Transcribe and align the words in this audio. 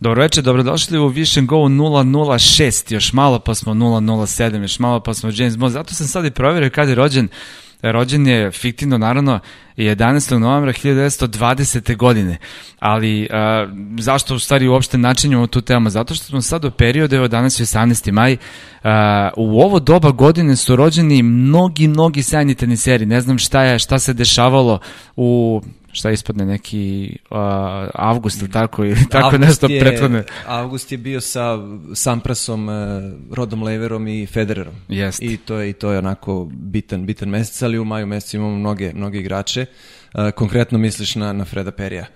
Dobro 0.00 0.22
večer, 0.22 0.44
dobrodošli 0.44 0.98
u 0.98 1.06
Vision 1.06 1.46
Go 1.46 1.56
006, 1.56 2.92
još 2.92 3.12
malo 3.12 3.38
pa 3.38 3.54
smo 3.54 3.74
007, 3.74 4.62
još 4.62 4.78
malo 4.78 5.00
pa 5.00 5.14
smo 5.14 5.30
James 5.34 5.56
Bond. 5.56 5.72
Zato 5.72 5.94
sam 5.94 6.06
sad 6.06 6.24
i 6.24 6.30
provjerio 6.30 6.70
kada 6.70 6.90
je 6.90 6.94
rođen. 6.94 7.28
Rođen 7.82 8.26
je 8.26 8.50
fiktivno, 8.50 8.98
naravno, 8.98 9.38
11. 9.76 10.38
novembra 10.38 10.72
1920. 10.72 11.96
godine. 11.96 12.36
Ali 12.78 13.28
a, 13.30 13.66
zašto 13.98 14.34
u 14.34 14.38
stvari 14.38 14.68
uopšte 14.68 14.98
načinjamo 14.98 15.46
tu 15.46 15.60
temu? 15.60 15.90
Zato 15.90 16.14
što 16.14 16.24
smo 16.24 16.42
sad 16.42 16.64
u 16.64 16.70
periodu, 16.70 17.16
evo 17.16 17.28
danas 17.28 17.60
je 17.60 17.66
18. 17.66 18.12
maj, 18.12 18.36
a, 18.84 19.30
u 19.36 19.60
ovo 19.60 19.80
doba 19.80 20.10
godine 20.10 20.56
su 20.56 20.76
rođeni 20.76 21.22
mnogi, 21.22 21.88
mnogi 21.88 22.22
sjajni 22.22 22.54
teniseri. 22.54 23.06
Ne 23.06 23.20
znam 23.20 23.38
šta 23.38 23.62
je, 23.62 23.78
šta 23.78 23.98
se 23.98 24.14
dešavalo 24.14 24.78
u 25.16 25.60
šta 25.92 26.10
ispadne 26.10 26.46
neki 26.46 27.16
uh, 27.30 27.36
avgust 27.94 28.42
ili 28.42 28.50
tako 28.50 28.84
ili 28.84 29.08
tako 29.08 29.26
avgust 29.26 29.40
nešto 29.40 29.66
je, 29.66 29.80
prethodne. 29.80 30.24
Avgust 30.46 30.92
je 30.92 30.98
bio 30.98 31.20
sa 31.20 31.58
Samprasom, 31.94 32.68
uh, 32.68 32.74
Rodom 33.32 33.62
Leverom 33.62 34.08
i 34.08 34.26
Federerom. 34.26 34.74
Jest. 34.88 35.22
I 35.22 35.36
to 35.36 35.58
je 35.58 35.70
i 35.70 35.72
to 35.72 35.92
je 35.92 35.98
onako 35.98 36.48
bitan 36.52 37.06
bitan 37.06 37.28
mesec, 37.28 37.62
ali 37.62 37.78
u 37.78 37.84
maju 37.84 38.06
mesecu 38.06 38.36
imamo 38.36 38.56
mnoge 38.56 38.92
mnoge 38.94 39.18
igrače. 39.18 39.66
Uh, 40.14 40.30
konkretno 40.30 40.78
misliš 40.78 41.14
na 41.14 41.32
na 41.32 41.44
Freda 41.44 41.70
Perija 41.70 42.06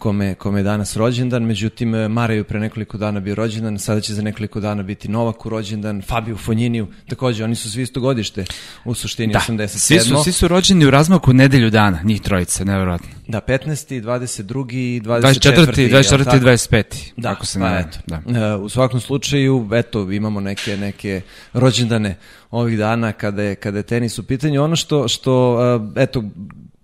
kome, 0.00 0.34
kome 0.34 0.60
je 0.60 0.62
danas 0.62 0.96
rođendan, 0.96 1.42
međutim 1.42 1.90
Maraju 1.90 2.44
pre 2.44 2.60
nekoliko 2.60 2.98
dana 2.98 3.20
bio 3.20 3.34
rođendan, 3.34 3.78
sada 3.78 4.00
će 4.00 4.14
za 4.14 4.22
nekoliko 4.22 4.60
dana 4.60 4.82
biti 4.82 5.08
Novaku 5.08 5.48
rođendan, 5.48 6.02
Fabio 6.02 6.36
Fonjiniju, 6.36 6.86
takođe, 7.08 7.44
oni 7.44 7.54
su 7.54 7.70
svi 7.70 7.82
isto 7.82 8.00
godište, 8.00 8.44
u 8.84 8.94
suštini 8.94 9.32
da, 9.32 9.40
87. 9.48 9.66
Svi 9.66 10.00
su, 10.00 10.22
svi 10.24 10.32
su 10.32 10.48
rođeni 10.48 10.86
u 10.86 10.90
razmaku 10.90 11.32
nedelju 11.32 11.70
dana, 11.70 12.00
njih 12.04 12.20
trojice, 12.20 12.64
nevjerojatno. 12.64 13.08
Da, 13.26 13.40
15. 13.40 14.02
22. 14.02 14.74
i 14.74 15.00
24. 15.00 15.30
24. 15.40 15.90
24. 15.90 16.36
i 16.36 16.40
25. 16.40 16.84
Da, 17.16 17.30
ako 17.30 17.46
se 17.46 17.58
pa 17.58 17.70
ne 17.70 17.80
eto. 17.80 17.98
Da. 18.06 18.56
Uh, 18.56 18.64
u 18.64 18.68
svakom 18.68 19.00
slučaju, 19.00 19.68
eto, 19.72 20.10
imamo 20.10 20.40
neke, 20.40 20.76
neke 20.76 21.20
rođendane 21.52 22.16
ovih 22.50 22.78
dana 22.78 23.12
kada 23.12 23.42
je, 23.42 23.54
kada 23.54 23.78
je 23.78 23.82
tenis 23.82 24.18
u 24.18 24.26
pitanju. 24.26 24.62
Ono 24.62 24.76
što, 24.76 25.08
što 25.08 25.54
uh, 25.54 25.92
eto, 25.96 26.22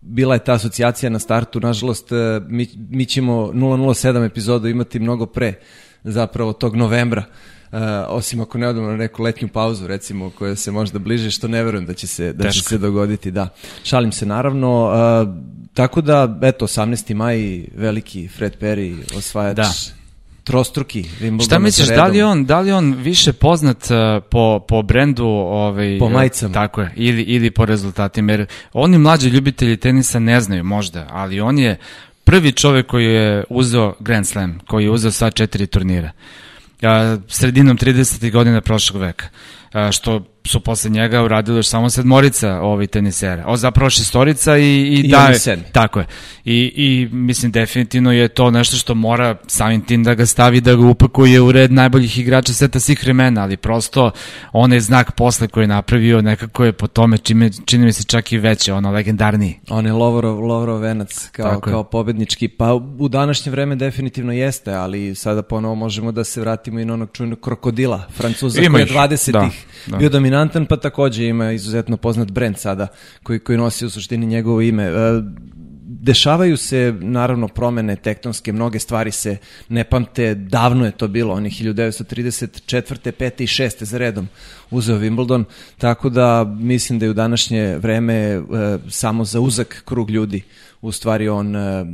bila 0.09 0.35
je 0.35 0.45
ta 0.45 0.53
asocijacija 0.53 1.11
na 1.11 1.19
startu, 1.19 1.61
nažalost 1.61 2.11
mi, 2.49 2.69
mi 2.91 3.07
ćemo 3.07 3.33
007 3.33 4.27
epizodu 4.27 4.69
imati 4.69 4.99
mnogo 4.99 5.27
pre 5.27 5.55
zapravo 6.05 6.53
tog 6.53 6.77
novembra, 6.77 7.25
uh, 7.73 7.79
osim 8.09 8.41
ako 8.41 8.59
ne 8.59 8.69
odemo 8.69 8.87
na 8.87 8.97
neku 8.97 9.23
letnju 9.23 9.49
pauzu 9.49 9.87
recimo 9.87 10.31
koja 10.31 10.57
se 10.57 10.71
možda 10.71 10.99
bliže, 10.99 11.31
što 11.31 11.49
ne 11.49 11.65
verujem 11.65 11.87
da 11.87 11.95
će 11.95 12.07
se, 12.07 12.33
da 12.33 12.51
će 12.51 12.63
se 12.63 12.79
dogoditi, 12.79 13.31
da. 13.31 13.49
Šalim 13.85 14.13
se 14.13 14.27
naravno, 14.27 14.85
uh, 14.85 15.29
tako 15.75 16.01
da, 16.01 16.39
eto, 16.43 16.67
18. 16.67 17.15
maj, 17.15 17.65
veliki 17.75 18.29
Fred 18.29 18.57
Perry, 18.61 19.19
osvajač 19.19 19.57
da 19.57 19.73
trostruki 20.47 21.03
Wimbledon. 21.21 21.45
Šta 21.45 21.59
misliš, 21.59 21.89
da 21.89 22.07
li 22.07 22.23
on, 22.23 22.45
da 22.45 22.61
li 22.61 22.73
on 22.73 22.95
više 22.95 23.33
poznat 23.33 23.91
uh, 23.91 24.23
po, 24.31 24.61
po 24.69 24.83
brendu 24.83 25.27
ovaj, 25.27 25.99
po 25.99 26.09
majicama. 26.09 26.55
Tako 26.55 26.81
je, 26.81 26.93
ili, 26.97 27.23
ili 27.23 27.51
po 27.51 27.67
rezultatima, 27.67 28.33
jer 28.33 28.47
oni 28.73 28.99
mlađi 28.99 29.29
ljubitelji 29.29 29.77
tenisa 29.77 30.19
ne 30.19 30.41
znaju 30.41 30.65
možda, 30.65 31.07
ali 31.11 31.41
on 31.41 31.59
je 31.59 31.79
prvi 32.25 32.53
čovek 32.53 32.87
koji 32.87 33.05
je 33.05 33.45
uzeo 33.51 33.95
Grand 34.01 34.27
Slam, 34.27 34.59
koji 34.67 34.85
je 34.85 34.91
uzeo 34.91 35.11
sva 35.11 35.31
četiri 35.31 35.67
turnira. 35.67 36.11
Uh, 36.83 37.23
sredinom 37.29 37.79
30. 37.79 38.33
godina 38.33 38.61
prošlog 38.61 39.03
veka. 39.03 39.27
Uh, 39.75 39.91
što 39.91 40.25
su 40.47 40.61
posle 40.61 40.91
njega 40.91 41.23
uradili 41.23 41.59
još 41.59 41.69
samo 41.69 41.91
sedmorica 41.91 42.61
ovih 42.61 42.89
tenisera. 42.89 43.45
O, 43.47 43.57
zapravo 43.57 43.91
šestorica 43.91 44.59
i, 44.59 44.63
i, 44.63 45.01
I 45.05 45.09
da, 45.09 45.29
tako 45.73 45.99
je. 45.99 46.07
I, 46.45 46.73
I 46.77 47.09
mislim 47.13 47.53
definitivno 47.53 48.13
je 48.13 48.29
to 48.29 48.51
nešto 48.51 48.77
što 48.77 48.95
mora 48.95 49.37
samim 49.47 49.81
tim 49.81 50.05
da 50.05 50.15
ga 50.15 50.27
stavi, 50.27 50.61
da 50.61 50.75
ga 50.75 50.87
upakuje 50.87 51.41
u 51.41 51.53
red 51.53 51.73
najboljih 51.73 52.19
igrača 52.19 52.53
sveta 52.53 52.81
svih 52.81 53.03
vremena, 53.03 53.43
ali 53.43 53.57
prosto 53.57 54.11
onaj 54.53 54.81
znak 54.81 55.13
posle 55.13 55.49
koji 55.49 55.65
je 55.65 55.69
napravio 55.69 56.23
nekako 56.23 56.65
je 56.65 56.73
po 56.73 56.87
tome 56.87 57.19
čime, 57.19 57.51
čini 57.67 57.85
mi 57.85 57.93
se 57.93 58.05
čak 58.05 58.33
i 58.33 58.39
veće, 58.39 58.73
ono 58.73 58.91
legendarniji. 58.91 59.59
On 59.71 59.87
je 59.87 59.93
Lovorov, 59.93 60.41
Lovorov 60.41 60.79
venac 60.79 61.29
kao, 61.33 61.51
tako 61.51 61.71
kao 61.71 61.85
pobednički, 61.85 62.49
pa 62.49 62.75
u 62.75 63.09
današnje 63.09 63.53
vreme 63.53 63.77
definitivno 63.77 64.33
jeste, 64.33 64.73
ali 64.73 65.15
sada 65.15 65.43
ponovo 65.43 65.75
možemo 65.75 66.13
da 66.13 66.25
se 66.25 66.41
vratimo 66.41 66.81
i 66.81 66.85
na 66.85 66.95
onog 66.95 67.09
čujnog 67.13 67.41
krokodila, 67.41 68.03
Francuza 68.17 68.61
Ima 68.61 68.79
koji 68.79 68.83
je 68.83 68.89
20-ih 68.89 69.33
da, 69.33 69.51
da. 69.87 69.97
bio 69.97 70.09
dominant 70.09 70.36
dominantan, 70.37 70.67
pa 70.67 70.77
takođe 70.77 71.27
ima 71.27 71.53
izuzetno 71.53 71.97
poznat 71.97 72.31
brend 72.31 72.59
sada 72.59 72.89
koji, 73.23 73.39
koji 73.39 73.59
nosi 73.59 73.87
u 73.87 73.91
suštini 73.91 74.27
njegovo 74.27 74.61
ime. 74.61 74.85
E, 74.85 74.93
dešavaju 76.03 76.57
se 76.57 76.95
naravno 77.01 77.49
promene 77.49 77.97
tektonske, 77.97 78.53
mnoge 78.53 78.79
stvari 78.79 79.11
se 79.11 79.37
ne 79.69 79.85
pamte, 79.85 80.35
davno 80.35 80.85
je 80.85 80.93
to 80.93 81.09
bilo, 81.09 81.35
oni 81.35 81.51
1934. 81.51 83.13
5. 83.13 83.43
i 83.43 83.47
6. 83.47 83.85
za 83.85 83.99
redom 83.99 84.29
uzeo 84.71 84.99
Wimbledon, 84.99 85.45
tako 85.79 86.09
da 86.09 86.45
mislim 86.45 86.99
da 86.99 87.07
je 87.07 87.11
u 87.11 87.15
današnje 87.15 87.79
vreme 87.79 88.15
e, 88.15 88.41
samo 88.89 89.25
za 89.25 89.41
uzak 89.41 89.83
krug 89.85 90.11
ljudi 90.11 90.43
u 90.83 90.93
stvari 90.93 91.29
on 91.29 91.57
e, 91.57 91.87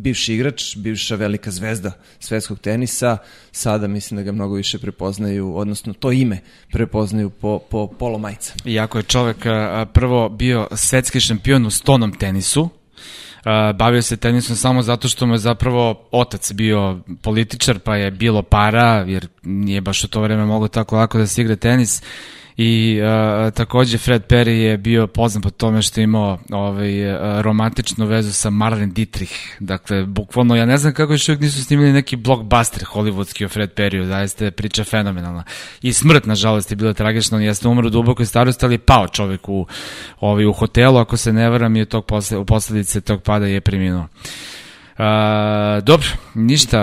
bivši 0.00 0.34
igrač, 0.34 0.76
bivša 0.76 1.14
velika 1.14 1.50
zvezda 1.50 1.92
svetskog 2.18 2.58
tenisa, 2.58 3.16
sada 3.52 3.88
mislim 3.88 4.16
da 4.16 4.22
ga 4.22 4.32
mnogo 4.32 4.54
više 4.54 4.78
prepoznaju, 4.78 5.56
odnosno 5.56 5.92
to 5.92 6.12
ime 6.12 6.38
prepoznaju 6.72 7.30
po, 7.30 7.58
po 7.58 7.86
polo 7.86 8.18
majca. 8.18 8.52
Iako 8.64 8.98
je 8.98 9.02
čovek 9.02 9.36
prvo 9.92 10.28
bio 10.28 10.68
svetski 10.76 11.20
šampion 11.20 11.66
u 11.66 11.70
stonom 11.70 12.12
tenisu, 12.12 12.68
bavio 13.74 14.02
se 14.02 14.16
tenisom 14.16 14.56
samo 14.56 14.82
zato 14.82 15.08
što 15.08 15.26
mu 15.26 15.34
je 15.34 15.38
zapravo 15.38 16.08
otac 16.10 16.52
bio 16.52 17.00
političar, 17.22 17.78
pa 17.78 17.96
je 17.96 18.10
bilo 18.10 18.42
para, 18.42 19.04
jer 19.08 19.28
nije 19.42 19.80
baš 19.80 20.04
u 20.04 20.08
to 20.08 20.20
vreme 20.20 20.44
mogo 20.44 20.68
tako 20.68 20.96
lako 20.96 21.18
da 21.18 21.26
se 21.26 21.42
igra 21.42 21.56
tenis 21.56 22.02
i 22.62 23.00
uh, 23.00 23.52
takođe 23.54 23.98
Fred 23.98 24.26
Perry 24.26 24.48
je 24.48 24.78
bio 24.78 25.06
poznat 25.06 25.42
po 25.42 25.50
tome 25.50 25.82
što 25.82 26.00
je 26.00 26.04
imao 26.04 26.38
ovaj, 26.50 27.14
uh, 27.14 27.40
romantičnu 27.40 28.06
vezu 28.06 28.32
sa 28.32 28.50
Marlene 28.50 28.92
Dietrich. 28.92 29.32
Dakle, 29.60 30.06
bukvalno, 30.06 30.56
ja 30.56 30.66
ne 30.66 30.78
znam 30.78 30.94
kako 30.94 31.12
još 31.12 31.28
uvijek 31.28 31.40
nisu 31.40 31.64
snimili 31.64 31.92
neki 31.92 32.16
blockbuster 32.16 32.84
hollywoodski 32.84 33.44
o 33.44 33.48
Fred 33.48 33.70
Perryu, 33.74 34.04
zaista 34.04 34.44
je 34.44 34.50
priča 34.50 34.84
fenomenalna. 34.84 35.44
I 35.82 35.92
smrt, 35.92 36.26
nažalost, 36.26 36.70
je 36.70 36.76
bila 36.76 36.92
tragična, 36.92 37.36
on 37.36 37.42
jeste 37.42 37.68
umro 37.68 37.86
u 37.86 37.90
dubokoj 37.90 38.26
starosti, 38.26 38.64
ali 38.64 38.74
je 38.74 38.78
pao 38.78 39.08
čovek 39.08 39.48
u, 39.48 39.66
ovaj, 40.20 40.46
u 40.46 40.52
hotelu, 40.52 40.98
ako 40.98 41.16
se 41.16 41.32
ne 41.32 41.48
varam, 41.50 41.76
je 41.76 41.84
tog 41.84 42.06
posle, 42.06 42.38
u 42.38 42.44
posledice 42.44 43.00
tog 43.00 43.22
pada 43.22 43.46
je 43.46 43.60
preminuo. 43.60 44.06
Dobro, 45.82 46.08
ništa. 46.34 46.80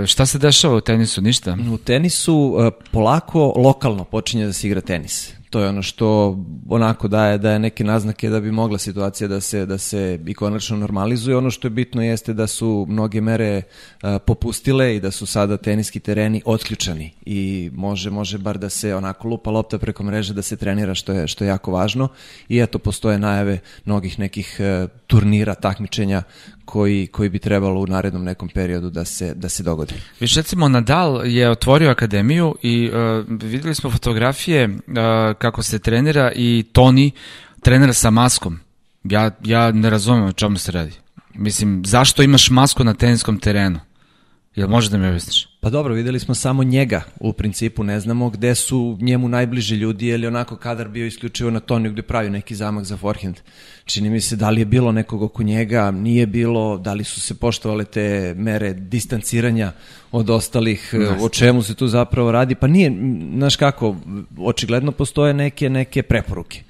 Uh, 0.00 0.06
šta 0.06 0.26
se 0.26 0.38
dešava 0.38 0.76
u 0.76 0.80
tenisu? 0.80 1.20
Ništa? 1.20 1.56
U 1.72 1.78
tenisu 1.78 2.34
uh, 2.34 2.72
polako 2.92 3.52
lokalno 3.56 4.04
počinje 4.04 4.46
da 4.46 4.52
se 4.52 4.66
igra 4.66 4.80
tenis. 4.80 5.32
To 5.50 5.60
je 5.60 5.68
ono 5.68 5.82
što 5.82 6.38
onako 6.68 7.08
daje, 7.08 7.38
daje 7.38 7.58
neke 7.58 7.84
naznake 7.84 8.28
da 8.28 8.40
bi 8.40 8.52
mogla 8.52 8.78
situacija 8.78 9.28
da 9.28 9.40
se, 9.40 9.66
da 9.66 9.78
se 9.78 10.20
i 10.26 10.34
konačno 10.34 10.76
normalizuje. 10.76 11.36
Ono 11.36 11.50
što 11.50 11.66
je 11.66 11.70
bitno 11.70 12.02
jeste 12.02 12.32
da 12.32 12.46
su 12.46 12.86
mnoge 12.88 13.20
mere 13.20 13.62
uh, 13.62 14.08
popustile 14.26 14.96
i 14.96 15.00
da 15.00 15.10
su 15.10 15.26
sada 15.26 15.56
teniski 15.56 16.00
tereni 16.00 16.42
otključani 16.44 17.12
i 17.26 17.70
može, 17.74 18.10
može 18.10 18.38
bar 18.38 18.58
da 18.58 18.68
se 18.68 18.94
onako 18.94 19.28
lupa 19.28 19.50
lopta 19.50 19.78
preko 19.78 20.02
mreže 20.02 20.34
da 20.34 20.42
se 20.42 20.56
trenira 20.56 20.94
što 20.94 21.12
je, 21.12 21.28
što 21.28 21.44
je 21.44 21.48
jako 21.48 21.72
važno 21.72 22.08
i 22.48 22.58
eto 22.58 22.78
postoje 22.78 23.18
najave 23.18 23.58
mnogih 23.84 24.18
nekih 24.18 24.60
uh, 24.60 24.90
turnira, 25.06 25.54
takmičenja 25.54 26.22
koji, 26.64 27.06
koji 27.06 27.28
bi 27.28 27.38
trebalo 27.38 27.80
u 27.80 27.86
narednom 27.86 28.24
nekom 28.24 28.48
periodu 28.48 28.90
da 28.90 29.04
se, 29.04 29.34
da 29.34 29.48
se 29.48 29.62
dogodi. 29.62 29.94
Viš 30.20 30.36
recimo 30.36 30.68
Nadal 30.68 31.26
je 31.26 31.50
otvorio 31.50 31.90
akademiju 31.90 32.54
i 32.62 32.90
uh, 32.90 33.24
videli 33.42 33.74
smo 33.74 33.90
fotografije 33.90 34.64
uh, 34.64 34.74
kako 35.38 35.62
se 35.62 35.78
trenira 35.78 36.32
i 36.34 36.64
Toni 36.72 37.12
trenira 37.64 37.92
sa 37.92 38.10
maskom. 38.10 38.60
Ja, 39.04 39.30
ja 39.44 39.72
ne 39.72 39.90
razumem 39.90 40.24
o 40.24 40.32
čemu 40.32 40.58
se 40.58 40.72
radi. 40.72 40.92
Mislim, 41.34 41.82
zašto 41.86 42.22
imaš 42.22 42.50
masku 42.50 42.84
na 42.84 42.94
teniskom 42.94 43.38
terenu? 43.38 43.80
Jel 44.56 44.68
može 44.68 44.90
da 44.90 44.98
mi 44.98 45.08
objasniš? 45.08 45.48
Pa 45.60 45.70
dobro, 45.70 45.94
videli 45.94 46.18
smo 46.18 46.34
samo 46.34 46.64
njega 46.64 47.02
u 47.20 47.32
principu, 47.32 47.84
ne 47.84 48.00
znamo 48.00 48.30
gde 48.30 48.54
su 48.54 48.98
njemu 49.00 49.28
najbliži 49.28 49.74
ljudi, 49.74 50.06
je 50.06 50.18
li 50.18 50.26
onako 50.26 50.56
kadar 50.56 50.88
bio 50.88 51.06
isključivo 51.06 51.50
na 51.50 51.60
Toniju 51.60 51.92
gde 51.92 52.02
pravi 52.02 52.30
neki 52.30 52.54
zamak 52.54 52.84
za 52.84 52.96
forehand. 52.96 53.36
Čini 53.84 54.10
mi 54.10 54.20
se 54.20 54.36
da 54.36 54.50
li 54.50 54.60
je 54.60 54.64
bilo 54.64 54.92
nekog 54.92 55.22
oko 55.22 55.42
njega, 55.42 55.90
nije 55.90 56.26
bilo, 56.26 56.78
da 56.78 56.92
li 56.92 57.04
su 57.04 57.20
se 57.20 57.34
poštovale 57.34 57.84
te 57.84 58.34
mere 58.36 58.72
distanciranja 58.72 59.72
od 60.12 60.30
ostalih, 60.30 60.94
Nasne. 60.94 61.24
o 61.24 61.28
čemu 61.28 61.62
se 61.62 61.74
tu 61.74 61.88
zapravo 61.88 62.32
radi, 62.32 62.54
pa 62.54 62.66
nije, 62.66 62.92
znaš 63.36 63.56
kako, 63.56 63.96
očigledno 64.38 64.92
postoje 64.92 65.34
neke, 65.34 65.70
neke 65.70 66.02
preporuke. 66.02 66.62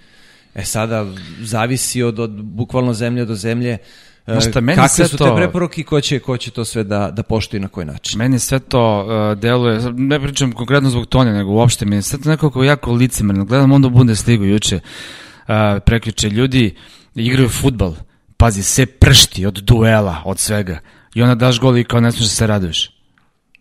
E 0.54 0.64
sada, 0.64 1.06
zavisi 1.40 2.02
od, 2.02 2.18
od 2.18 2.30
bukvalno 2.30 2.94
zemlje 2.94 3.24
do 3.24 3.34
zemlje, 3.34 3.78
Šta, 4.24 4.60
meni 4.60 4.76
Kakve 4.76 4.88
sve 4.88 5.08
su 5.08 5.16
to, 5.16 5.24
te 5.24 5.36
preporuke 5.36 5.80
i 5.80 5.84
ko 5.84 6.00
će, 6.00 6.18
ko 6.18 6.36
će 6.36 6.50
to 6.50 6.64
sve 6.64 6.84
da, 6.84 7.10
da 7.10 7.22
poštuje 7.22 7.60
na 7.60 7.68
koji 7.68 7.86
način? 7.86 8.18
Meni 8.18 8.38
sve 8.38 8.58
to 8.58 9.06
uh, 9.06 9.38
deluje, 9.38 9.80
ne 9.92 10.20
pričam 10.20 10.52
konkretno 10.52 10.90
zbog 10.90 11.06
Tonja, 11.06 11.32
nego 11.32 11.50
uopšte, 11.50 11.84
meni 11.84 12.02
sve 12.02 12.18
to 12.20 12.28
nekako 12.28 12.64
jako 12.64 12.92
licemerno. 12.92 13.44
Gledam 13.44 13.72
onda 13.72 13.88
Bundesligu 13.88 14.44
juče, 14.44 14.76
uh, 14.76 15.54
preključe, 15.86 16.30
ljudi 16.30 16.76
igraju 17.14 17.48
futbal, 17.48 17.94
pazi, 18.36 18.62
sve 18.62 18.86
pršti 18.86 19.46
od 19.46 19.54
duela, 19.54 20.22
od 20.24 20.38
svega. 20.38 20.78
I 21.14 21.22
onda 21.22 21.34
daš 21.34 21.60
gol 21.60 21.78
i 21.78 21.84
kao 21.84 22.00
ne 22.00 22.12
smiješ 22.12 22.28
da 22.28 22.34
se 22.34 22.46
raduješ. 22.46 22.90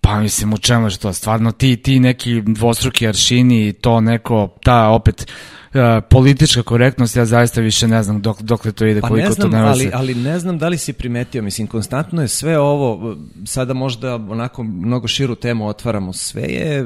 Pa 0.01 0.19
mislim, 0.19 0.53
u 0.53 0.57
čemu 0.57 0.87
je 0.87 0.97
to? 0.97 1.13
Stvarno, 1.13 1.51
ti, 1.51 1.77
ti 1.77 1.99
neki 1.99 2.41
dvostruki 2.41 3.07
aršini, 3.07 3.73
to 3.73 4.01
neko, 4.01 4.55
ta 4.63 4.87
opet 4.87 5.25
E, 5.25 5.62
politička 6.09 6.63
korektnost, 6.63 7.15
ja 7.15 7.25
zaista 7.25 7.61
više 7.61 7.87
ne 7.87 8.03
znam 8.03 8.21
dok, 8.21 8.41
dokle 8.41 8.71
to 8.71 8.85
ide, 8.85 9.01
pa 9.01 9.07
koliko 9.07 9.27
ne 9.27 9.33
znam, 9.33 9.51
to 9.51 9.57
ne 9.57 9.63
ali, 9.63 9.89
ali 9.93 10.15
ne 10.15 10.39
znam 10.39 10.57
da 10.57 10.67
li 10.67 10.77
si 10.77 10.93
primetio, 10.93 11.41
mislim, 11.41 11.67
konstantno 11.67 12.21
je 12.21 12.27
sve 12.27 12.59
ovo, 12.59 13.15
sada 13.45 13.73
možda 13.73 14.15
onako 14.15 14.63
mnogo 14.63 15.07
širu 15.07 15.35
temu 15.35 15.67
otvaramo, 15.67 16.13
sve 16.13 16.41
je 16.41 16.85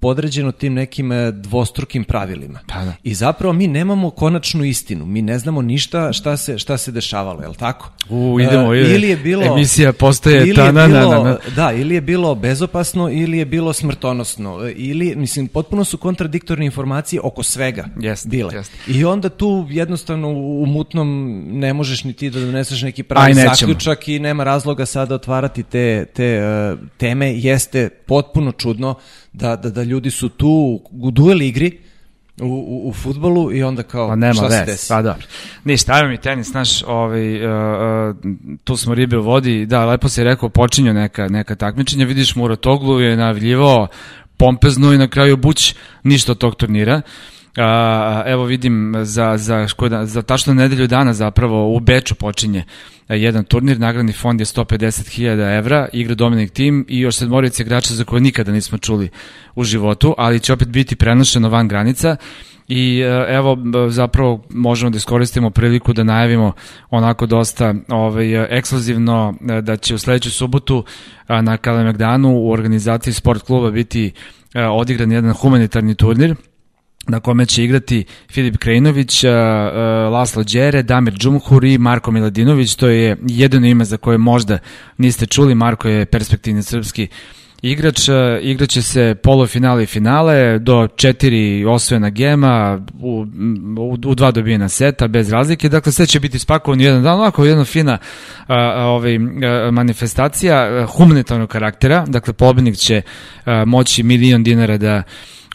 podređeno 0.00 0.52
tim 0.52 0.74
nekim 0.74 1.12
e, 1.12 1.32
dvostrukim 1.32 2.04
pravilima. 2.04 2.58
Pa 2.66 2.84
da. 2.84 2.92
I 3.02 3.14
zapravo 3.14 3.52
mi 3.52 3.66
nemamo 3.66 4.10
konačnu 4.10 4.64
istinu, 4.64 5.06
mi 5.06 5.22
ne 5.22 5.38
znamo 5.38 5.62
ništa 5.62 6.12
šta 6.12 6.36
se, 6.36 6.58
šta 6.58 6.76
se 6.76 6.92
dešavalo, 6.92 7.42
je 7.42 7.48
li 7.48 7.56
tako? 7.56 7.90
U, 8.08 8.40
idemo, 8.40 8.68
uh, 8.68 8.76
ili 8.76 9.08
je 9.08 9.16
bilo, 9.16 9.44
emisija 9.44 9.92
postaje 9.92 10.46
je 10.48 10.54
na, 10.54 10.72
na, 10.72 10.88
na. 10.88 11.38
Da, 11.56 11.72
ili 11.72 11.94
je 11.94 12.00
bilo 12.00 12.34
bezopasno, 12.34 13.10
ili 13.10 13.38
je 13.38 13.44
bilo 13.44 13.72
smrtonosno, 13.72 14.58
ili, 14.76 15.16
mislim, 15.16 15.48
potpuno 15.48 15.84
su 15.84 15.98
kontradiktorne 15.98 16.66
informacije 16.66 17.20
oko 17.20 17.42
svega. 17.42 17.84
Yes 17.96 18.25
bile. 18.26 18.54
Jest. 18.54 18.72
I 18.86 19.04
onda 19.04 19.28
tu 19.28 19.66
jednostavno 19.70 20.28
u 20.28 20.66
mutnom 20.66 21.40
ne 21.46 21.72
možeš 21.72 22.04
ni 22.04 22.12
ti 22.12 22.30
da 22.30 22.40
doneseš 22.40 22.82
neki 22.82 23.02
pravi 23.02 23.34
zaključak 23.34 24.08
i 24.08 24.18
nema 24.18 24.44
razloga 24.44 24.86
sada 24.86 25.14
otvarati 25.14 25.62
te, 25.62 26.06
te 26.14 26.42
uh, 26.72 26.78
teme. 26.96 27.34
Jeste 27.34 27.88
potpuno 27.88 28.52
čudno 28.52 28.94
da, 29.32 29.56
da, 29.56 29.70
da 29.70 29.82
ljudi 29.82 30.10
su 30.10 30.28
tu 30.28 30.80
u 30.90 31.10
duel 31.10 31.42
igri, 31.42 31.78
u, 32.40 32.46
u, 32.46 32.88
u 32.88 32.92
futbolu 32.92 33.52
i 33.52 33.62
onda 33.62 33.82
kao 33.82 34.08
pa 34.08 34.16
nema 34.16 34.34
šta 34.34 34.50
se 34.50 34.64
desi? 34.64 34.88
Pa 34.88 35.02
da. 35.02 35.16
Ništa, 35.64 35.92
ajmo 35.92 36.08
mi 36.08 36.20
tenis, 36.20 36.46
znaš, 36.46 36.82
ovaj, 36.82 37.46
uh, 37.46 37.52
uh, 38.10 38.16
tu 38.64 38.76
smo 38.76 38.94
ribe 38.94 39.18
u 39.18 39.22
vodi, 39.22 39.66
da, 39.66 39.84
lepo 39.86 40.08
si 40.08 40.24
rekao, 40.24 40.48
počinju 40.48 40.92
neka, 40.92 41.28
neka 41.28 41.54
takmičenja, 41.54 42.06
vidiš 42.06 42.36
Muratoglu 42.36 43.00
je 43.00 43.16
navljivao 43.16 43.88
pompezno 44.36 44.92
i 44.92 44.98
na 44.98 45.08
kraju 45.08 45.36
Buć 45.36 45.74
ništa 46.02 46.32
od 46.32 46.38
tog 46.38 46.54
turnira. 46.54 46.96
Uh, 46.96 47.35
A, 47.56 48.22
evo 48.26 48.44
vidim 48.44 48.94
za, 49.02 49.36
za, 49.36 49.66
za 50.04 50.22
tačno 50.22 50.54
nedelju 50.54 50.86
dana 50.86 51.12
zapravo 51.12 51.76
u 51.76 51.80
Beču 51.80 52.14
počinje 52.14 52.64
jedan 53.08 53.44
turnir, 53.44 53.80
nagradni 53.80 54.12
fond 54.12 54.40
je 54.40 54.46
150.000 54.46 55.58
evra, 55.58 55.88
igra 55.92 56.14
Dominik 56.14 56.50
Tim 56.50 56.84
i 56.88 57.00
još 57.00 57.16
sedmorica 57.16 57.62
igrača 57.62 57.94
za 57.94 58.04
koje 58.04 58.20
nikada 58.20 58.52
nismo 58.52 58.78
čuli 58.78 59.08
u 59.54 59.64
životu, 59.64 60.14
ali 60.18 60.40
će 60.40 60.52
opet 60.52 60.68
biti 60.68 60.96
prenošeno 60.96 61.48
van 61.48 61.68
granica. 61.68 62.16
I 62.68 63.00
evo 63.28 63.58
zapravo 63.88 64.44
možemo 64.50 64.90
da 64.90 64.96
iskoristimo 64.96 65.50
priliku 65.50 65.92
da 65.92 66.04
najavimo 66.04 66.52
onako 66.90 67.26
dosta 67.26 67.74
ovaj, 67.88 68.56
ekskluzivno 68.58 69.34
da 69.62 69.76
će 69.76 69.94
u 69.94 69.98
sledeću 69.98 70.30
subotu 70.30 70.84
na 71.28 71.56
Kalemegdanu 71.56 72.36
u 72.36 72.50
organizaciji 72.50 73.12
sport 73.12 73.42
kluba 73.42 73.70
biti 73.70 74.12
odigran 74.54 75.12
jedan 75.12 75.32
humanitarni 75.32 75.94
turnir 75.94 76.34
na 77.08 77.20
kome 77.20 77.46
će 77.46 77.64
igrati 77.64 78.04
Filip 78.30 78.56
Krejnović, 78.56 79.24
Laslo 80.10 80.44
Đere, 80.44 80.82
Damir 80.82 81.14
Džumhur 81.14 81.64
i 81.64 81.78
Marko 81.78 82.10
Miladinović. 82.10 82.74
To 82.74 82.88
je 82.88 83.16
jedino 83.28 83.66
ime 83.66 83.84
za 83.84 83.96
koje 83.96 84.18
možda 84.18 84.58
niste 84.98 85.26
čuli. 85.26 85.54
Marko 85.54 85.88
je 85.88 86.06
perspektivni 86.06 86.62
srpski 86.62 87.08
igrač. 87.62 88.00
Igraće 88.42 88.82
se 88.82 89.14
polufinale 89.22 89.82
i 89.82 89.86
finale 89.86 90.58
do 90.58 90.88
četiri 90.96 91.64
osvojena 91.64 92.10
gema 92.10 92.80
u, 93.00 93.26
u, 93.78 93.98
u 94.04 94.14
dva 94.14 94.30
dobijena 94.30 94.68
seta 94.68 95.08
bez 95.08 95.30
razlike. 95.30 95.68
Dakle, 95.68 95.92
sve 95.92 96.06
će 96.06 96.20
biti 96.20 96.38
spakovano 96.38 96.82
jedan 96.82 97.02
dan. 97.02 97.14
Ovako 97.14 97.44
jedna 97.44 97.64
fina 97.64 97.98
a, 98.46 98.84
ovaj, 98.84 99.16
a, 99.16 99.70
manifestacija 99.70 100.86
humanitarnog 100.86 101.48
karaktera. 101.48 102.04
Dakle, 102.08 102.32
pobednik 102.32 102.76
će 102.76 103.02
a, 103.44 103.64
moći 103.64 104.02
milion 104.02 104.42
dinara 104.42 104.76
da 104.76 105.02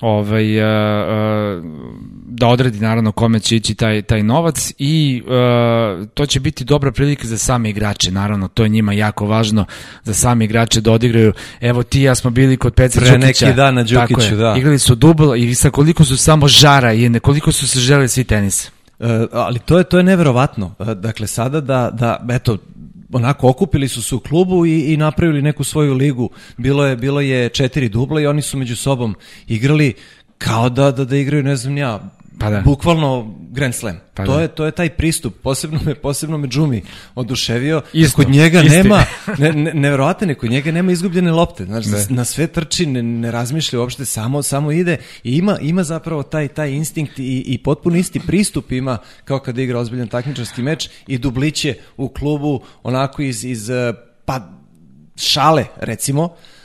ovaj, 0.02 0.60
uh, 0.60 0.66
uh, 1.58 1.66
da 2.26 2.48
odredi 2.48 2.80
naravno 2.80 3.12
kome 3.12 3.40
će 3.40 3.56
ići 3.56 3.76
taj, 3.76 4.02
taj 4.02 4.24
novac 4.24 4.74
i 4.78 5.24
uh, 5.26 6.08
to 6.08 6.26
će 6.26 6.40
biti 6.40 6.64
dobra 6.64 6.92
prilika 6.92 7.28
za 7.28 7.38
same 7.38 7.70
igrače, 7.70 8.12
naravno 8.12 8.48
to 8.48 8.64
je 8.64 8.70
njima 8.70 8.94
jako 8.94 9.26
važno 9.26 9.66
za 10.04 10.14
same 10.14 10.46
igrače 10.46 10.82
da 10.82 10.92
odigraju, 10.92 11.34
evo 11.62 11.84
ti 11.84 12.02
ja 12.02 12.16
smo 12.16 12.30
bili 12.30 12.58
kod 12.58 12.74
Peca 12.74 13.00
Pre 13.00 13.18
Đukića, 13.18 13.46
neki 13.46 13.56
dan 13.56 13.76
na 13.76 13.84
Đukiću, 13.84 14.36
da. 14.36 14.56
Igrali 14.58 14.80
su 14.80 14.96
dubl 14.96 15.36
i 15.36 15.56
sa 15.56 15.70
koliko 15.70 16.06
su 16.06 16.18
samo 16.18 16.48
žara 16.48 16.94
i 16.94 17.10
nekoliko 17.10 17.52
su 17.52 17.68
se 17.68 17.80
žele 17.80 18.08
svi 18.08 18.24
tenis. 18.24 18.72
Uh, 19.00 19.08
ali 19.32 19.60
to 19.60 19.78
je 19.78 19.84
to 19.84 19.98
je 19.98 20.04
neverovatno. 20.04 20.76
Dakle 20.96 21.28
sada 21.28 21.62
da 21.62 21.90
da 21.94 22.26
eto 22.30 22.58
onako 23.12 23.50
okupili 23.50 23.88
su 23.88 24.02
se 24.02 24.16
u 24.16 24.20
klubu 24.20 24.66
i, 24.66 24.94
i 24.94 24.98
napravili 24.98 25.42
neku 25.42 25.64
svoju 25.64 25.94
ligu. 25.94 26.30
Bilo 26.58 26.86
je 26.86 26.96
bilo 26.96 27.22
je 27.22 27.50
četiri 27.50 27.90
dubla 27.90 28.22
i 28.22 28.28
oni 28.28 28.42
su 28.42 28.58
među 28.58 28.76
sobom 28.76 29.16
igrali 29.48 29.94
kao 30.38 30.70
da 30.70 30.92
da 30.92 31.06
da 31.06 31.18
igraju 31.18 31.44
ne 31.44 31.56
znam 31.56 31.78
ja 31.78 32.12
Pa 32.42 32.50
da. 32.50 32.62
Bukvalno 32.62 33.36
Grand 33.52 33.76
Slam. 33.76 34.00
Pa 34.14 34.26
to 34.26 34.36
da. 34.36 34.42
je 34.42 34.48
to 34.48 34.66
je 34.66 34.72
taj 34.72 34.90
pristup. 34.90 35.42
Posebno 35.44 35.80
me 35.86 35.96
posebno 35.96 36.38
me 36.38 36.48
Džumi 36.48 36.82
oduševio. 37.16 37.82
Isto, 37.94 38.16
kod 38.16 38.30
njega 38.30 38.62
isti. 38.62 38.78
nema 38.78 39.06
ne, 39.40 39.54
ne 39.54 39.74
neverovatno 39.74 40.36
kod 40.36 40.50
njega 40.50 40.72
nema 40.72 40.92
izgubljene 40.92 41.32
lopte. 41.32 41.66
Znači 41.66 41.90
ne. 41.90 42.06
na 42.10 42.26
sve 42.26 42.48
trči, 42.48 42.86
ne, 42.86 43.04
ne 43.04 43.32
razmišlja 43.32 43.80
uopšte, 43.80 44.06
samo 44.06 44.44
samo 44.44 44.72
ide 44.72 44.98
i 45.24 45.38
ima 45.38 45.58
ima 45.62 45.84
zapravo 45.84 46.24
taj 46.24 46.48
taj 46.48 46.72
instinkt 46.72 47.20
i 47.20 47.44
i 47.48 47.58
potpuno 47.58 47.98
isti 47.98 48.20
pristup 48.20 48.72
ima 48.72 48.98
kao 49.26 49.40
kad 49.40 49.58
igra 49.58 49.80
ozbiljan 49.80 50.08
takmičarski 50.08 50.62
meč 50.62 50.90
i 51.08 51.18
dubliće 51.18 51.76
u 51.98 52.10
klubu 52.10 52.62
onako 52.84 53.22
iz 53.22 53.46
iz 53.46 53.70
pa 54.26 54.50
šale 55.16 55.66
recimo 55.78 56.24
Uh, 56.24 56.61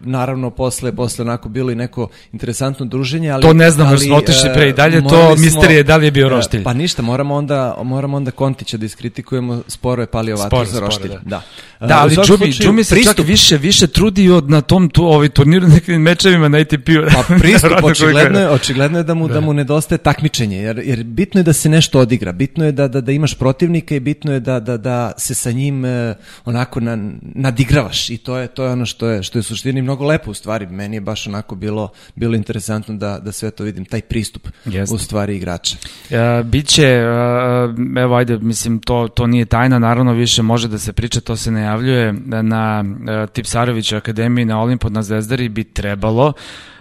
naravno 0.00 0.50
posle 0.50 0.96
posle 0.96 1.22
onako 1.22 1.48
bilo 1.48 1.70
i 1.70 1.74
neko 1.74 2.08
interesantno 2.32 2.86
druženje, 2.86 3.30
ali 3.30 3.42
To 3.42 3.52
ne 3.52 3.70
znam, 3.70 3.90
jer 3.90 4.00
smo 4.00 4.16
otišli 4.16 4.50
pre 4.54 4.68
i 4.68 4.72
dalje, 4.72 5.08
to 5.08 5.36
misterije 5.36 5.82
da 5.82 5.96
li 5.96 6.06
je 6.06 6.10
bio 6.10 6.26
uh, 6.26 6.32
roštilj. 6.32 6.64
Pa 6.64 6.74
ništa, 6.74 7.02
moramo 7.02 7.34
onda 7.34 7.76
moramo 7.82 8.16
onda 8.16 8.30
Kontića 8.30 8.76
da 8.76 8.86
iskritikujemo, 8.86 9.62
sporo 9.68 10.02
je 10.02 10.06
palio 10.06 10.36
vatru 10.36 10.64
za 10.64 10.80
roštilj. 10.80 11.10
Da. 11.10 11.42
Da, 11.80 11.86
da 11.86 11.98
ali 12.00 12.16
Džumi, 12.26 12.52
Džumi 12.52 12.84
se 12.84 12.94
pristup... 12.94 13.16
čak 13.16 13.26
više 13.26 13.56
više 13.56 13.86
trudi 13.86 14.30
od 14.30 14.50
na 14.50 14.60
tom 14.60 14.88
tu 14.88 15.04
ovaj 15.04 15.28
turniru 15.28 15.68
nekim 15.74 16.02
mečevima 16.02 16.48
na 16.48 16.58
ATP-u. 16.58 17.02
Pa 17.14 17.34
pristup 17.38 17.72
očigledno 17.90 18.38
je, 18.38 18.50
očigledno 18.50 18.98
je 18.98 19.04
da 19.04 19.14
mu 19.14 19.28
da. 19.28 19.34
da 19.34 19.40
mu 19.40 19.52
nedostaje 19.52 19.98
takmičenje, 19.98 20.56
jer 20.56 20.82
jer 20.84 21.04
bitno 21.04 21.40
je 21.40 21.44
da 21.44 21.52
se 21.52 21.68
nešto 21.68 22.00
odigra, 22.00 22.32
bitno 22.32 22.64
je 22.64 22.72
da 22.72 22.88
da 22.88 23.00
da 23.00 23.12
imaš 23.12 23.34
protivnika 23.34 23.94
i 23.94 24.00
bitno 24.00 24.32
je 24.32 24.40
da 24.40 24.60
da 24.60 24.76
da 24.76 25.12
se 25.16 25.34
sa 25.34 25.50
njim 25.50 25.84
onako 26.44 26.80
na, 26.80 26.98
nadigravaš 27.22 28.10
i 28.10 28.16
to 28.16 28.36
je 28.36 28.46
to 28.46 28.64
je 28.64 28.70
ono 28.70 28.86
što 28.86 29.08
je 29.08 29.22
što 29.28 29.38
je 29.38 29.42
suštini 29.42 29.82
mnogo 29.82 30.06
lepo 30.06 30.30
u 30.30 30.34
stvari. 30.34 30.66
Meni 30.66 30.96
je 30.96 31.00
baš 31.00 31.26
onako 31.26 31.54
bilo, 31.54 31.88
bilo 32.14 32.34
interesantno 32.34 32.94
da, 32.94 33.18
da 33.18 33.32
sve 33.32 33.50
to 33.50 33.64
vidim, 33.64 33.84
taj 33.84 34.00
pristup 34.00 34.48
Jeste. 34.64 34.94
u 34.94 34.98
stvari 34.98 35.36
igrača. 35.36 35.76
Uh, 36.10 36.46
biće, 36.46 37.00
uh, 37.04 37.98
evo 37.98 38.16
ajde, 38.16 38.38
mislim, 38.38 38.80
to, 38.80 39.08
to 39.08 39.26
nije 39.26 39.44
tajna, 39.44 39.78
naravno 39.78 40.12
više 40.12 40.42
može 40.42 40.68
da 40.68 40.78
se 40.78 40.92
priča, 40.92 41.20
to 41.20 41.36
se 41.36 41.50
najavljuje 41.50 42.12
na 42.42 42.84
uh, 42.84 43.30
Tipsarović 43.30 43.92
akademiji 43.92 44.44
na 44.44 44.62
Olimpod 44.62 44.92
na 44.92 45.02
Zvezdari 45.02 45.48
bi 45.48 45.64
trebalo 45.64 46.32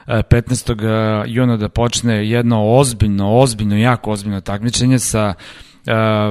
15. 0.07 1.23
juna 1.27 1.57
da 1.57 1.69
počne 1.69 2.29
jedno 2.29 2.65
ozbiljno, 2.65 3.37
ozbiljno, 3.37 3.77
jako 3.77 4.11
ozbiljno 4.11 4.41
takmičenje 4.41 4.99
sa 4.99 5.33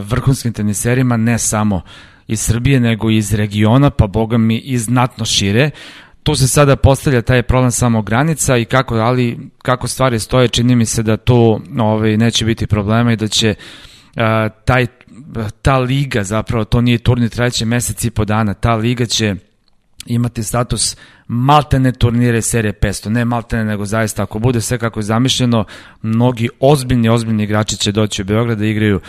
vrhunskim 0.09 0.53
teniserima, 0.53 1.17
ne 1.17 1.39
samo 1.39 1.83
iz 2.29 2.41
Srbije, 2.41 2.81
nego 2.81 3.11
iz 3.11 3.35
regiona, 3.35 3.91
pa 3.91 4.07
boga 4.07 4.39
mi 4.39 4.59
i 4.59 4.79
znatno 4.79 5.25
šire. 5.25 5.71
Tu 6.27 6.35
se 6.35 6.49
sada 6.49 6.77
postavlja 6.77 7.23
taj 7.23 7.43
problem 7.43 7.71
samo 7.71 8.03
granica 8.03 8.57
i 8.57 8.65
kako, 8.65 8.95
ali 8.95 9.39
kako 9.63 9.89
stvari 9.89 10.19
stoje, 10.19 10.49
čini 10.49 10.77
mi 10.77 10.87
se 10.87 11.03
da 11.03 11.17
tu 11.17 11.61
ovaj, 11.79 12.17
neće 12.17 12.45
biti 12.45 12.67
problema 12.67 13.13
i 13.13 13.17
da 13.17 13.29
će 13.29 13.55
uh, 13.55 14.23
taj, 14.65 14.87
ta 15.63 15.79
liga, 15.79 16.25
zapravo 16.25 16.65
to 16.65 16.81
nije 16.81 16.99
turnir, 16.99 17.31
trajeće 17.31 17.65
mesec 17.65 18.05
i 18.05 18.11
po 18.11 18.25
dana, 18.25 18.55
ta 18.55 18.75
liga 18.75 19.07
će 19.07 19.35
imati 20.07 20.43
status 20.43 20.97
maltene 21.29 21.93
turnire 21.93 22.43
serije 22.43 22.73
500, 22.73 23.09
ne 23.09 23.25
maltene 23.25 23.65
nego 23.65 23.85
zaista 23.85 24.23
ako 24.23 24.39
bude 24.39 24.61
sve 24.61 24.79
kako 24.79 25.01
je 25.01 25.05
zamišljeno, 25.05 25.65
mnogi 26.03 26.49
ozbiljni, 26.61 27.09
ozbiljni 27.09 27.45
igrači 27.45 27.77
će 27.77 27.93
doći 27.93 28.23
u 28.23 28.25
Beograd 28.25 28.59
da 28.59 28.67
igraju 28.67 28.97
uh, 28.97 29.03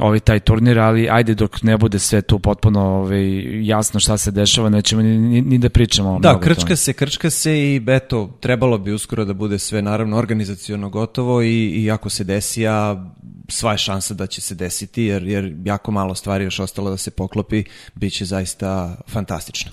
ovaj 0.00 0.20
taj 0.20 0.40
turnir, 0.40 0.78
ali 0.78 1.08
ajde 1.10 1.34
dok 1.34 1.62
ne 1.62 1.76
bude 1.76 1.98
sve 1.98 2.22
tu 2.22 2.38
potpuno 2.38 2.80
ovaj, 2.80 3.64
jasno 3.66 4.00
šta 4.00 4.18
se 4.18 4.30
dešava, 4.30 4.68
nećemo 4.68 5.02
ni, 5.02 5.18
ni, 5.18 5.40
ni 5.40 5.58
da 5.58 5.70
pričamo. 5.70 6.18
Da, 6.18 6.40
krčka 6.40 6.76
se, 6.76 6.92
krčka 6.92 7.30
se 7.30 7.58
i 7.58 7.82
eto, 7.86 8.36
trebalo 8.40 8.78
bi 8.78 8.92
uskoro 8.92 9.24
da 9.24 9.32
bude 9.32 9.58
sve 9.58 9.82
naravno 9.82 10.16
organizacijono 10.16 10.88
gotovo 10.88 11.42
i, 11.42 11.66
i 11.66 11.90
ako 11.90 12.10
se 12.10 12.24
desi, 12.24 12.66
a 12.66 13.06
sva 13.48 13.72
je 13.72 13.78
šansa 13.78 14.14
da 14.14 14.26
će 14.26 14.40
se 14.40 14.54
desiti, 14.54 15.02
jer, 15.02 15.22
jer 15.22 15.54
jako 15.64 15.90
malo 15.90 16.14
stvari 16.14 16.44
još 16.44 16.60
ostalo 16.60 16.90
da 16.90 16.96
se 16.96 17.10
poklopi, 17.10 17.64
bit 17.94 18.12
će 18.12 18.24
zaista 18.24 18.96
fantastično. 19.08 19.70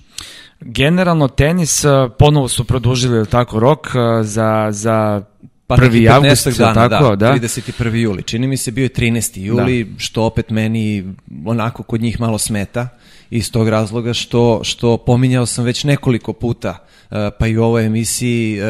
Generalno 0.61 1.27
tenis 1.27 1.85
ponovo 2.19 2.47
su 2.47 2.63
produžili 2.63 3.27
tako 3.27 3.59
rok 3.59 3.87
za, 4.23 4.67
za 4.71 5.23
pa 5.67 5.75
1. 5.75 6.11
avgust, 6.11 6.57
dana, 6.57 6.89
tako, 6.89 7.15
da, 7.15 7.15
da. 7.15 7.33
31. 7.33 7.95
juli. 7.95 8.23
Čini 8.23 8.47
mi 8.47 8.57
se 8.57 8.71
bio 8.71 8.83
je 8.83 8.89
13. 8.89 9.39
juli, 9.39 9.83
da. 9.83 9.99
što 9.99 10.23
opet 10.23 10.49
meni 10.49 11.13
onako 11.45 11.83
kod 11.83 12.01
njih 12.01 12.19
malo 12.19 12.37
smeta 12.37 12.87
iz 13.29 13.51
tog 13.51 13.69
razloga 13.69 14.13
što, 14.13 14.59
što 14.63 14.97
pominjao 14.97 15.45
sam 15.45 15.65
već 15.65 15.83
nekoliko 15.83 16.33
puta, 16.33 16.77
e, 17.11 17.29
pa 17.39 17.47
i 17.47 17.57
u 17.57 17.63
ovoj 17.63 17.85
emisiji, 17.85 18.59
e, 18.59 18.63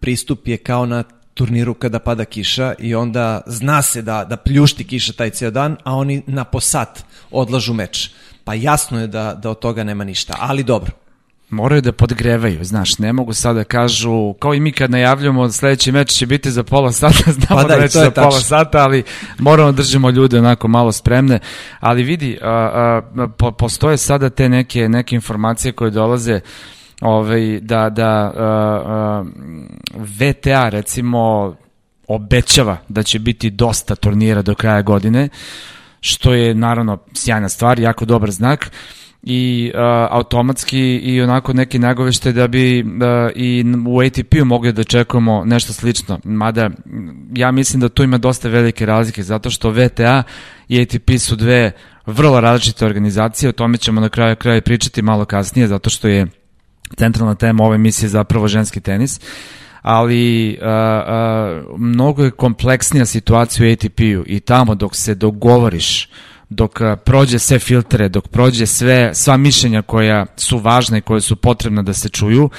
pristup 0.00 0.48
je 0.48 0.56
kao 0.56 0.86
na 0.86 1.02
turniru 1.34 1.74
kada 1.74 1.98
pada 1.98 2.24
kiša 2.24 2.74
i 2.78 2.94
onda 2.94 3.40
zna 3.46 3.82
se 3.82 4.02
da, 4.02 4.24
da 4.24 4.36
pljušti 4.36 4.84
kiša 4.84 5.12
taj 5.12 5.30
ceo 5.30 5.50
dan, 5.50 5.76
a 5.84 5.94
oni 5.94 6.22
na 6.26 6.44
posat 6.44 7.04
odlažu 7.30 7.72
meč. 7.74 8.10
Pa 8.44 8.54
jasno 8.54 9.00
je 9.00 9.06
da, 9.06 9.34
da 9.42 9.50
od 9.50 9.58
toga 9.58 9.84
nema 9.84 10.04
ništa, 10.04 10.34
ali 10.38 10.62
dobro 10.62 11.03
moraju 11.50 11.80
da 11.80 11.92
podgrevaju, 11.92 12.64
znaš, 12.64 12.98
ne 12.98 13.12
mogu 13.12 13.32
sada 13.32 13.58
da 13.58 13.64
kažu, 13.64 14.32
kao 14.32 14.54
i 14.54 14.60
mi 14.60 14.72
kad 14.72 14.90
najavljamo 14.90 15.50
sledeći 15.50 15.92
meč 15.92 16.08
će 16.08 16.26
biti 16.26 16.50
za 16.50 16.62
pola 16.62 16.92
sata, 16.92 17.32
znamo 17.38 17.62
pa 17.62 17.68
da, 17.68 17.74
da 17.74 17.80
već 17.80 17.92
za 17.92 18.10
tačno. 18.10 18.30
pola 18.30 18.40
sata, 18.40 18.78
ali 18.78 19.02
moramo 19.38 19.72
da 19.72 19.76
držimo 19.76 20.10
ljude 20.10 20.38
onako 20.38 20.68
malo 20.68 20.92
spremne, 20.92 21.38
ali 21.80 22.02
vidi, 22.02 22.38
a, 22.42 22.50
a, 22.50 23.28
po, 23.38 23.52
postoje 23.52 23.96
sada 23.96 24.30
te 24.30 24.48
neke, 24.48 24.88
neke 24.88 25.14
informacije 25.14 25.72
koje 25.72 25.90
dolaze 25.90 26.40
ovaj, 27.00 27.60
da, 27.60 27.90
da 27.90 28.08
a, 28.08 28.32
a, 28.36 29.24
VTA 29.94 30.68
recimo 30.68 31.54
obećava 32.08 32.76
da 32.88 33.02
će 33.02 33.18
biti 33.18 33.50
dosta 33.50 33.94
turnira 33.94 34.42
do 34.42 34.54
kraja 34.54 34.82
godine, 34.82 35.28
što 36.00 36.34
je 36.34 36.54
naravno 36.54 36.98
sjajna 37.14 37.48
stvar, 37.48 37.80
jako 37.80 38.04
dobar 38.04 38.30
znak, 38.30 38.70
i 39.26 39.72
uh, 39.74 39.80
automatski 40.10 40.80
i 40.96 41.22
onako 41.22 41.52
neki 41.52 41.78
nagovešte 41.78 42.32
da 42.32 42.48
bi 42.48 42.82
uh, 42.82 42.88
i 43.34 43.64
u 43.86 44.00
ATP-u 44.00 44.44
mogli 44.44 44.72
da 44.72 44.84
čekamo 44.84 45.44
nešto 45.44 45.72
slično. 45.72 46.20
Mada 46.24 46.70
ja 47.34 47.50
mislim 47.50 47.80
da 47.80 47.88
tu 47.88 48.02
ima 48.02 48.18
dosta 48.18 48.48
velike 48.48 48.86
razlike 48.86 49.22
zato 49.22 49.50
što 49.50 49.70
VTA 49.70 50.22
i 50.68 50.82
ATP 50.82 51.10
su 51.18 51.36
dve 51.36 51.72
vrlo 52.06 52.40
različite 52.40 52.86
organizacije, 52.86 53.48
o 53.48 53.52
tome 53.52 53.78
ćemo 53.78 54.00
na 54.00 54.08
kraju 54.08 54.36
kraja 54.36 54.60
pričati 54.60 55.02
malo 55.02 55.24
kasnije 55.24 55.68
zato 55.68 55.90
što 55.90 56.08
je 56.08 56.26
centralna 56.96 57.34
tema 57.34 57.64
ove 57.64 57.74
emisije 57.74 58.08
zapravo 58.08 58.48
ženski 58.48 58.80
tenis 58.80 59.20
ali 59.82 60.58
uh, 60.60 60.66
uh, 60.66 61.80
mnogo 61.80 62.24
je 62.24 62.30
kompleksnija 62.30 63.06
situacija 63.06 63.68
u 63.68 63.72
ATP-u 63.72 64.24
i 64.26 64.40
tamo 64.40 64.74
dok 64.74 64.96
se 64.96 65.14
dogovoriš 65.14 66.08
dok 66.48 66.80
prođe 67.04 67.38
sve 67.38 67.58
filtre, 67.58 68.08
dok 68.08 68.28
prođe 68.28 68.66
sve, 68.66 69.14
sva 69.14 69.36
mišljenja 69.36 69.82
koja 69.82 70.26
su 70.36 70.58
važne 70.58 70.98
i 70.98 71.00
koje 71.00 71.20
su 71.20 71.36
potrebne 71.36 71.82
da 71.82 71.92
se 71.92 72.08
čuju, 72.08 72.50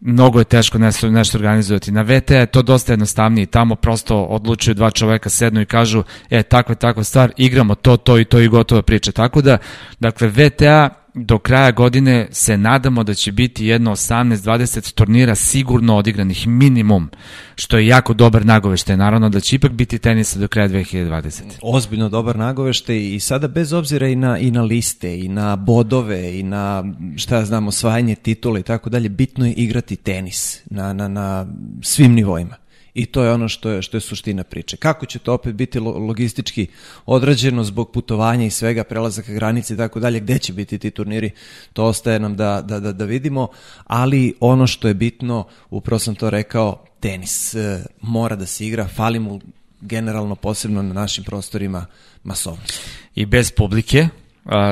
mnogo 0.00 0.38
je 0.38 0.44
teško 0.44 0.78
nešto, 0.78 1.10
nešto 1.10 1.38
organizovati. 1.38 1.92
Na 1.92 2.02
VT 2.02 2.30
je 2.30 2.46
to 2.46 2.62
dosta 2.62 2.92
jednostavnije, 2.92 3.46
tamo 3.46 3.74
prosto 3.74 4.22
odlučuju 4.22 4.74
dva 4.74 4.90
čoveka, 4.90 5.28
sednu 5.30 5.60
i 5.60 5.66
kažu, 5.66 6.02
e, 6.30 6.42
takva 6.42 6.74
takva 6.74 7.04
stvar, 7.04 7.32
igramo 7.36 7.74
to, 7.74 7.96
to 7.96 8.18
i 8.18 8.24
to 8.24 8.38
i 8.38 8.48
gotova 8.48 8.82
priča. 8.82 9.12
Tako 9.12 9.42
da, 9.42 9.58
dakle, 10.00 10.28
VTA 10.28 10.99
do 11.14 11.38
kraja 11.38 11.70
godine 11.70 12.28
se 12.30 12.56
nadamo 12.56 13.04
da 13.04 13.14
će 13.14 13.32
biti 13.32 13.66
jedno 13.66 13.90
18-20 13.90 14.94
turnira 14.94 15.34
sigurno 15.34 15.96
odigranih 15.96 16.48
minimum, 16.48 17.10
što 17.54 17.78
je 17.78 17.86
jako 17.86 18.14
dobar 18.14 18.46
nagovešte. 18.46 18.96
Naravno 18.96 19.28
da 19.28 19.40
će 19.40 19.56
ipak 19.56 19.72
biti 19.72 19.98
tenisa 19.98 20.38
do 20.38 20.48
kraja 20.48 20.68
2020. 20.68 21.42
Ozbiljno 21.62 22.08
dobar 22.08 22.36
nagovešte 22.36 23.14
i 23.14 23.20
sada 23.20 23.48
bez 23.48 23.72
obzira 23.72 24.08
i 24.08 24.16
na, 24.16 24.38
i 24.38 24.50
na 24.50 24.62
liste, 24.62 25.18
i 25.18 25.28
na 25.28 25.56
bodove, 25.56 26.38
i 26.38 26.42
na 26.42 26.84
šta 27.16 27.36
ja 27.36 27.44
znam, 27.44 27.68
osvajanje 27.68 28.14
titula 28.14 28.58
i 28.58 28.62
tako 28.62 28.90
dalje, 28.90 29.08
bitno 29.08 29.46
je 29.46 29.52
igrati 29.52 29.96
tenis 29.96 30.60
na, 30.70 30.92
na, 30.92 31.08
na 31.08 31.46
svim 31.82 32.12
nivoima. 32.12 32.56
I 32.94 33.06
to 33.06 33.22
je 33.22 33.32
ono 33.32 33.48
što 33.48 33.70
je, 33.70 33.82
što 33.82 33.96
je 33.96 34.00
suština 34.00 34.44
priče. 34.44 34.76
Kako 34.76 35.06
će 35.06 35.18
to 35.18 35.34
opet 35.34 35.54
biti 35.54 35.78
logistički 35.78 36.66
odrađeno 37.06 37.64
zbog 37.64 37.92
putovanja 37.92 38.46
i 38.46 38.50
svega, 38.50 38.84
prelazaka 38.84 39.32
granice 39.32 39.74
i 39.74 39.76
tako 39.76 40.00
dalje, 40.00 40.20
gde 40.20 40.38
će 40.38 40.52
biti 40.52 40.78
ti 40.78 40.90
turniri, 40.90 41.30
to 41.72 41.84
ostaje 41.84 42.18
nam 42.18 42.36
da, 42.36 42.62
da, 42.62 42.80
da, 42.80 42.92
da 42.92 43.04
vidimo, 43.04 43.48
ali 43.84 44.34
ono 44.40 44.66
što 44.66 44.88
je 44.88 44.94
bitno, 44.94 45.44
upravo 45.70 45.98
sam 45.98 46.14
to 46.14 46.30
rekao, 46.30 46.84
tenis 47.00 47.54
e, 47.54 47.84
mora 48.00 48.36
da 48.36 48.46
se 48.46 48.66
igra, 48.66 48.88
fali 48.88 49.18
mu 49.18 49.40
generalno 49.80 50.34
posebno 50.34 50.82
na 50.82 50.92
našim 50.92 51.24
prostorima 51.24 51.86
masovnost. 52.24 52.80
I 53.14 53.26
bez 53.26 53.52
publike, 53.52 54.08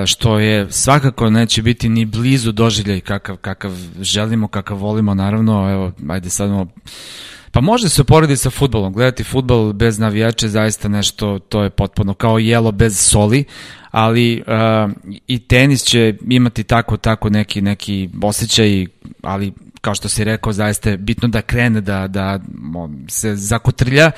što 0.07 0.39
je 0.39 0.73
svakako 0.73 1.31
neće 1.31 1.63
biti 1.63 1.89
ni 1.89 2.05
blizu 2.05 2.53
doživljaj 2.53 3.01
kakav, 3.01 3.37
kakav 3.37 3.73
želimo, 4.01 4.49
kakav 4.49 4.77
volimo, 4.77 5.15
naravno, 5.15 5.71
evo, 5.73 5.93
ajde 6.09 6.31
sad 6.31 6.51
Pa 7.51 7.61
može 7.61 7.89
se 7.89 8.03
uporediti 8.03 8.41
sa 8.41 8.51
futbolom. 8.51 8.93
Gledati 8.93 9.25
futbol 9.25 9.73
bez 9.73 9.99
navijača 9.99 10.49
zaista 10.49 10.89
nešto, 10.89 11.39
to 11.39 11.63
je 11.63 11.71
potpuno 11.71 12.15
kao 12.15 12.39
jelo 12.39 12.73
bez 12.73 12.99
soli, 12.99 13.45
ali 13.91 14.43
uh, 14.47 14.93
i 15.27 15.39
tenis 15.39 15.85
će 15.85 16.15
imati 16.29 16.65
tako, 16.65 16.97
tako 16.97 17.31
neki, 17.31 17.61
neki 17.61 18.09
osjećaj, 18.23 18.87
ali 19.23 19.53
kao 19.81 19.95
što 19.95 20.09
si 20.09 20.25
rekao, 20.25 20.53
zaista 20.53 20.91
je 20.91 20.97
bitno 20.97 21.29
da 21.29 21.43
krene, 21.43 21.81
da, 21.81 22.09
da 22.09 22.41
se 23.09 23.37
zakotrlja, 23.37 24.11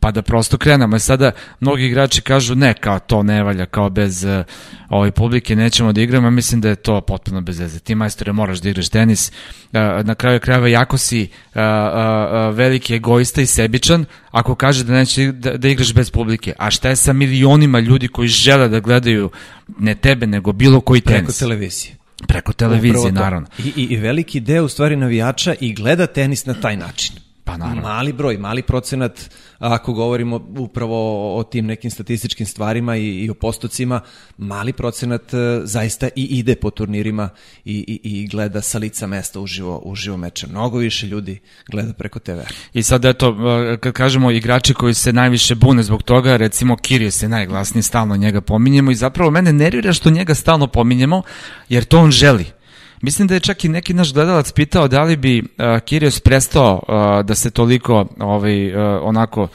pa 0.00 0.10
da 0.10 0.22
prosto 0.22 0.58
krenemo. 0.58 0.96
I 0.96 1.00
sada 1.00 1.30
mnogi 1.60 1.86
igrači 1.86 2.20
kažu 2.20 2.54
ne, 2.54 2.74
kao 2.74 2.98
to 2.98 3.22
ne 3.22 3.42
valja, 3.42 3.66
kao 3.66 3.90
bez 3.90 4.24
uh, 4.24 4.44
ove 4.88 5.10
publike 5.10 5.56
nećemo 5.56 5.92
da 5.92 6.00
igramo, 6.00 6.30
mislim 6.30 6.60
da 6.60 6.68
je 6.68 6.76
to 6.76 7.00
potpuno 7.00 7.40
bez 7.40 7.58
veze. 7.58 7.78
Ti 7.78 7.94
majstore 7.94 8.32
moraš 8.32 8.58
da 8.58 8.68
igraš 8.68 8.88
tenis, 8.88 9.32
uh, 9.72 9.80
na 10.06 10.14
kraju 10.14 10.40
krajeva 10.40 10.68
jako 10.68 10.98
si 10.98 11.22
uh, 11.22 11.60
uh, 11.60 12.56
veliki 12.56 12.94
egoista 12.94 13.40
i 13.40 13.46
sebičan 13.46 14.04
ako 14.30 14.54
kaže 14.54 14.84
da 14.84 14.92
neće 14.92 15.32
da, 15.32 15.56
da 15.56 15.68
igraš 15.68 15.94
bez 15.94 16.10
publike. 16.10 16.52
A 16.58 16.70
šta 16.70 16.88
je 16.88 16.96
sa 16.96 17.12
milionima 17.12 17.80
ljudi 17.80 18.08
koji 18.08 18.28
žele 18.28 18.68
da 18.68 18.80
gledaju 18.80 19.30
ne 19.78 19.94
tebe, 19.94 20.26
nego 20.26 20.52
bilo 20.52 20.80
koji 20.80 21.00
tenis? 21.00 21.20
Preko 21.20 21.38
televizije. 21.38 21.97
Preko 22.26 22.52
televizije, 22.52 23.12
naravno. 23.12 23.48
I, 23.58 23.72
i, 23.76 23.82
I 23.82 23.96
veliki 23.96 24.40
deo 24.40 24.64
u 24.64 24.68
stvari 24.68 24.96
navijača 24.96 25.54
i 25.60 25.74
gleda 25.74 26.06
tenis 26.06 26.46
na 26.46 26.54
taj 26.54 26.76
način. 26.76 27.27
Pa 27.48 27.56
naravno. 27.56 27.82
Mali 27.82 28.12
broj, 28.12 28.38
mali 28.38 28.62
procenat, 28.62 29.30
ako 29.58 29.92
govorimo 29.92 30.40
upravo 30.58 31.36
o 31.38 31.42
tim 31.44 31.66
nekim 31.66 31.90
statističkim 31.90 32.46
stvarima 32.46 32.96
i, 32.96 33.08
i 33.08 33.30
o 33.30 33.34
postocima, 33.34 34.00
mali 34.38 34.72
procenat 34.72 35.34
e, 35.34 35.60
zaista 35.64 36.08
i 36.16 36.24
ide 36.24 36.54
po 36.54 36.70
turnirima 36.70 37.28
i, 37.64 37.84
i, 37.88 38.00
i 38.02 38.26
gleda 38.26 38.62
sa 38.62 38.78
lica 38.78 39.06
mesta 39.06 39.40
uživo, 39.40 39.82
uživo 39.84 40.16
meče. 40.16 40.46
Mnogo 40.46 40.78
više 40.78 41.06
ljudi 41.06 41.40
gleda 41.70 41.92
preko 41.92 42.18
TV. 42.18 42.38
I 42.72 42.82
sad 42.82 43.04
eto, 43.04 43.36
e, 43.72 43.76
kad 43.76 43.92
kažemo 43.92 44.30
igrači 44.30 44.74
koji 44.74 44.94
se 44.94 45.12
najviše 45.12 45.54
bune 45.54 45.82
zbog 45.82 46.02
toga, 46.02 46.36
recimo 46.36 46.76
Kirios 46.76 47.22
je 47.22 47.28
najglasniji, 47.28 47.82
stalno 47.82 48.16
njega 48.16 48.40
pominjemo 48.40 48.90
i 48.90 48.94
zapravo 48.94 49.30
mene 49.30 49.52
nervira 49.52 49.92
što 49.92 50.10
njega 50.10 50.34
stalno 50.34 50.66
pominjemo, 50.66 51.22
jer 51.68 51.84
to 51.84 51.98
on 51.98 52.10
želi 52.10 52.57
Mislim 53.02 53.28
da 53.28 53.34
je 53.34 53.40
čak 53.40 53.64
i 53.64 53.68
neki 53.68 53.94
naš 53.94 54.12
gledalac 54.12 54.52
pitao 54.52 54.88
da 54.88 55.02
li 55.02 55.16
bi 55.16 55.40
uh, 55.40 55.80
Kirios 55.84 56.20
prestao 56.20 56.82
uh, 56.88 57.26
da 57.26 57.34
se 57.34 57.50
toliko 57.50 58.06
ovaj, 58.18 58.76
uh, 58.76 59.00
onako 59.02 59.42
uh, 59.42 59.48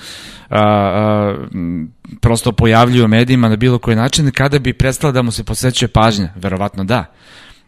uh, 0.49 1.57
prosto 2.21 2.51
pojavljuje 2.51 3.05
u 3.05 3.07
medijima 3.07 3.49
na 3.49 3.55
bilo 3.55 3.79
koji 3.79 3.95
način 3.95 4.31
kada 4.31 4.59
bi 4.59 4.73
prestala 4.73 5.11
da 5.11 5.21
mu 5.21 5.31
se 5.31 5.43
posvećuje 5.43 5.89
pažnja. 5.89 6.29
Verovatno 6.35 6.83
da. 6.83 7.05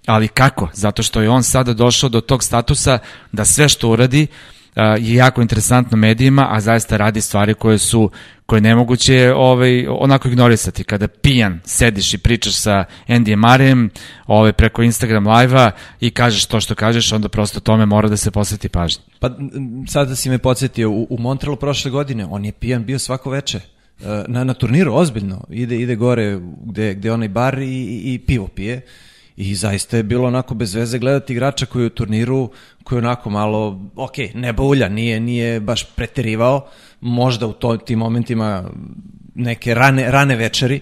Ali 0.05 0.27
kako? 0.27 0.69
Zato 0.73 1.03
što 1.03 1.21
je 1.21 1.29
on 1.29 1.43
sada 1.43 1.73
došao 1.73 2.09
do 2.09 2.21
tog 2.21 2.43
statusa 2.43 2.99
da 3.31 3.45
sve 3.45 3.69
što 3.69 3.89
uradi 3.89 4.27
je 4.75 5.15
jako 5.15 5.41
interesantno 5.41 5.97
medijima, 5.97 6.47
a 6.51 6.59
zaista 6.61 6.97
radi 6.97 7.21
stvari 7.21 7.53
koje 7.53 7.77
su 7.77 8.11
koje 8.45 8.61
nemoguće 8.61 9.33
ovaj, 9.35 9.87
onako 9.87 10.27
ignorisati. 10.27 10.83
Kada 10.83 11.07
pijan 11.07 11.59
sediš 11.63 12.13
i 12.13 12.17
pričaš 12.17 12.55
sa 12.55 12.85
Andy 13.07 13.35
Marem 13.35 13.89
ovaj, 14.27 14.53
preko 14.53 14.83
Instagram 14.83 15.27
live-a 15.27 15.71
i 15.99 16.09
kažeš 16.09 16.45
to 16.45 16.59
što 16.59 16.75
kažeš, 16.75 17.11
onda 17.11 17.29
prosto 17.29 17.59
tome 17.59 17.85
mora 17.85 18.09
da 18.09 18.17
se 18.17 18.31
posveti 18.31 18.69
pažnje. 18.69 19.03
Pa 19.19 19.29
sada 19.87 20.15
si 20.15 20.29
me 20.29 20.37
podsjetio, 20.37 20.91
u, 20.91 21.07
u 21.09 21.17
Montrealu 21.17 21.57
prošle 21.57 21.91
godine 21.91 22.25
on 22.25 22.45
je 22.45 22.51
pijan 22.51 22.85
bio 22.85 22.99
svako 22.99 23.29
veče 23.29 23.57
e, 23.57 24.23
na, 24.27 24.43
na 24.43 24.53
turniru, 24.53 24.93
ozbiljno. 24.93 25.43
Ide, 25.49 25.79
ide 25.79 25.95
gore 25.95 26.39
gde, 26.65 26.93
gde 26.93 27.11
onaj 27.11 27.27
bar 27.27 27.59
i, 27.59 27.65
i, 27.65 28.13
i 28.13 28.19
pivo 28.19 28.47
pije. 28.47 28.81
I 29.37 29.55
zaista 29.55 29.97
je 29.97 30.03
bilo 30.03 30.27
onako 30.27 30.53
bez 30.53 30.73
veze 30.75 30.99
gledati 30.99 31.33
igrača 31.33 31.65
koji 31.65 31.83
je 31.83 31.87
u 31.87 31.89
turniru, 31.89 32.51
koji 32.83 32.97
je 32.97 33.05
onako 33.05 33.29
malo, 33.29 33.81
ok, 33.95 34.17
ne 34.33 34.53
bulja, 34.53 34.89
nije, 34.89 35.19
nije 35.19 35.59
baš 35.59 35.83
preterivao, 35.95 36.67
možda 37.01 37.47
u 37.47 37.53
to, 37.53 37.77
tim 37.77 37.99
momentima 37.99 38.71
neke 39.35 39.73
rane, 39.73 40.11
rane 40.11 40.35
večeri, 40.35 40.81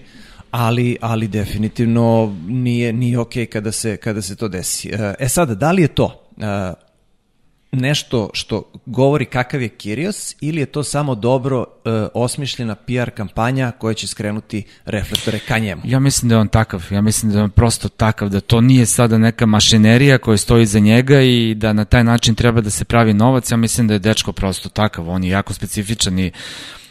ali, 0.50 0.96
ali 1.00 1.28
definitivno 1.28 2.36
nije, 2.46 2.92
nije 2.92 3.18
ok 3.18 3.32
kada 3.52 3.72
se, 3.72 3.96
kada 3.96 4.22
se 4.22 4.36
to 4.36 4.48
desi. 4.48 4.90
E 5.18 5.28
sad, 5.28 5.50
da 5.50 5.72
li 5.72 5.82
je 5.82 5.88
to 5.88 6.28
e, 6.38 6.44
nešto 7.74 8.30
što 8.32 8.72
govori 8.86 9.24
kakav 9.24 9.62
je 9.62 9.68
Kirios 9.68 10.36
ili 10.40 10.60
je 10.60 10.66
to 10.66 10.82
samo 10.82 11.14
dobro 11.14 11.64
e, 11.84 11.90
osmišljena 12.14 12.74
PR 12.74 13.10
kampanja 13.10 13.70
koja 13.70 13.94
će 13.94 14.06
skrenuti 14.06 14.64
reflektore 14.84 15.38
ka 15.38 15.58
njemu? 15.58 15.82
Ja 15.84 16.00
mislim 16.00 16.28
da 16.28 16.34
je 16.34 16.38
on 16.38 16.48
takav, 16.48 16.84
ja 16.90 17.00
mislim 17.00 17.32
da 17.32 17.38
je 17.38 17.44
on 17.44 17.50
prosto 17.50 17.88
takav, 17.88 18.28
da 18.28 18.40
to 18.40 18.60
nije 18.60 18.86
sada 18.86 19.18
neka 19.18 19.46
mašinerija 19.46 20.18
koja 20.18 20.36
stoji 20.36 20.66
za 20.66 20.78
njega 20.78 21.20
i 21.20 21.54
da 21.54 21.72
na 21.72 21.84
taj 21.84 22.04
način 22.04 22.34
treba 22.34 22.60
da 22.60 22.70
se 22.70 22.84
pravi 22.84 23.14
novac, 23.14 23.50
ja 23.50 23.56
mislim 23.56 23.88
da 23.88 23.94
je 23.94 23.98
dečko 23.98 24.32
prosto 24.32 24.68
takav, 24.68 25.10
on 25.10 25.24
je 25.24 25.30
jako 25.30 25.54
specifičan 25.54 26.18
i 26.18 26.32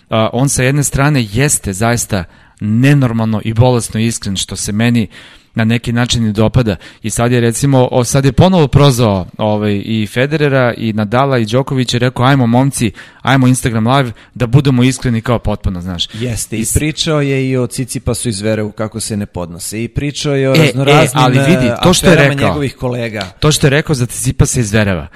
a, 0.09 0.29
on 0.33 0.49
sa 0.49 0.63
jedne 0.63 0.83
strane 0.83 1.27
jeste 1.31 1.73
zaista 1.73 2.23
nenormalno 2.59 3.41
i 3.45 3.53
bolesno 3.53 3.99
iskren, 3.99 4.35
što 4.35 4.55
se 4.55 4.71
meni 4.71 5.07
na 5.55 5.63
neki 5.63 5.91
način 5.91 6.27
i 6.27 6.31
dopada. 6.31 6.75
I 7.03 7.09
sad 7.09 7.31
je 7.31 7.39
recimo, 7.39 7.87
o, 7.91 8.03
sad 8.03 8.25
je 8.25 8.31
ponovo 8.31 8.67
prozvao 8.67 9.27
ovaj, 9.37 9.81
i 9.85 10.07
Federera 10.07 10.73
i 10.77 10.93
Nadala 10.93 11.37
i 11.37 11.45
Đoković 11.45 11.93
je 11.93 11.99
rekao 11.99 12.25
ajmo 12.25 12.47
momci, 12.47 12.91
ajmo 13.21 13.47
Instagram 13.47 13.87
live 13.87 14.11
da 14.33 14.47
budemo 14.47 14.83
iskreni 14.83 15.21
kao 15.21 15.39
potpuno, 15.39 15.81
znaš. 15.81 16.07
Jeste, 16.13 16.57
i, 16.57 16.65
pričao 16.73 17.21
je 17.21 17.49
i 17.49 17.57
o 17.57 17.67
Cicipasu 17.67 18.29
iz 18.29 18.41
Verevu 18.41 18.71
kako 18.71 18.99
se 18.99 19.17
ne 19.17 19.25
podnose 19.25 19.83
i 19.83 19.87
pričao 19.87 20.35
je 20.35 20.49
o 20.49 20.55
e, 20.55 20.57
e 20.57 20.61
raznoraznim 20.65 21.21
e, 21.21 21.25
ali 21.25 21.39
vidi, 21.39 21.71
to 21.83 21.93
što 21.93 22.09
je 22.09 22.15
rekao, 22.15 22.47
njegovih 22.47 22.75
kolega. 22.75 23.21
To 23.39 23.51
što 23.51 23.67
je 23.67 23.71
rekao 23.71 23.95
za 23.95 24.05
Cicipasa 24.05 24.59
iz 24.59 24.73
Vereva, 24.73 25.07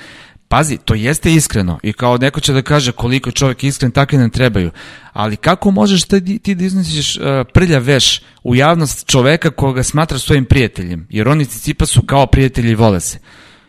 Pazi, 0.49 0.77
to 0.77 0.93
jeste 0.93 1.33
iskreno 1.33 1.79
i 1.83 1.93
kao 1.93 2.17
neko 2.17 2.39
će 2.39 2.53
da 2.53 2.61
kaže 2.61 2.91
koliko 2.91 3.29
je 3.29 3.33
čovjek 3.33 3.63
iskren, 3.63 3.91
takve 3.91 4.17
nam 4.17 4.29
trebaju. 4.29 4.71
Ali 5.13 5.35
kako 5.37 5.71
možeš 5.71 6.03
ti, 6.03 6.39
ti 6.39 6.55
da 6.55 6.65
iznosiš 6.65 7.17
uh, 7.17 7.23
prlja 7.53 7.79
veš 7.79 8.21
u 8.43 8.55
javnost 8.55 9.07
čoveka 9.07 9.51
koga 9.51 9.83
smatra 9.83 10.19
svojim 10.19 10.45
prijateljem? 10.45 11.07
Jer 11.09 11.27
oni 11.27 11.45
Cicipas 11.45 11.89
su 11.89 12.01
kao 12.01 12.27
prijatelji 12.27 12.71
i 12.71 12.75
vole 12.75 12.99
se. 12.99 13.19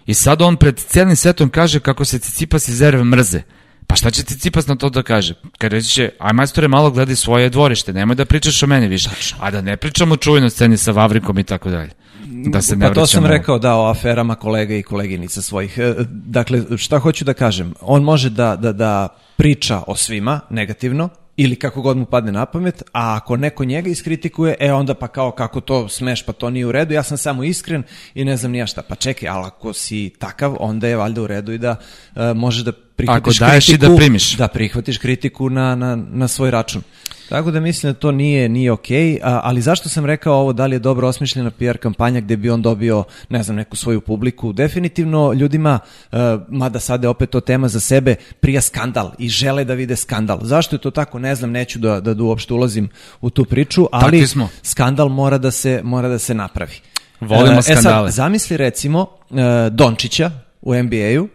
I 0.06 0.14
sad 0.14 0.42
on 0.42 0.56
pred 0.56 0.76
cijelim 0.78 1.16
svetom 1.16 1.50
kaže 1.50 1.80
kako 1.80 2.04
se 2.04 2.18
Cicipas 2.18 2.68
iz 2.68 2.82
Erve 2.82 3.04
mrze. 3.04 3.42
Pa 3.86 3.96
šta 3.96 4.10
će 4.10 4.22
Cicipas 4.22 4.66
na 4.66 4.76
to 4.76 4.90
da 4.90 5.02
kaže? 5.02 5.34
Kad 5.58 5.72
reći 5.72 5.88
će, 5.88 6.10
aj 6.18 6.32
majstore 6.32 6.68
malo 6.68 6.90
gledaj 6.90 7.16
svoje 7.16 7.50
dvorište, 7.50 7.92
nemoj 7.92 8.16
da 8.16 8.24
pričaš 8.24 8.62
o 8.62 8.66
meni 8.66 8.88
više. 8.88 9.10
A 9.40 9.50
da 9.50 9.60
ne 9.60 9.76
pričamo 9.76 10.14
o 10.14 10.16
čujnoj 10.16 10.50
sceni 10.50 10.76
sa 10.76 10.92
Vavrikom 10.92 11.38
i 11.38 11.44
tako 11.44 11.70
dalje 11.70 11.97
da 12.28 12.62
se 12.62 12.76
ne 12.76 12.86
Pa 12.86 12.94
to 12.94 13.06
sam 13.06 13.26
rekao 13.26 13.58
da 13.58 13.76
o 13.76 13.86
aferama 13.90 14.34
kolega 14.34 14.74
i 14.74 14.82
koleginica 14.82 15.42
svojih. 15.42 15.78
E, 15.78 15.94
dakle, 16.10 16.62
šta 16.76 16.98
hoću 16.98 17.24
da 17.24 17.34
kažem? 17.34 17.74
On 17.80 18.02
može 18.02 18.30
da, 18.30 18.56
da, 18.56 18.72
da 18.72 19.08
priča 19.36 19.82
o 19.86 19.96
svima 19.96 20.40
negativno, 20.50 21.08
ili 21.36 21.56
kako 21.56 21.82
god 21.82 21.96
mu 21.96 22.06
padne 22.06 22.32
na 22.32 22.46
pamet, 22.46 22.82
a 22.92 23.16
ako 23.16 23.36
neko 23.36 23.64
njega 23.64 23.90
iskritikuje, 23.90 24.56
e 24.60 24.72
onda 24.72 24.94
pa 24.94 25.08
kao 25.08 25.30
kako 25.30 25.60
to 25.60 25.88
smeš, 25.88 26.22
pa 26.22 26.32
to 26.32 26.50
nije 26.50 26.66
u 26.66 26.72
redu, 26.72 26.94
ja 26.94 27.02
sam 27.02 27.18
samo 27.18 27.44
iskren 27.44 27.82
i 28.14 28.24
ne 28.24 28.36
znam 28.36 28.52
nija 28.52 28.66
šta. 28.66 28.82
Pa 28.82 28.94
čekaj, 28.94 29.28
ali 29.28 29.46
ako 29.46 29.72
si 29.72 30.10
takav, 30.18 30.56
onda 30.60 30.88
je 30.88 30.96
valjda 30.96 31.22
u 31.22 31.26
redu 31.26 31.52
i 31.52 31.58
da 31.58 31.76
uh, 32.14 32.22
može 32.34 32.64
da 32.64 32.72
prihvatiš 32.72 33.40
ako 33.40 33.50
kritiku. 33.52 33.84
i 33.84 33.88
da 33.88 33.96
primiš. 33.96 34.36
Da 34.36 34.48
prihvatiš 34.48 34.98
kritiku 34.98 35.50
na, 35.50 35.74
na, 35.74 35.96
na 35.96 36.28
svoj 36.28 36.50
račun. 36.50 36.82
Tako 37.28 37.50
da 37.50 37.60
mislim 37.60 37.92
da 37.92 37.98
to 37.98 38.12
nije, 38.12 38.48
nije 38.48 38.72
okej, 38.72 39.18
okay, 39.18 39.40
ali 39.42 39.60
zašto 39.60 39.88
sam 39.88 40.06
rekao 40.06 40.34
ovo, 40.34 40.52
da 40.52 40.66
li 40.66 40.74
je 40.74 40.78
dobro 40.78 41.08
osmišljena 41.08 41.50
PR 41.50 41.76
kampanja 41.76 42.20
gde 42.20 42.36
bi 42.36 42.50
on 42.50 42.62
dobio, 42.62 43.04
ne 43.28 43.42
znam, 43.42 43.56
neku 43.56 43.76
svoju 43.76 44.00
publiku? 44.00 44.52
Definitivno 44.52 45.32
ljudima, 45.32 45.78
uh, 46.12 46.18
mada 46.48 46.80
sada 46.80 47.06
je 47.06 47.08
opet 47.08 47.30
to 47.30 47.40
tema 47.40 47.68
za 47.68 47.80
sebe, 47.80 48.14
prija 48.40 48.60
skandal 48.60 49.12
i 49.18 49.28
žele 49.28 49.64
da 49.64 49.74
vide 49.74 49.96
skandal. 49.96 50.38
Zašto 50.42 50.76
je 50.76 50.80
to 50.80 50.90
tako, 50.90 51.18
ne 51.18 51.34
znam, 51.34 51.50
neću 51.50 51.78
da, 51.78 52.00
da, 52.00 52.14
da 52.14 52.22
uopšte 52.22 52.54
ulazim 52.54 52.88
u 53.20 53.30
tu 53.30 53.44
priču, 53.44 53.86
ali 53.92 54.26
skandal 54.62 55.08
mora 55.08 55.38
da 55.38 55.50
se, 55.50 55.80
mora 55.84 56.08
da 56.08 56.18
se 56.18 56.34
napravi. 56.34 56.74
Volimo 57.20 57.62
skandale. 57.62 58.08
E 58.08 58.12
sad, 58.12 58.14
zamisli 58.14 58.56
recimo 58.56 59.00
uh, 59.00 59.38
Dončića 59.70 60.30
u 60.62 60.74
NBA-u 60.74 61.28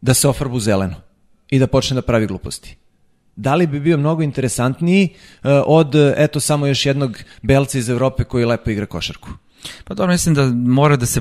da 0.00 0.14
se 0.14 0.28
ofarbu 0.28 0.60
zeleno 0.60 0.94
i 1.50 1.58
da 1.58 1.66
počne 1.66 1.94
da 1.94 2.02
pravi 2.02 2.26
gluposti 2.26 2.77
da 3.38 3.54
li 3.54 3.66
bi 3.66 3.80
bio 3.80 3.96
mnogo 3.96 4.22
interesantniji 4.22 5.08
uh, 5.08 5.50
od, 5.66 5.94
eto, 6.16 6.40
samo 6.40 6.66
još 6.66 6.86
jednog 6.86 7.18
belca 7.42 7.78
iz 7.78 7.88
Evrope 7.88 8.24
koji 8.24 8.44
lepo 8.44 8.70
igra 8.70 8.86
košarku? 8.86 9.28
Pa 9.84 9.94
dobro, 9.94 10.12
mislim 10.12 10.34
da 10.34 10.46
mora 10.54 10.96
da 10.96 11.06
se 11.06 11.20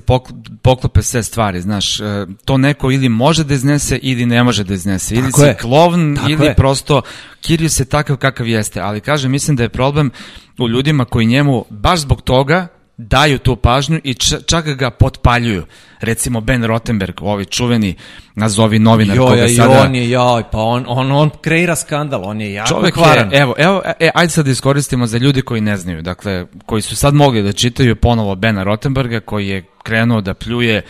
poklope 0.61 1.01
sve 1.01 1.23
stvari, 1.23 1.61
znaš, 1.61 1.99
e, 1.99 2.03
to 2.45 2.57
neko 2.57 2.91
ili 2.91 3.09
može 3.09 3.43
da 3.43 3.53
iznese 3.53 3.99
ili 4.01 4.25
ne 4.25 4.43
može 4.43 4.63
da 4.63 4.73
iznese, 4.73 5.15
ili 5.15 5.31
si 5.31 5.53
klovn 5.61 6.15
Tako 6.15 6.31
ili 6.31 6.45
je. 6.45 6.55
prosto 6.55 7.01
Kirius 7.41 7.79
je 7.79 7.85
takav 7.85 8.17
kakav 8.17 8.47
jeste, 8.47 8.79
ali 8.79 9.01
kažem, 9.01 9.31
mislim 9.31 9.57
da 9.57 9.63
je 9.63 9.69
problem 9.69 10.11
u 10.59 10.69
ljudima 10.69 11.05
koji 11.05 11.25
njemu 11.25 11.65
baš 11.69 11.99
zbog 11.99 12.21
toga 12.21 12.67
daju 12.97 13.39
tu 13.39 13.55
pažnju 13.55 13.99
i 14.03 14.13
čak 14.47 14.65
ga 14.65 14.89
potpaljuju. 14.89 15.65
Recimo 15.99 16.41
Ben 16.41 16.63
Rottenberg, 16.63 17.21
ovi 17.21 17.45
čuveni 17.45 17.95
nazovi 18.35 18.79
novinar 18.79 19.17
jo, 19.17 19.27
koga 19.27 19.47
sada... 19.47 19.81
on 19.81 19.95
je, 19.95 20.09
joj, 20.09 20.43
pa 20.51 20.57
on, 20.57 20.85
on, 20.87 21.11
on 21.11 21.29
kreira 21.41 21.75
skandal, 21.75 22.25
on 22.25 22.41
je 22.41 22.53
jako 22.53 22.69
Čovek 22.69 22.93
kvaren. 22.93 23.31
Je, 23.31 23.39
evo, 23.39 23.55
evo, 23.57 23.81
e, 23.99 24.09
ajde 24.13 24.29
sad 24.29 24.45
da 24.45 24.51
iskoristimo 24.51 25.07
za 25.07 25.17
ljudi 25.17 25.41
koji 25.41 25.61
ne 25.61 25.77
znaju, 25.77 26.01
dakle, 26.01 26.45
koji 26.65 26.81
su 26.81 26.95
sad 26.95 27.13
mogli 27.13 27.43
da 27.43 27.53
čitaju 27.53 27.95
ponovo 27.95 28.35
Bena 28.35 28.63
Rottenberga, 28.63 29.19
koji 29.19 29.47
je 29.47 29.63
krenuo 29.83 30.21
da 30.21 30.33
pljuje 30.33 30.81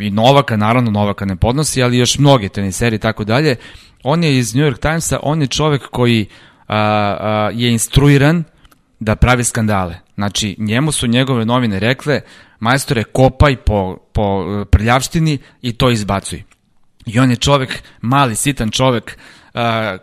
i 0.00 0.10
Novaka, 0.10 0.56
naravno 0.56 0.90
Novaka 0.90 1.24
ne 1.24 1.36
podnosi, 1.36 1.82
ali 1.82 1.98
još 1.98 2.18
mnoge 2.18 2.48
teniseri 2.48 2.96
i 2.96 2.98
tako 2.98 3.24
dalje. 3.24 3.56
On 4.02 4.24
je 4.24 4.38
iz 4.38 4.54
New 4.54 4.64
York 4.64 4.78
Timesa, 4.78 5.18
on 5.22 5.40
je 5.40 5.46
čovek 5.46 5.82
koji 5.90 6.26
a, 6.68 6.76
a, 6.76 7.50
je 7.54 7.70
instruiran 7.72 8.44
da 9.00 9.16
pravi 9.16 9.44
skandale. 9.44 10.07
Znači, 10.18 10.56
njemu 10.58 10.92
su 10.92 11.06
njegove 11.06 11.44
novine 11.44 11.78
rekle, 11.80 12.20
majstore, 12.60 13.04
kopaj 13.04 13.56
po, 13.56 13.96
po 14.12 14.22
e, 14.22 14.64
prljavštini 14.64 15.38
i 15.62 15.72
to 15.72 15.90
izbacuj. 15.90 16.42
I 17.06 17.18
on 17.18 17.30
je 17.30 17.36
čovek, 17.36 17.82
mali, 18.00 18.36
sitan 18.36 18.70
čovek, 18.70 19.18
uh, 19.54 19.60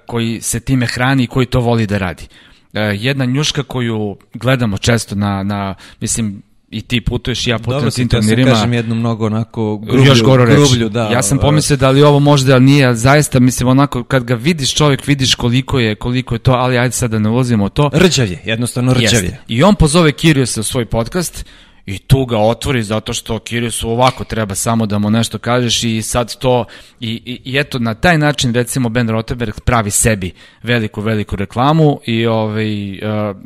koji 0.08 0.41
se 0.41 0.60
time 0.60 0.86
hrani 0.86 1.23
i 1.23 1.28
koji 1.28 1.45
to 1.45 1.60
voli 1.60 1.88
da 1.88 1.97
radi. 1.97 2.28
Uh, 2.28 2.82
jedna 2.93 3.25
njuška 3.25 3.63
koju 3.63 4.17
gledamo 4.34 4.78
često 4.78 5.15
na, 5.15 5.43
na 5.43 5.75
mislim, 6.01 6.41
i 6.75 6.81
ti 6.81 7.01
putuješ 7.01 7.47
ja 7.47 7.59
putujem 7.59 7.91
tim 7.91 8.07
turnirima. 8.07 8.45
Dobro, 8.45 8.53
kažem 8.53 8.73
jednu 8.73 8.95
mnogo 8.95 9.25
onako 9.25 9.77
grublju, 9.77 10.05
još 10.05 10.21
goro 10.21 10.45
grublju, 10.45 10.89
da. 10.89 11.09
Ja 11.09 11.21
sam 11.21 11.38
pomislio 11.38 11.77
da 11.77 11.89
li 11.89 12.03
ovo 12.03 12.19
možda, 12.19 12.53
ali 12.53 12.63
nije, 12.63 12.85
ali 12.85 12.97
zaista 12.97 13.39
mislim 13.39 13.69
onako, 13.69 14.03
kad 14.03 14.23
ga 14.23 14.35
vidiš 14.35 14.73
čovjek, 14.73 15.07
vidiš 15.07 15.35
koliko 15.35 15.79
je, 15.79 15.95
koliko 15.95 16.35
je 16.35 16.39
to, 16.39 16.51
ali 16.51 16.77
ajde 16.77 16.91
sad 16.91 17.11
da 17.11 17.19
ne 17.19 17.29
ulazimo 17.29 17.69
to. 17.69 17.89
Rđav 17.93 18.27
je, 18.27 18.41
jednostavno 18.45 18.93
rđav 18.93 19.23
je. 19.23 19.41
I 19.47 19.63
on 19.63 19.75
pozove 19.75 20.11
Kiriosa 20.11 20.59
u 20.59 20.63
svoj 20.63 20.85
podcast 20.85 21.45
i 21.86 21.98
tu 21.98 22.26
ga 22.26 22.38
otvori 22.38 22.84
zato 22.84 23.13
što 23.13 23.39
Kiriusu 23.39 23.89
ovako 23.89 24.24
treba 24.24 24.56
samo 24.56 24.86
da 24.86 24.98
mu 24.98 25.10
nešto 25.10 25.38
kažeš 25.38 25.84
i 25.84 26.02
sad 26.02 26.38
to 26.38 26.65
i, 27.00 27.21
i, 27.26 27.52
i 27.52 27.58
eto 27.58 27.80
na 27.80 27.93
taj 27.93 28.17
način 28.17 28.54
recimo 28.54 28.89
Ben 28.89 29.10
Rottenberg 29.10 29.54
pravi 29.65 29.91
sebi 29.91 30.32
veliku 30.63 31.02
veliku 31.02 31.36
reklamu 31.36 32.00
i 32.06 32.26
ovaj 32.26 32.91
uh, 32.91 32.98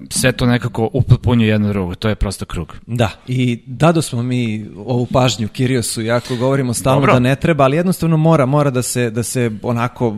sve 0.09 0.31
to 0.31 0.45
nekako 0.45 0.89
upotpunjuje 0.93 1.49
jedno 1.49 1.67
drugo 1.69 1.95
to 1.95 2.09
je 2.09 2.15
prosto 2.15 2.45
krug. 2.45 2.75
Da 2.87 3.09
i 3.27 3.59
dado 3.65 4.01
smo 4.01 4.23
mi 4.23 4.69
ovu 4.77 5.05
pažnju 5.05 5.47
Kiriosu 5.47 6.01
jako 6.01 6.35
govorimo 6.35 6.73
stalno 6.73 6.99
Dobro. 6.99 7.13
da 7.13 7.19
ne 7.19 7.35
treba 7.35 7.63
ali 7.63 7.77
jednostavno 7.77 8.17
mora 8.17 8.45
mora 8.45 8.69
da 8.69 8.81
se 8.81 9.09
da 9.09 9.23
se 9.23 9.51
onako 9.61 10.15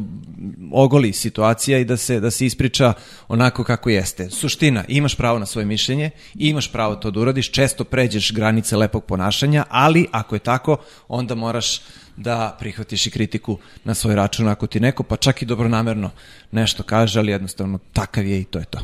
ogoli 0.72 1.14
situacija 1.14 1.78
i 1.78 1.86
da 1.86 1.98
se 1.98 2.20
da 2.20 2.32
se 2.32 2.46
ispriča 2.46 2.94
onako 3.28 3.64
kako 3.64 3.90
jeste. 3.90 4.30
Suština, 4.30 4.84
imaš 4.88 5.16
pravo 5.16 5.40
na 5.40 5.46
svoje 5.46 5.66
mišljenje, 5.66 6.10
imaš 6.36 6.72
pravo 6.72 6.96
to 6.96 7.12
da 7.12 7.20
uradiš, 7.20 7.52
često 7.52 7.84
pređeš 8.12 8.34
granice 8.34 8.78
lepog 8.78 9.04
ponašanja, 9.06 9.64
ali 9.70 10.08
ako 10.12 10.36
je 10.36 10.40
tako, 10.40 10.78
onda 11.08 11.36
moraš 11.36 11.80
da 12.18 12.58
prihvatiš 12.60 13.08
i 13.08 13.12
kritiku 13.12 13.58
na 13.84 13.94
svoj 13.94 14.16
račun 14.16 14.48
ako 14.48 14.68
ti 14.68 14.80
neko, 14.80 15.04
pa 15.04 15.16
čak 15.16 15.42
i 15.42 15.46
dobronamerno 15.46 16.10
nešto 16.52 16.84
kaže, 16.84 17.20
ali 17.20 17.32
jednostavno 17.32 17.80
takav 17.94 18.26
je 18.26 18.42
i 18.42 18.44
to 18.44 18.60
je 18.60 18.66
to. 18.66 18.80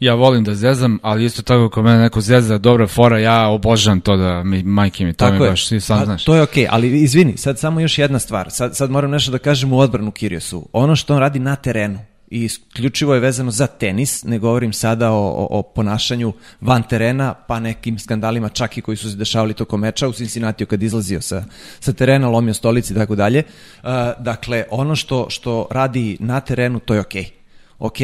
Ja 0.00 0.14
volim 0.14 0.44
da 0.44 0.54
zezam, 0.54 0.98
ali 1.02 1.24
isto 1.24 1.42
tako 1.42 1.64
ako 1.64 1.82
mene 1.82 2.02
neko 2.02 2.20
zeza 2.20 2.58
dobra 2.58 2.86
fora, 2.86 3.18
ja 3.18 3.48
obožavam 3.48 4.00
to 4.00 4.16
da 4.16 4.42
mi 4.42 4.62
majke 4.62 5.04
mi 5.04 5.12
to 5.12 5.24
tako 5.24 5.44
mi 5.44 5.50
baš 5.50 5.66
svi 5.66 5.80
sam 5.80 6.04
znaš. 6.04 6.24
To 6.24 6.34
je 6.34 6.42
okej, 6.42 6.64
okay, 6.64 6.68
ali 6.70 7.02
izvini, 7.02 7.36
sad 7.36 7.58
samo 7.58 7.80
još 7.80 7.98
jedna 7.98 8.18
stvar. 8.18 8.50
Sad, 8.50 8.76
sad 8.76 8.90
moram 8.90 9.10
nešto 9.10 9.32
da 9.32 9.38
kažem 9.38 9.72
u 9.72 9.78
odbranu 9.78 10.10
Kiriosu. 10.10 10.68
Ono 10.72 10.96
što 10.96 11.14
on 11.14 11.20
radi 11.20 11.38
na 11.38 11.56
terenu, 11.56 11.98
i 12.30 12.44
isključivo 12.44 13.14
je 13.14 13.20
vezano 13.20 13.50
za 13.50 13.66
tenis, 13.66 14.24
ne 14.24 14.38
govorim 14.38 14.72
sada 14.72 15.10
o, 15.12 15.16
o, 15.16 15.46
o 15.50 15.62
ponašanju 15.62 16.32
van 16.60 16.82
terena, 16.82 17.34
pa 17.34 17.60
nekim 17.60 17.98
skandalima 17.98 18.48
čak 18.48 18.78
i 18.78 18.82
koji 18.82 18.96
su 18.96 19.10
se 19.10 19.16
dešavali 19.16 19.54
tokom 19.54 19.80
meča 19.80 20.08
u 20.08 20.12
Cincinnati 20.12 20.66
kad 20.66 20.82
izlazio 20.82 21.20
sa, 21.20 21.44
sa 21.80 21.92
terena, 21.92 22.28
lomio 22.28 22.54
stolici 22.54 22.92
i 22.92 22.96
tako 22.96 23.14
dalje. 23.14 23.42
Uh, 23.82 23.90
dakle, 24.18 24.64
ono 24.70 24.96
što, 24.96 25.26
što 25.30 25.68
radi 25.70 26.16
na 26.20 26.40
terenu, 26.40 26.80
to 26.80 26.94
je 26.94 27.00
okej. 27.00 27.22
Okay 27.22 27.43
ok, 27.78 27.96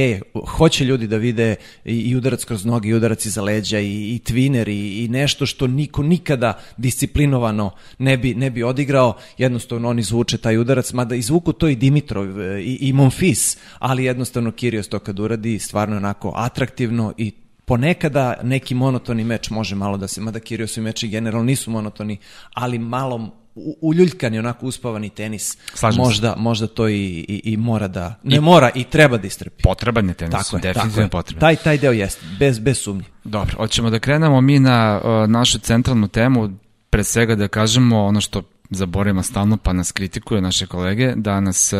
hoće 0.46 0.84
ljudi 0.84 1.06
da 1.06 1.16
vide 1.16 1.54
i, 1.84 2.00
i 2.00 2.16
udarac 2.16 2.44
kroz 2.44 2.64
noge, 2.64 2.88
i 2.88 2.94
udarac 2.94 3.26
iza 3.26 3.42
leđa, 3.42 3.78
i, 3.78 4.14
i 4.14 4.20
twiner, 4.24 4.68
i, 4.68 5.04
i 5.04 5.08
nešto 5.08 5.46
što 5.46 5.66
niko 5.66 6.02
nikada 6.02 6.52
disciplinovano 6.76 7.70
ne 7.98 8.16
bi, 8.16 8.34
ne 8.34 8.50
bi 8.50 8.62
odigrao, 8.62 9.16
jednostavno 9.38 9.88
oni 9.88 10.02
zvuče 10.02 10.38
taj 10.38 10.58
udarac, 10.58 10.92
mada 10.92 11.14
izvuku 11.14 11.52
to 11.52 11.68
i 11.68 11.76
Dimitrov 11.76 12.40
e, 12.40 12.62
i, 12.62 12.78
i 12.80 12.92
Monfis, 12.92 13.56
ali 13.78 14.04
jednostavno 14.04 14.52
Kirios 14.52 14.88
to 14.88 14.98
kad 14.98 15.18
uradi 15.18 15.58
stvarno 15.58 15.96
onako 15.96 16.32
atraktivno 16.36 17.12
i 17.18 17.32
ponekada 17.64 18.34
neki 18.42 18.74
monotoni 18.74 19.24
meč 19.24 19.50
može 19.50 19.74
malo 19.74 19.96
da 19.96 20.08
se, 20.08 20.20
mada 20.20 20.40
Kiriosovi 20.40 20.84
meči 20.84 21.08
generalno 21.08 21.44
nisu 21.44 21.70
monotoni, 21.70 22.16
ali 22.54 22.78
malo 22.78 23.39
uljuljkani, 23.80 24.38
onako 24.38 24.66
uspavani 24.66 25.10
tenis, 25.10 25.58
Slažem 25.74 26.04
možda, 26.04 26.32
se. 26.34 26.40
možda 26.40 26.66
to 26.66 26.88
i, 26.88 26.94
i, 27.28 27.40
i 27.44 27.56
mora 27.56 27.88
da, 27.88 28.14
ne 28.22 28.36
I, 28.36 28.40
mora 28.40 28.70
i 28.74 28.84
treba 28.84 29.18
da 29.18 29.26
istrpi. 29.26 29.62
Potreban 29.62 30.08
je 30.08 30.14
tenis, 30.14 30.32
tako 30.32 30.56
je, 30.56 30.60
definitivno 30.60 30.90
tako 30.90 31.00
je. 31.00 31.08
potreban. 31.08 31.40
Taj, 31.40 31.56
taj 31.56 31.78
deo 31.78 31.92
jeste, 31.92 32.26
bez, 32.38 32.58
bez 32.58 32.78
sumnje. 32.78 33.04
Dobro, 33.24 33.56
hoćemo 33.56 33.90
da 33.90 33.98
krenemo 33.98 34.40
mi 34.40 34.58
na 34.58 35.00
uh, 35.04 35.30
našu 35.30 35.58
centralnu 35.58 36.08
temu, 36.08 36.50
pre 36.90 37.04
svega 37.04 37.34
da 37.34 37.48
kažemo 37.48 38.04
ono 38.04 38.20
što 38.20 38.42
zaboravimo 38.70 39.22
stalno, 39.22 39.56
pa 39.56 39.72
nas 39.72 39.92
kritikuje 39.92 40.40
naše 40.40 40.66
kolege, 40.66 41.12
da 41.16 41.40
nas 41.40 41.72
uh, 41.72 41.78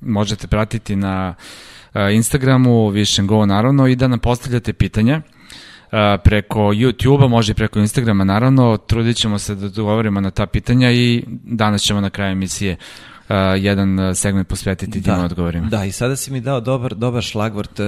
možete 0.00 0.46
pratiti 0.46 0.96
na 0.96 1.34
uh, 1.94 2.00
Instagramu, 2.12 2.88
Vision 2.88 3.26
Go 3.26 3.46
naravno, 3.46 3.86
i 3.86 3.96
da 3.96 4.08
nam 4.08 4.18
postavljate 4.18 4.72
pitanja. 4.72 5.22
Preko 6.24 6.60
YouTube-a, 6.60 7.28
može 7.28 7.52
i 7.52 7.54
preko 7.54 7.78
Instagrama, 7.78 8.24
naravno, 8.24 8.76
trudit 8.76 9.16
ćemo 9.16 9.38
se 9.38 9.54
da 9.54 9.68
dogovorimo 9.68 10.20
na 10.20 10.30
ta 10.30 10.46
pitanja 10.46 10.90
i 10.90 11.24
danas 11.44 11.82
ćemo 11.82 12.00
na 12.00 12.10
kraju 12.10 12.32
emisije 12.32 12.76
jedan 13.58 13.98
uh, 13.98 14.16
segment 14.16 14.48
posvetiti 14.48 15.00
da, 15.00 15.14
tim 15.14 15.24
odgovorima. 15.24 15.66
Da, 15.66 15.84
i 15.84 15.92
sada 15.92 16.16
si 16.16 16.32
mi 16.32 16.40
dao 16.40 16.60
dobar, 16.60 16.94
dobar 16.94 17.22
šlagvort. 17.22 17.80
Uh, 17.80 17.86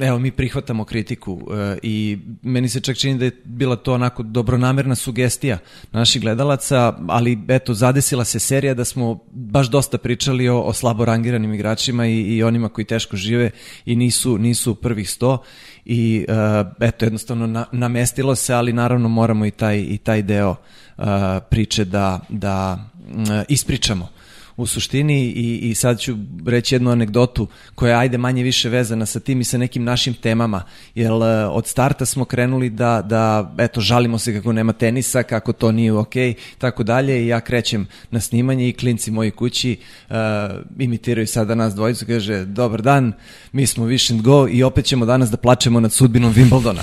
evo, 0.00 0.18
mi 0.18 0.30
prihvatamo 0.30 0.84
kritiku 0.84 1.32
uh, 1.32 1.42
i 1.82 2.18
meni 2.42 2.68
se 2.68 2.80
čak 2.80 2.96
čini 2.96 3.18
da 3.18 3.24
je 3.24 3.30
bila 3.44 3.76
to 3.76 3.94
onako 3.94 4.22
dobronamerna 4.22 4.94
sugestija 4.94 5.58
naših 5.92 6.22
gledalaca, 6.22 6.98
ali 7.08 7.38
eto, 7.48 7.74
zadesila 7.74 8.24
se 8.24 8.38
serija 8.38 8.74
da 8.74 8.84
smo 8.84 9.18
baš 9.32 9.70
dosta 9.70 9.98
pričali 9.98 10.48
o, 10.48 10.60
o 10.60 10.72
slabo 10.72 11.04
rangiranim 11.04 11.54
igračima 11.54 12.06
i, 12.06 12.20
i 12.20 12.42
onima 12.42 12.68
koji 12.68 12.84
teško 12.84 13.16
žive 13.16 13.50
i 13.86 13.96
nisu, 13.96 14.38
nisu 14.38 14.74
prvih 14.74 15.10
sto 15.10 15.42
i 15.84 16.26
uh, 16.28 16.66
eto, 16.80 17.04
jednostavno 17.04 17.46
na, 17.46 17.64
namestilo 17.72 18.34
se, 18.34 18.54
ali 18.54 18.72
naravno 18.72 19.08
moramo 19.08 19.46
i 19.46 19.50
taj, 19.50 19.78
i 19.78 19.98
taj 19.98 20.22
deo 20.22 20.50
uh, 20.50 21.04
priče 21.50 21.84
da, 21.84 22.20
da 22.28 22.78
uh, 23.08 23.26
ispričamo 23.48 24.19
u 24.56 24.66
suštini 24.66 25.24
i, 25.24 25.58
i 25.70 25.74
sad 25.74 26.00
ću 26.00 26.16
reći 26.46 26.74
jednu 26.74 26.90
anegdotu 26.90 27.46
koja 27.74 27.98
ajde 27.98 28.18
manje 28.18 28.42
više 28.42 28.68
vezana 28.68 29.06
sa 29.06 29.20
tim 29.20 29.40
i 29.40 29.44
sa 29.44 29.58
nekim 29.58 29.84
našim 29.84 30.14
temama, 30.14 30.62
jer 30.94 31.10
e, 31.10 31.46
od 31.46 31.66
starta 31.66 32.04
smo 32.04 32.24
krenuli 32.24 32.70
da, 32.70 33.02
da 33.02 33.54
eto, 33.58 33.80
žalimo 33.80 34.18
se 34.18 34.34
kako 34.34 34.52
nema 34.52 34.72
tenisa, 34.72 35.22
kako 35.22 35.52
to 35.52 35.72
nije 35.72 35.92
ok, 35.92 36.14
tako 36.58 36.82
dalje 36.82 37.24
i 37.24 37.26
ja 37.26 37.40
krećem 37.40 37.86
na 38.10 38.20
snimanje 38.20 38.68
i 38.68 38.72
klinci 38.72 39.10
moji 39.10 39.30
kući 39.30 39.76
uh, 40.10 40.16
imitiraju 40.78 41.26
sada 41.26 41.54
nas 41.54 41.74
dvojicu, 41.74 42.06
kaže, 42.06 42.44
dobar 42.44 42.82
dan, 42.82 43.12
mi 43.52 43.66
smo 43.66 43.86
Wish 43.86 44.12
and 44.12 44.22
Go 44.22 44.48
i 44.48 44.62
opet 44.62 44.84
ćemo 44.84 45.06
danas 45.06 45.30
da 45.30 45.36
plačemo 45.36 45.80
nad 45.80 45.92
sudbinom 45.92 46.34
Wimbledona. 46.34 46.82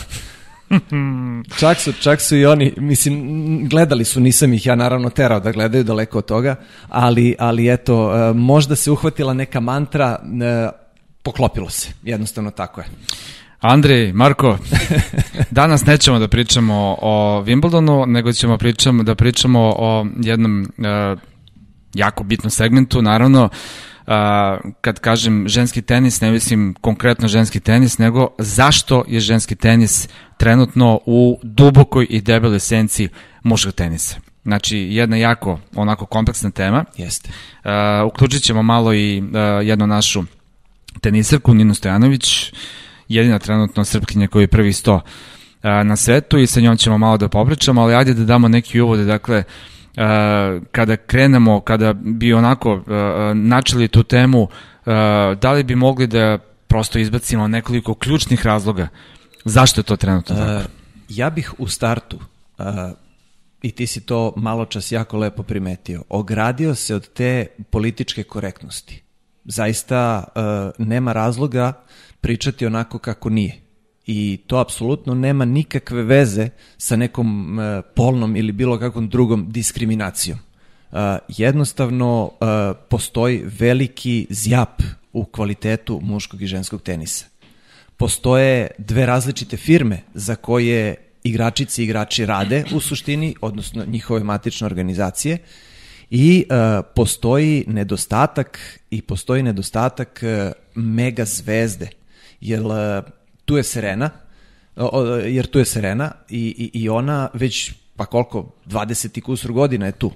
Čak, 1.60 1.80
su, 1.80 1.94
čak 1.94 2.22
su 2.22 2.36
i 2.38 2.46
oni, 2.46 2.74
mislim, 2.78 3.68
gledali 3.70 4.06
su, 4.06 4.20
nisam 4.20 4.54
ih 4.54 4.66
ja 4.66 4.76
naravno 4.76 5.10
terao 5.10 5.40
da 5.40 5.52
gledaju 5.52 5.84
daleko 5.84 6.18
od 6.18 6.26
toga, 6.26 6.56
ali, 6.90 7.36
ali 7.40 7.74
eto, 7.74 8.16
e, 8.16 8.34
možda 8.34 8.76
se 8.76 8.92
uhvatila 8.92 9.34
neka 9.34 9.60
mantra, 9.60 10.20
e, 10.44 10.70
poklopilo 11.24 11.70
se, 11.70 11.92
jednostavno 12.04 12.52
tako 12.52 12.82
je. 12.82 12.88
Andrej, 13.60 14.14
Marko, 14.14 14.58
danas 15.52 15.86
nećemo 15.86 16.20
da 16.20 16.28
pričamo 16.28 16.98
o 17.02 17.44
Wimbledonu, 17.46 18.06
nego 18.08 18.34
ćemo 18.34 18.58
pričamo, 18.58 19.04
da 19.04 19.16
pričamo 19.16 19.60
o 19.78 20.06
jednom 20.22 20.62
uh, 20.62 21.20
jako 21.94 22.24
bitnom 22.24 22.52
segmentu, 22.52 23.02
naravno, 23.02 23.50
kad 24.82 25.00
kažem 25.00 25.48
ženski 25.48 25.82
tenis, 25.82 26.22
ne 26.22 26.32
mislim 26.32 26.76
konkretno 26.82 27.28
ženski 27.28 27.60
tenis, 27.60 27.98
nego 27.98 28.28
zašto 28.40 29.04
je 29.08 29.20
ženski 29.20 29.56
tenis 29.56 30.10
trenutno 30.38 31.00
u 31.06 31.40
dubokoj 31.44 32.08
i 32.10 32.22
debeloj 32.22 32.60
senci 32.60 33.10
muškog 33.44 33.74
tenisa. 33.74 34.16
Znači, 34.44 34.78
jedna 34.78 35.18
jako 35.18 35.60
onako 35.76 36.06
kompleksna 36.06 36.52
tema. 36.52 36.86
Jeste. 36.98 37.30
Uh, 37.30 37.72
uključit 38.08 38.44
ćemo 38.44 38.64
malo 38.64 38.94
i 38.94 39.20
uh, 39.20 39.28
jednu 39.68 39.88
našu 39.88 40.24
tenisarku, 41.02 41.54
Ninu 41.54 41.74
Stojanović, 41.74 42.54
jedina 43.08 43.40
trenutno 43.40 43.86
srpkinja 43.86 44.28
koji 44.28 44.44
je 44.44 44.48
prvi 44.48 44.74
sto 44.74 44.96
uh, 44.96 45.02
na 45.62 45.96
svetu 45.96 46.38
i 46.38 46.48
sa 46.48 46.60
njom 46.60 46.78
ćemo 46.78 46.98
malo 46.98 47.18
da 47.18 47.30
popričamo, 47.30 47.82
ali 47.82 47.96
ajde 47.96 48.14
da 48.14 48.24
damo 48.24 48.48
neki 48.48 48.82
uvode, 48.82 49.06
dakle, 49.06 49.38
uh, 49.38 49.77
kada 50.72 50.98
krenemo, 50.98 51.60
kada 51.62 51.94
bi 51.94 52.34
onako 52.34 52.84
načeli 53.36 53.88
tu 53.88 54.04
temu, 54.04 54.48
da 55.42 55.52
li 55.52 55.64
bi 55.64 55.76
mogli 55.76 56.08
da 56.08 56.38
prosto 56.68 57.00
izbacimo 57.00 57.48
nekoliko 57.48 57.94
ključnih 57.94 58.46
razloga 58.46 58.88
zašto 59.46 59.80
je 59.82 59.86
to 59.86 59.96
trenutno 59.96 60.36
tako? 60.36 60.70
Ja 61.10 61.30
bih 61.30 61.54
u 61.58 61.68
startu 61.68 62.20
i 63.62 63.72
ti 63.72 63.88
si 63.88 64.06
to 64.06 64.34
malo 64.36 64.66
čas 64.66 64.92
jako 64.92 65.18
lepo 65.18 65.44
primetio, 65.44 66.04
ogradio 66.10 66.76
se 66.76 66.96
od 66.96 67.14
te 67.14 67.46
političke 67.70 68.24
korektnosti. 68.24 69.04
Zaista 69.46 70.24
nema 70.78 71.14
razloga 71.14 71.74
pričati 72.22 72.66
onako 72.66 73.00
kako 73.00 73.30
nije 73.30 73.62
i 74.08 74.40
to 74.48 74.58
apsolutno 74.58 75.14
nema 75.14 75.46
nikakve 75.46 76.04
veze 76.04 76.50
sa 76.78 76.96
nekom 76.96 77.60
uh, 77.60 77.66
polnom 77.96 78.36
ili 78.36 78.52
bilo 78.52 78.80
kakvom 78.80 79.10
drugom 79.10 79.52
diskriminacijom. 79.52 80.40
Uh, 80.92 80.98
jednostavno 81.28 82.24
uh, 82.24 82.48
postoji 82.90 83.44
veliki 83.60 84.28
zjap 84.30 84.82
u 85.14 85.26
kvalitetu 85.26 86.00
muškog 86.04 86.42
i 86.42 86.48
ženskog 86.48 86.82
tenisa. 86.82 87.26
Postoje 87.98 88.68
dve 88.78 89.06
različite 89.06 89.58
firme 89.58 90.02
za 90.14 90.36
koje 90.36 90.96
igračici 91.24 91.82
i 91.82 91.86
igrači 91.86 92.26
rade 92.26 92.64
u 92.76 92.80
suštini, 92.80 93.36
odnosno 93.42 93.86
njihove 93.86 94.24
matične 94.24 94.66
organizacije 94.66 95.38
i 96.10 96.46
uh, 96.50 96.86
postoji 96.96 97.64
nedostatak 97.68 98.80
i 98.92 99.02
postoji 99.02 99.44
nedostatak 99.44 100.24
uh, 100.24 100.52
mega 100.76 101.26
zvezde. 101.26 101.90
Jer 102.42 102.66
uh, 102.66 102.74
tu 103.48 103.58
je 103.58 103.64
Serena, 103.64 104.10
jer 105.26 105.46
tu 105.46 105.60
je 105.60 105.66
Serena 105.66 106.12
i, 106.30 106.72
i, 106.74 106.82
i 106.82 106.90
ona 106.90 107.30
već, 107.34 107.74
pa 107.96 108.06
koliko, 108.06 108.52
20 108.66 109.18
i 109.18 109.22
kusur 109.22 109.52
godina 109.52 109.86
je 109.86 109.92
tu. 109.92 110.12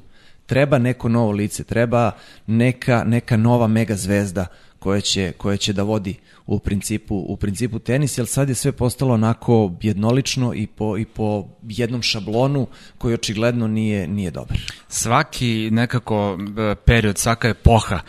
Treba 0.46 0.78
neko 0.78 1.10
novo 1.10 1.32
lice, 1.32 1.64
treba 1.64 2.12
neka, 2.48 3.04
neka 3.04 3.38
nova 3.38 3.68
mega 3.68 3.96
zvezda 3.96 4.48
koja 4.80 5.02
će, 5.02 5.32
koja 5.38 5.58
će 5.58 5.74
da 5.74 5.84
vodi 5.84 6.16
u 6.46 6.60
principu, 6.60 7.16
u 7.16 7.38
principu 7.38 7.80
tenis, 7.80 8.18
jer 8.18 8.28
sad 8.28 8.50
je 8.50 8.56
sve 8.56 8.72
postalo 8.72 9.14
onako 9.14 9.72
jednolično 9.82 10.54
i 10.54 10.68
po, 10.68 10.98
i 10.98 11.06
po 11.06 11.48
jednom 11.64 12.02
šablonu 12.02 12.68
koji 12.98 13.14
očigledno 13.14 13.68
nije, 13.68 14.08
nije 14.08 14.32
dobar. 14.32 14.58
Svaki 14.88 15.70
nekako 15.72 16.38
e, 16.58 16.76
period, 16.76 17.18
svaka 17.18 17.48
epoha 17.48 18.00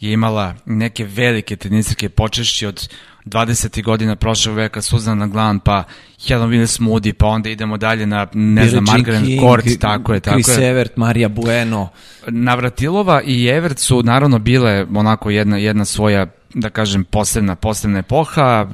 je 0.00 0.12
imala 0.12 0.54
neke 0.66 1.04
velike 1.04 1.56
tenisarke 1.56 2.08
počešći 2.08 2.66
od 2.66 2.88
20. 3.26 3.82
godina 3.82 4.16
prošlog 4.16 4.56
veka 4.56 4.82
Suzana 4.82 5.26
Glan, 5.26 5.60
pa 5.60 5.84
Helen 6.28 6.50
Willis 6.50 6.80
Moody, 6.80 7.12
pa 7.12 7.26
onda 7.26 7.50
idemo 7.50 7.76
dalje 7.76 8.06
na, 8.06 8.26
ne 8.32 8.62
Billie 8.62 8.70
znam, 8.70 8.84
Margaret 8.84 9.24
King, 9.24 9.40
Court, 9.40 9.64
tako 9.80 10.14
je, 10.14 10.20
tako 10.20 10.42
Chris 10.42 10.58
je. 10.58 10.70
Evert, 10.70 10.96
Marija 10.96 11.28
Bueno. 11.28 11.88
Navratilova 12.26 13.22
i 13.22 13.46
Evert 13.46 13.78
su 13.78 14.02
naravno 14.02 14.38
bile 14.38 14.86
onako 14.94 15.30
jedna, 15.30 15.56
jedna 15.56 15.84
svoja 15.84 16.26
da 16.54 16.70
kažem, 16.70 17.04
posebna, 17.04 17.54
posebna 17.54 17.98
epoha. 17.98 18.66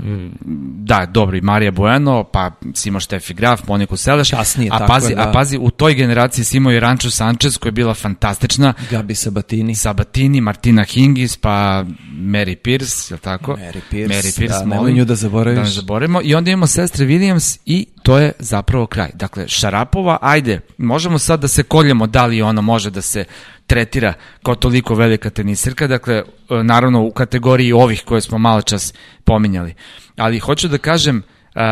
Da, 0.77 1.07
dobro, 1.07 1.37
i 1.37 1.41
Marija 1.41 1.71
Bueno, 1.71 2.25
pa 2.25 2.51
si 2.75 2.89
imao 2.89 3.01
Štefi 3.01 3.35
Graf, 3.35 3.61
Moniku 3.69 3.97
Seleš. 3.97 4.31
Kasnije, 4.31 4.71
a 4.73 4.79
tako 4.79 4.93
pazi, 4.93 5.13
je, 5.13 5.17
da. 5.17 5.29
A 5.29 5.33
pazi, 5.33 5.59
u 5.61 5.71
toj 5.71 5.95
generaciji 5.95 6.45
si 6.45 6.57
imao 6.57 6.73
i 6.73 6.81
Rancho 6.81 7.11
Sanchez, 7.11 7.59
koja 7.59 7.69
je 7.69 7.73
bila 7.73 7.95
fantastična. 7.95 8.75
Gabi 8.91 9.15
Sabatini. 9.15 9.75
Sabatini, 9.75 10.41
Martina 10.41 10.85
Hingis, 10.85 11.37
pa 11.37 11.85
Mary 12.13 12.57
Pierce, 12.57 13.15
je 13.15 13.15
li 13.15 13.21
tako? 13.21 13.53
Mary 13.53 13.81
Pierce, 13.91 14.15
Mary 14.15 14.39
Pierce 14.39 14.59
da, 14.59 14.65
molim, 14.67 14.97
nju 14.97 15.05
da 15.05 15.15
zaboraviš. 15.15 15.57
Da 15.57 15.63
ne 15.63 15.71
zaboravimo. 15.71 16.21
I 16.25 16.35
onda 16.35 16.51
imamo 16.51 16.67
sestre 16.67 17.07
Williams 17.07 17.59
i 17.67 17.87
to 18.03 18.19
je 18.19 18.33
zapravo 18.39 18.87
kraj. 18.87 19.11
Dakle, 19.15 19.49
Šarapova, 19.49 20.19
ajde, 20.21 20.61
možemo 20.79 21.19
sad 21.19 21.41
da 21.41 21.49
se 21.49 21.63
koljemo 21.63 22.07
da 22.07 22.27
li 22.27 22.43
ona 22.43 22.61
može 22.61 22.91
da 22.91 23.03
se 23.03 23.25
tretira 23.73 24.13
kao 24.43 24.55
toliko 24.55 24.95
velika 24.95 25.31
tenisirka, 25.31 25.87
dakle, 25.87 26.15
e, 26.15 26.25
naravno 26.63 27.03
u 27.03 27.11
kategoriji 27.11 27.73
ovih 27.73 28.03
koje 28.05 28.21
smo 28.21 28.39
malo 28.39 28.63
čas 28.63 28.95
pominjali. 29.25 29.75
Ali 30.17 30.39
hoću 30.39 30.69
da 30.69 30.79
kažem, 30.79 31.17
uh, 31.17 31.63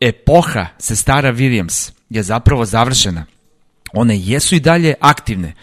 epoha 0.00 0.66
se 0.78 0.96
stara 0.96 1.32
Williams 1.32 1.92
je 2.10 2.22
zapravo 2.22 2.64
završena. 2.64 3.24
One 3.92 4.18
jesu 4.18 4.54
i 4.54 4.60
dalje 4.60 4.94
aktivne, 5.00 5.54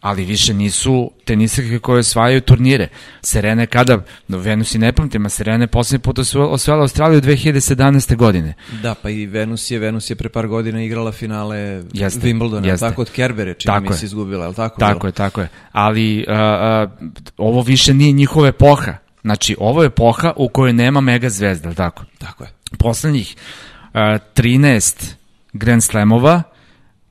ali 0.00 0.24
više 0.24 0.54
nisu 0.54 1.10
tenisarke 1.24 1.78
koje 1.78 1.98
osvajaju 1.98 2.40
turnire. 2.40 2.88
Serena 3.22 3.62
je 3.62 3.66
kada, 3.66 3.98
no 4.28 4.38
Venus 4.38 4.74
i 4.74 4.78
ne 4.78 4.92
pamtim, 4.92 5.26
a 5.26 5.28
Serena 5.28 5.64
je 5.64 5.66
poslednji 5.66 6.02
put 6.02 6.18
osvajala 6.18 6.82
Australiju 6.82 7.20
2017. 7.20 8.16
godine. 8.16 8.54
Da, 8.82 8.94
pa 8.94 9.10
i 9.10 9.26
Venus 9.26 9.70
je, 9.70 9.78
Venus 9.78 10.10
je 10.10 10.16
pre 10.16 10.28
par 10.28 10.46
godina 10.46 10.82
igrala 10.82 11.12
finale 11.12 11.82
jeste, 11.92 12.28
Wimbledona, 12.28 12.66
jeste. 12.66 12.88
tako 12.88 13.02
od 13.02 13.10
Kerbere, 13.10 13.54
čini 13.54 13.74
tako 13.74 13.90
mi 13.90 13.96
se 13.96 14.06
izgubila, 14.06 14.44
je 14.44 14.48
li 14.48 14.54
tako? 14.54 14.80
Tako 14.80 14.98
bilo? 14.98 15.08
je, 15.08 15.12
tako 15.12 15.40
je. 15.40 15.48
Ali 15.72 16.24
uh, 16.28 16.34
uh, 16.34 17.10
ovo 17.36 17.62
više 17.62 17.94
nije 17.94 18.12
njihove 18.12 18.48
epoha. 18.48 18.96
Znači, 19.22 19.56
ovo 19.58 19.82
je 19.82 19.86
epoha 19.86 20.32
u 20.36 20.48
kojoj 20.48 20.72
nema 20.72 21.00
mega 21.00 21.28
zvezda, 21.28 21.74
tako? 21.74 22.04
Tako 22.18 22.44
je. 22.44 22.50
Poslednjih 22.78 23.36
uh, 23.82 23.90
13 23.94 25.14
Grand 25.52 25.82
Slamova 25.82 26.42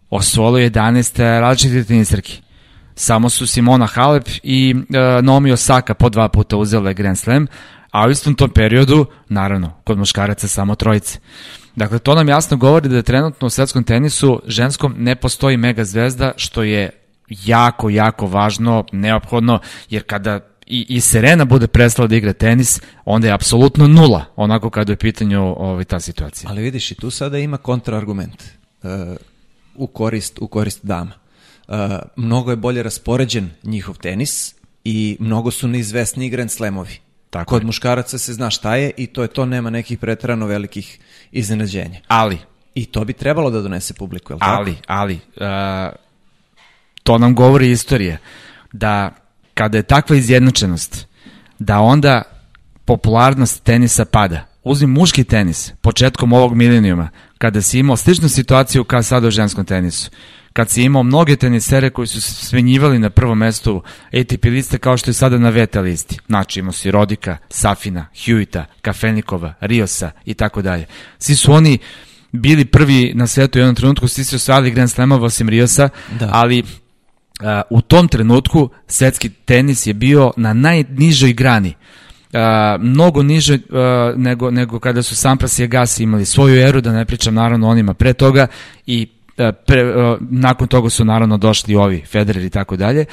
osvojilo 0.10 0.58
11 0.58 1.40
različitih 1.40 1.86
tenisarki 1.86 2.42
Samo 3.00 3.30
su 3.30 3.48
Simona 3.48 3.86
Halep 3.86 4.30
i 4.44 4.76
uh, 4.76 4.86
Naomi 5.26 5.52
Osaka 5.52 5.94
po 5.94 6.10
dva 6.10 6.30
puta 6.30 6.58
uzele 6.58 6.94
Grand 6.94 7.18
Slam, 7.18 7.48
a 7.92 8.08
u 8.08 8.12
istom 8.12 8.36
tom 8.36 8.50
periodu, 8.50 9.06
naravno, 9.30 9.74
kod 9.84 9.98
muškaraca 9.98 10.48
samo 10.48 10.76
trojice. 10.76 11.20
Dakle, 11.76 12.00
to 12.00 12.16
nam 12.16 12.30
jasno 12.30 12.58
govori 12.58 12.90
da 12.90 13.02
trenutno 13.02 13.48
u 13.48 13.50
svetskom 13.50 13.84
tenisu 13.84 14.42
ženskom 14.48 14.96
ne 14.98 15.16
postoji 15.16 15.58
mega 15.58 15.84
zvezda, 15.84 16.32
što 16.38 16.64
je 16.64 16.90
jako, 17.30 17.90
jako 17.90 18.28
važno, 18.28 18.86
neophodno, 18.92 19.60
jer 19.90 20.04
kada 20.04 20.40
i, 20.66 20.86
i 20.90 21.02
Serena 21.02 21.46
bude 21.46 21.68
prestala 21.68 22.08
da 22.08 22.16
igra 22.16 22.34
tenis, 22.34 22.82
onda 23.06 23.28
je 23.28 23.34
apsolutno 23.34 23.88
nula, 23.88 24.26
onako 24.36 24.70
kada 24.70 24.92
je 24.92 24.98
pitanju 24.98 25.42
ovaj, 25.42 25.84
ta 25.84 26.00
situacija. 26.00 26.50
Ali 26.50 26.62
vidiš, 26.62 26.92
i 26.92 26.96
tu 26.96 27.10
sada 27.10 27.38
ima 27.38 27.58
kontraargument 27.58 28.44
uh, 28.84 28.90
u, 29.76 29.88
korist, 29.88 30.40
u 30.42 30.48
korist 30.48 30.86
dama. 30.86 31.27
Uh, 31.68 31.76
mnogo 32.16 32.52
je 32.52 32.56
bolje 32.56 32.84
raspoređen 32.84 33.50
njihov 33.64 33.98
tenis 33.98 34.56
i 34.84 35.18
mnogo 35.20 35.52
su 35.52 35.68
neizvesni 35.68 36.30
Grand 36.30 36.52
Slamovi. 36.52 37.00
Tako 37.30 37.50
Kod 37.50 37.62
je. 37.62 37.66
muškaraca 37.66 38.18
se 38.18 38.34
zna 38.34 38.50
šta 38.50 38.76
je 38.76 38.92
i 38.98 39.08
to 39.08 39.22
je 39.22 39.28
to, 39.28 39.46
nema 39.46 39.70
nekih 39.70 40.00
pretrano 40.00 40.46
velikih 40.46 41.00
iznenađenja. 41.32 42.00
Ali. 42.08 42.38
I 42.76 42.86
to 42.86 43.06
bi 43.06 43.14
trebalo 43.14 43.50
da 43.50 43.62
donese 43.62 43.94
publiku, 43.94 44.34
je 44.34 44.36
li 44.36 44.40
ali, 44.44 44.76
tako? 44.76 44.86
Ali, 44.88 45.14
uh, 45.14 45.96
to 47.04 47.18
nam 47.18 47.36
govori 47.36 47.72
istorija, 47.72 48.18
da 48.74 49.12
kada 49.54 49.78
je 49.78 49.84
takva 49.84 50.16
izjednačenost, 50.16 51.08
da 51.60 51.80
onda 51.80 52.22
popularnost 52.86 53.64
tenisa 53.64 54.06
pada. 54.06 54.46
Uzmi 54.64 54.88
muški 54.88 55.24
tenis, 55.24 55.72
početkom 55.82 56.34
ovog 56.34 56.56
milenijuma, 56.56 57.10
kada 57.38 57.62
si 57.62 57.80
imao 57.80 57.98
sličnu 57.98 58.30
situaciju 58.30 58.84
kao 58.84 59.04
sada 59.04 59.28
u 59.28 59.32
ženskom 59.32 59.66
tenisu 59.66 60.10
kad 60.58 60.70
si 60.70 60.84
imao 60.84 61.04
mnoge 61.04 61.36
tenisere 61.36 61.90
koji 61.90 62.08
su 62.08 62.22
smenjivali 62.22 63.00
na 63.00 63.10
prvom 63.10 63.38
mestu 63.38 63.84
ATP 64.14 64.46
liste 64.46 64.78
kao 64.78 64.98
što 64.98 65.10
je 65.10 65.14
sada 65.14 65.38
na 65.38 65.50
VT 65.50 65.76
listi. 65.76 66.20
Znači 66.28 66.60
imao 66.60 66.72
si 66.72 66.92
Rodika, 66.92 67.38
Safina, 67.50 68.06
Hewita, 68.16 68.64
Kafenikova, 68.82 69.54
Riosa 69.62 70.12
i 70.26 70.34
tako 70.34 70.62
dalje. 70.62 70.86
Svi 71.20 71.36
su 71.36 71.54
oni 71.54 71.78
bili 72.32 72.66
prvi 72.66 73.14
na 73.16 73.28
svetu 73.28 73.58
u 73.58 73.62
jednom 73.62 73.76
trenutku, 73.76 74.08
svi 74.08 74.24
su 74.24 74.36
osvajali 74.36 74.72
Grand 74.72 74.92
Slamova 74.92 75.26
osim 75.26 75.50
Riosa, 75.50 75.90
da. 76.20 76.30
ali 76.34 76.64
Uh, 77.40 77.46
u 77.70 77.82
tom 77.82 78.08
trenutku 78.08 78.70
svetski 78.88 79.30
tenis 79.30 79.88
je 79.88 79.94
bio 79.94 80.32
na 80.38 80.54
najnižoj 80.54 81.34
grani. 81.34 81.74
Uh, 82.34 82.40
mnogo 82.82 83.24
niže 83.24 83.54
uh, 83.54 84.20
nego, 84.20 84.52
nego 84.52 84.80
kada 84.80 85.04
su 85.04 85.16
Sampras 85.16 85.60
i 85.60 85.64
Agassi 85.64 86.04
imali 86.04 86.26
svoju 86.26 86.60
eru, 86.60 86.82
da 86.82 86.92
ne 86.92 87.06
pričam 87.06 87.34
naravno 87.34 87.70
onima 87.70 87.94
pre 87.94 88.14
toga 88.14 88.48
i 88.86 89.08
pre, 89.66 89.82
e, 89.82 90.18
nakon 90.20 90.68
toga 90.68 90.90
su 90.90 91.06
naravno 91.06 91.38
došli 91.38 91.76
ovi 91.76 92.04
Federer 92.06 92.44
i 92.44 92.50
tako 92.50 92.76
dalje, 92.76 93.06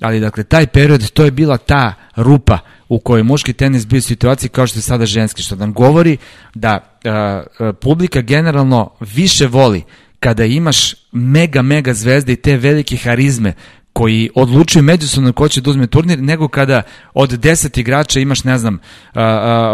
ali 0.00 0.20
dakle 0.20 0.44
taj 0.44 0.66
period 0.66 1.10
to 1.10 1.24
je 1.24 1.30
bila 1.30 1.58
ta 1.58 1.94
rupa 2.16 2.58
u 2.88 2.98
kojoj 2.98 3.22
muški 3.22 3.52
tenis 3.52 3.86
bio 3.86 3.98
u 3.98 4.00
situaciji 4.00 4.50
kao 4.50 4.66
što 4.66 4.78
je 4.78 4.82
sada 4.82 5.06
ženski, 5.06 5.42
što 5.42 5.56
nam 5.56 5.72
govori 5.72 6.16
da 6.54 6.78
uh, 6.78 7.74
publika 7.80 8.20
generalno 8.20 8.90
više 9.00 9.46
voli 9.46 9.82
kada 10.20 10.44
imaš 10.44 10.94
mega, 11.12 11.62
mega 11.62 11.94
zvezde 11.94 12.32
i 12.32 12.36
te 12.36 12.56
velike 12.56 12.96
harizme 12.96 13.52
koji 14.00 14.30
odlučuju 14.34 14.82
međusobno 14.82 15.32
ko 15.32 15.48
će 15.48 15.60
da 15.60 15.70
uzme 15.70 15.86
turnir, 15.86 16.22
nego 16.22 16.48
kada 16.48 16.82
od 17.14 17.30
10 17.30 17.80
igrača 17.80 18.20
imaš, 18.20 18.44
ne 18.44 18.58
znam, 18.58 18.78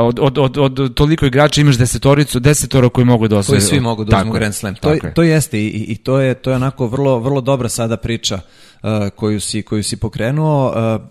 od, 0.01 0.19
od, 0.21 0.39
od, 0.39 0.59
od 0.59 0.95
toliko 0.95 1.27
igrača 1.27 1.61
imaš 1.61 1.79
desetoricu, 1.79 2.41
desetoro 2.41 2.89
koji 2.89 3.05
mogu 3.05 3.29
da 3.29 3.39
osvoje. 3.39 3.61
Koji 3.61 3.69
svi 3.69 3.81
mogu 3.81 4.05
da 4.05 4.19
uzmu 4.19 4.33
Grand 4.33 4.55
Slam. 4.55 4.75
To, 4.75 4.93
je, 4.93 5.15
to 5.15 5.23
jeste 5.23 5.61
i, 5.61 5.85
i 5.89 5.97
to, 5.97 6.19
je, 6.19 6.35
to 6.35 6.51
je 6.51 6.57
onako 6.57 6.87
vrlo, 6.87 7.19
vrlo 7.19 7.41
dobra 7.41 7.69
sada 7.69 7.97
priča 7.97 8.41
uh, 8.83 8.91
koju, 9.17 9.41
si, 9.41 9.63
koju 9.63 9.83
si 9.83 9.97
pokrenuo. 9.97 10.73
Uh, 10.97 11.03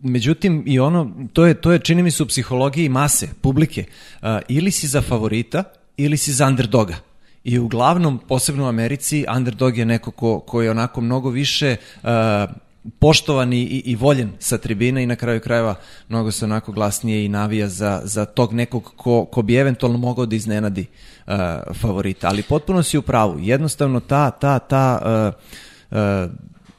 međutim, 0.00 0.62
i 0.66 0.78
ono, 0.78 1.10
to 1.32 1.46
je, 1.46 1.54
to 1.54 1.72
je 1.72 1.78
čini 1.78 2.02
mi 2.02 2.10
se 2.10 2.22
u 2.22 2.26
psihologiji 2.26 2.88
mase, 2.88 3.28
publike. 3.40 3.84
Uh, 4.22 4.28
ili 4.48 4.70
si 4.70 4.86
za 4.86 5.02
favorita, 5.02 5.64
ili 5.96 6.16
si 6.16 6.32
za 6.32 6.46
underdoga. 6.46 6.96
I 7.46 7.58
uglavnom, 7.58 8.18
posebno 8.18 8.64
u 8.64 8.68
Americi, 8.68 9.24
underdog 9.36 9.78
je 9.78 9.84
neko 9.84 10.10
ko, 10.10 10.40
ko 10.40 10.62
je 10.62 10.70
onako 10.70 11.00
mnogo 11.00 11.30
više 11.30 11.76
uh, 12.02 12.08
poštovan 12.98 13.52
i, 13.52 13.62
i 13.62 13.94
voljen 13.96 14.32
sa 14.38 14.58
tribina 14.58 15.00
i 15.00 15.06
na 15.06 15.16
kraju 15.16 15.40
krajeva 15.40 15.74
mnogo 16.08 16.30
se 16.30 16.44
onako 16.44 16.72
glasnije 16.72 17.24
i 17.24 17.28
navija 17.28 17.68
za, 17.68 18.00
za 18.04 18.24
tog 18.24 18.52
nekog 18.52 18.92
ko, 18.96 19.24
ko 19.24 19.42
bi 19.42 19.56
eventualno 19.56 19.98
mogao 19.98 20.26
da 20.26 20.36
iznenadi 20.36 20.86
uh, 21.26 21.34
favorita. 21.74 22.28
Ali 22.28 22.42
potpuno 22.42 22.82
si 22.82 22.98
u 22.98 23.02
pravu. 23.02 23.38
Jednostavno 23.38 24.00
ta, 24.00 24.30
ta, 24.30 24.58
ta 24.58 24.98
uh, 25.90 25.98
uh, 25.98 26.30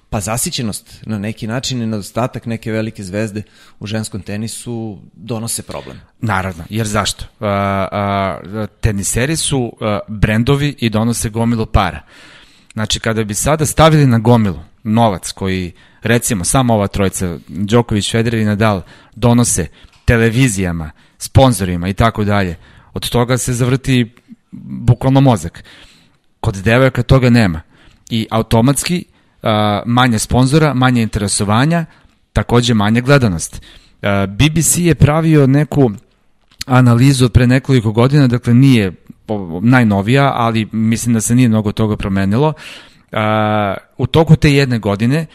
pa 0.09 0.19
zasićenost 0.19 1.03
na 1.05 1.19
neki 1.19 1.47
način 1.47 1.81
i 1.81 1.85
nedostatak 1.85 2.45
neke 2.45 2.71
velike 2.71 3.03
zvezde 3.03 3.43
u 3.79 3.87
ženskom 3.87 4.21
tenisu 4.21 4.99
donose 5.13 5.63
problem. 5.63 6.01
Naravno, 6.19 6.63
jer 6.69 6.87
zašto? 6.87 7.25
Uh, 7.39 7.47
uh, 7.47 8.67
teniseri 8.81 9.35
su 9.35 9.59
uh, 9.59 9.87
brendovi 10.07 10.75
i 10.79 10.89
donose 10.89 11.29
gomilu 11.29 11.65
para. 11.65 12.01
Znači, 12.73 12.99
kada 12.99 13.23
bi 13.23 13.33
sada 13.33 13.65
stavili 13.65 14.05
na 14.05 14.19
gomilu 14.19 14.59
novac 14.83 15.31
koji, 15.31 15.71
recimo, 16.01 16.43
samo 16.43 16.73
ova 16.73 16.87
trojica, 16.87 17.37
Đoković, 17.47 18.11
Federer 18.11 18.41
i 18.41 18.45
Nadal, 18.45 18.81
donose 19.15 19.67
televizijama, 20.05 20.91
sponsorima 21.17 21.87
i 21.87 21.93
tako 21.93 22.23
dalje, 22.23 22.55
od 22.93 23.09
toga 23.09 23.37
se 23.37 23.53
zavrti 23.53 24.15
bukvalno 24.51 25.21
mozak. 25.21 25.63
Kod 26.39 26.55
devojaka 26.55 27.03
toga 27.03 27.29
nema. 27.29 27.61
I 28.09 28.27
automatski 28.31 29.05
manje 29.85 30.19
sponzora, 30.19 30.73
manje 30.73 31.01
interesovanja, 31.01 31.85
takođe 32.33 32.73
manje 32.73 33.01
gledanost. 33.01 33.61
BBC 34.27 34.77
je 34.77 34.95
pravio 34.95 35.47
neku 35.47 35.91
analizu 36.65 37.25
od 37.25 37.31
pre 37.31 37.47
nekoliko 37.47 37.91
godina, 37.91 38.27
dakle 38.27 38.53
nije 38.53 38.91
najnovija, 39.61 40.31
ali 40.35 40.67
mislim 40.71 41.13
da 41.13 41.21
se 41.21 41.35
nije 41.35 41.49
mnogo 41.49 41.71
toga 41.71 41.97
promenilo. 41.97 42.53
U 43.97 44.07
toku 44.07 44.35
te 44.35 44.53
jedne 44.53 44.79
godine 44.79 45.25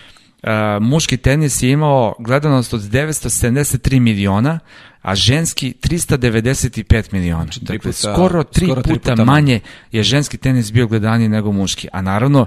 muški 0.81 1.17
tenis 1.17 1.63
je 1.63 1.71
imao 1.71 2.15
gledanost 2.19 2.75
od 2.75 2.81
973 2.81 4.01
miliona, 4.01 4.59
a 5.03 5.15
ženski 5.15 5.75
395 5.83 7.13
miliona. 7.13 7.45
Znači, 7.45 7.61
dakle, 7.61 7.79
puta, 7.79 8.13
skoro 8.15 8.45
tri 8.45 8.67
skoro 8.67 8.83
puta, 8.83 9.11
puta 9.11 9.25
manje 9.25 9.61
je 9.93 10.03
ženski 10.03 10.37
tenis 10.37 10.73
bio 10.73 10.87
gledaniji 10.87 11.29
nego 11.29 11.53
muški. 11.53 11.89
A 11.93 12.03
naravno, 12.03 12.47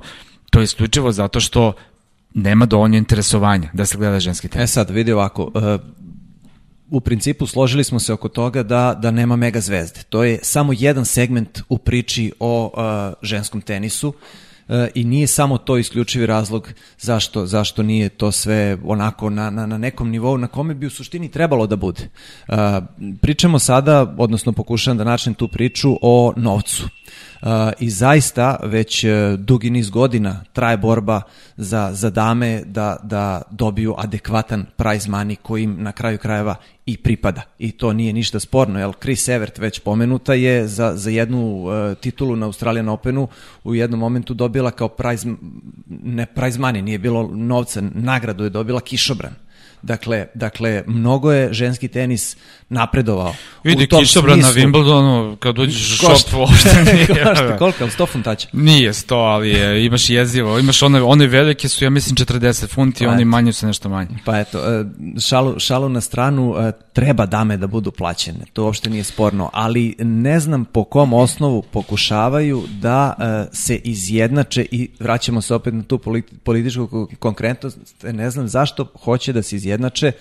To 0.55 0.59
je 0.59 0.63
isključivo 0.63 1.11
zato 1.11 1.39
što 1.39 1.73
nema 2.33 2.65
dovoljno 2.65 2.97
interesovanja 2.97 3.69
da 3.73 3.85
se 3.85 3.97
gleda 3.97 4.19
ženski 4.19 4.47
tenis. 4.47 4.69
E 4.69 4.73
sad, 4.73 4.89
vidi 4.89 5.11
ovako, 5.11 5.43
uh, 5.43 5.51
u 6.89 6.99
principu 6.99 7.47
složili 7.47 7.83
smo 7.83 7.99
se 7.99 8.13
oko 8.13 8.29
toga 8.29 8.63
da, 8.63 8.99
da 9.01 9.11
nema 9.11 9.35
mega 9.35 9.61
zvezde. 9.61 10.03
To 10.09 10.23
je 10.23 10.39
samo 10.41 10.73
jedan 10.73 11.05
segment 11.05 11.61
u 11.69 11.77
priči 11.77 12.31
o 12.39 12.71
uh, 12.73 13.13
ženskom 13.21 13.61
tenisu 13.61 14.07
uh, 14.07 14.15
i 14.93 15.03
nije 15.03 15.27
samo 15.27 15.57
to 15.57 15.77
isključivi 15.77 16.25
razlog 16.25 16.69
zašto, 16.99 17.45
zašto 17.45 17.83
nije 17.83 18.09
to 18.09 18.31
sve 18.31 18.77
onako 18.85 19.29
na, 19.29 19.49
na, 19.49 19.65
na 19.65 19.77
nekom 19.77 20.09
nivou 20.09 20.37
na 20.37 20.47
kome 20.47 20.73
bi 20.73 20.85
u 20.85 20.89
suštini 20.89 21.31
trebalo 21.31 21.67
da 21.67 21.75
bude. 21.75 22.09
Pričamo 23.21 23.59
sada, 23.59 24.15
odnosno 24.17 24.51
pokušavam 24.51 24.97
da 24.97 25.03
načnem 25.03 25.35
tu 25.35 25.47
priču 25.47 25.97
o 26.01 26.33
novcu 26.37 26.89
i 27.79 27.89
zaista 27.89 28.57
već 28.63 29.03
e, 29.03 29.37
dugi 29.37 29.69
niz 29.69 29.89
godina 29.89 30.43
traje 30.53 30.77
borba 30.77 31.21
za, 31.57 31.89
za 31.93 32.09
dame 32.09 32.61
da, 32.65 32.97
da 33.03 33.41
dobiju 33.51 33.95
adekvatan 33.97 34.65
prize 34.75 35.09
money 35.09 35.35
koji 35.41 35.63
im 35.63 35.83
na 35.83 35.91
kraju 35.91 36.17
krajeva 36.17 36.55
i 36.85 36.97
pripada. 36.97 37.41
I 37.59 37.71
to 37.71 37.93
nije 37.93 38.13
ništa 38.13 38.39
sporno, 38.39 38.79
jer 38.79 38.91
Chris 39.01 39.27
Evert 39.27 39.57
već 39.57 39.79
pomenuta 39.79 40.33
je 40.33 40.67
za, 40.67 40.93
za 40.95 41.09
jednu 41.09 41.63
uh, 41.63 41.97
titulu 41.97 42.35
na 42.35 42.45
Australian 42.45 42.89
Openu 42.89 43.27
u 43.63 43.75
jednom 43.75 43.99
momentu 43.99 44.33
dobila 44.33 44.71
kao 44.71 44.87
prize, 44.87 45.27
ne 45.87 46.25
prize 46.25 46.59
money, 46.59 46.81
nije 46.81 46.99
bilo 46.99 47.29
novca, 47.33 47.81
nagradu 47.93 48.43
je 48.43 48.49
dobila 48.49 48.81
kišobran. 48.81 49.33
Dakle, 49.81 50.27
dakle, 50.33 50.83
mnogo 50.87 51.31
je 51.31 51.53
ženski 51.53 51.87
tenis 51.87 52.37
napredovao. 52.69 53.35
Vidi, 53.63 53.87
kišobran 53.87 54.39
na 54.39 54.47
Wimbledonu, 54.47 55.35
kad 55.35 55.59
uđeš 55.59 55.93
u 55.93 55.95
šop, 55.95 56.33
uopšte 56.39 56.83
nije. 56.93 57.07
Košta, 57.07 57.57
koliko, 57.57 57.83
100 57.83 58.07
funtaća? 58.07 58.47
Nije 58.53 58.93
100, 58.93 59.15
ali 59.15 59.49
je, 59.49 59.85
imaš 59.85 60.09
jezivo. 60.09 60.59
Imaš 60.59 60.83
one, 60.83 61.01
one 61.01 61.27
velike 61.27 61.69
su, 61.69 61.83
ja 61.83 61.89
mislim, 61.89 62.15
40 62.15 62.67
funti, 62.67 63.05
pa 63.05 63.11
oni 63.11 63.25
manji 63.25 63.53
su 63.53 63.67
nešto 63.67 63.89
manje. 63.89 64.17
Pa 64.25 64.39
eto, 64.39 64.59
e, 64.59 64.85
šalu, 65.19 65.59
šalu 65.59 65.89
na 65.89 66.01
stranu, 66.01 66.55
e, 66.59 66.71
treba 66.93 67.25
dame 67.25 67.57
da 67.57 67.67
budu 67.67 67.91
plaćene, 67.91 68.45
to 68.53 68.63
uopšte 68.63 68.89
nije 68.89 69.03
sporno, 69.03 69.49
ali 69.53 69.95
ne 69.99 70.39
znam 70.39 70.65
po 70.65 70.83
kom 70.83 71.13
osnovu 71.13 71.61
pokušavaju 71.61 72.63
da 72.81 73.13
e, 73.19 73.55
se 73.55 73.75
izjednače 73.75 74.65
i 74.71 74.89
vraćamo 74.99 75.41
se 75.41 75.55
opet 75.55 75.73
na 75.73 75.83
tu 75.83 75.99
političku 76.43 77.07
konkretnost, 77.19 77.77
ne 78.03 78.29
znam 78.29 78.47
zašto 78.47 78.87
hoće 79.03 79.33
da 79.33 79.43
se 79.43 79.55
izjednače 79.55 80.11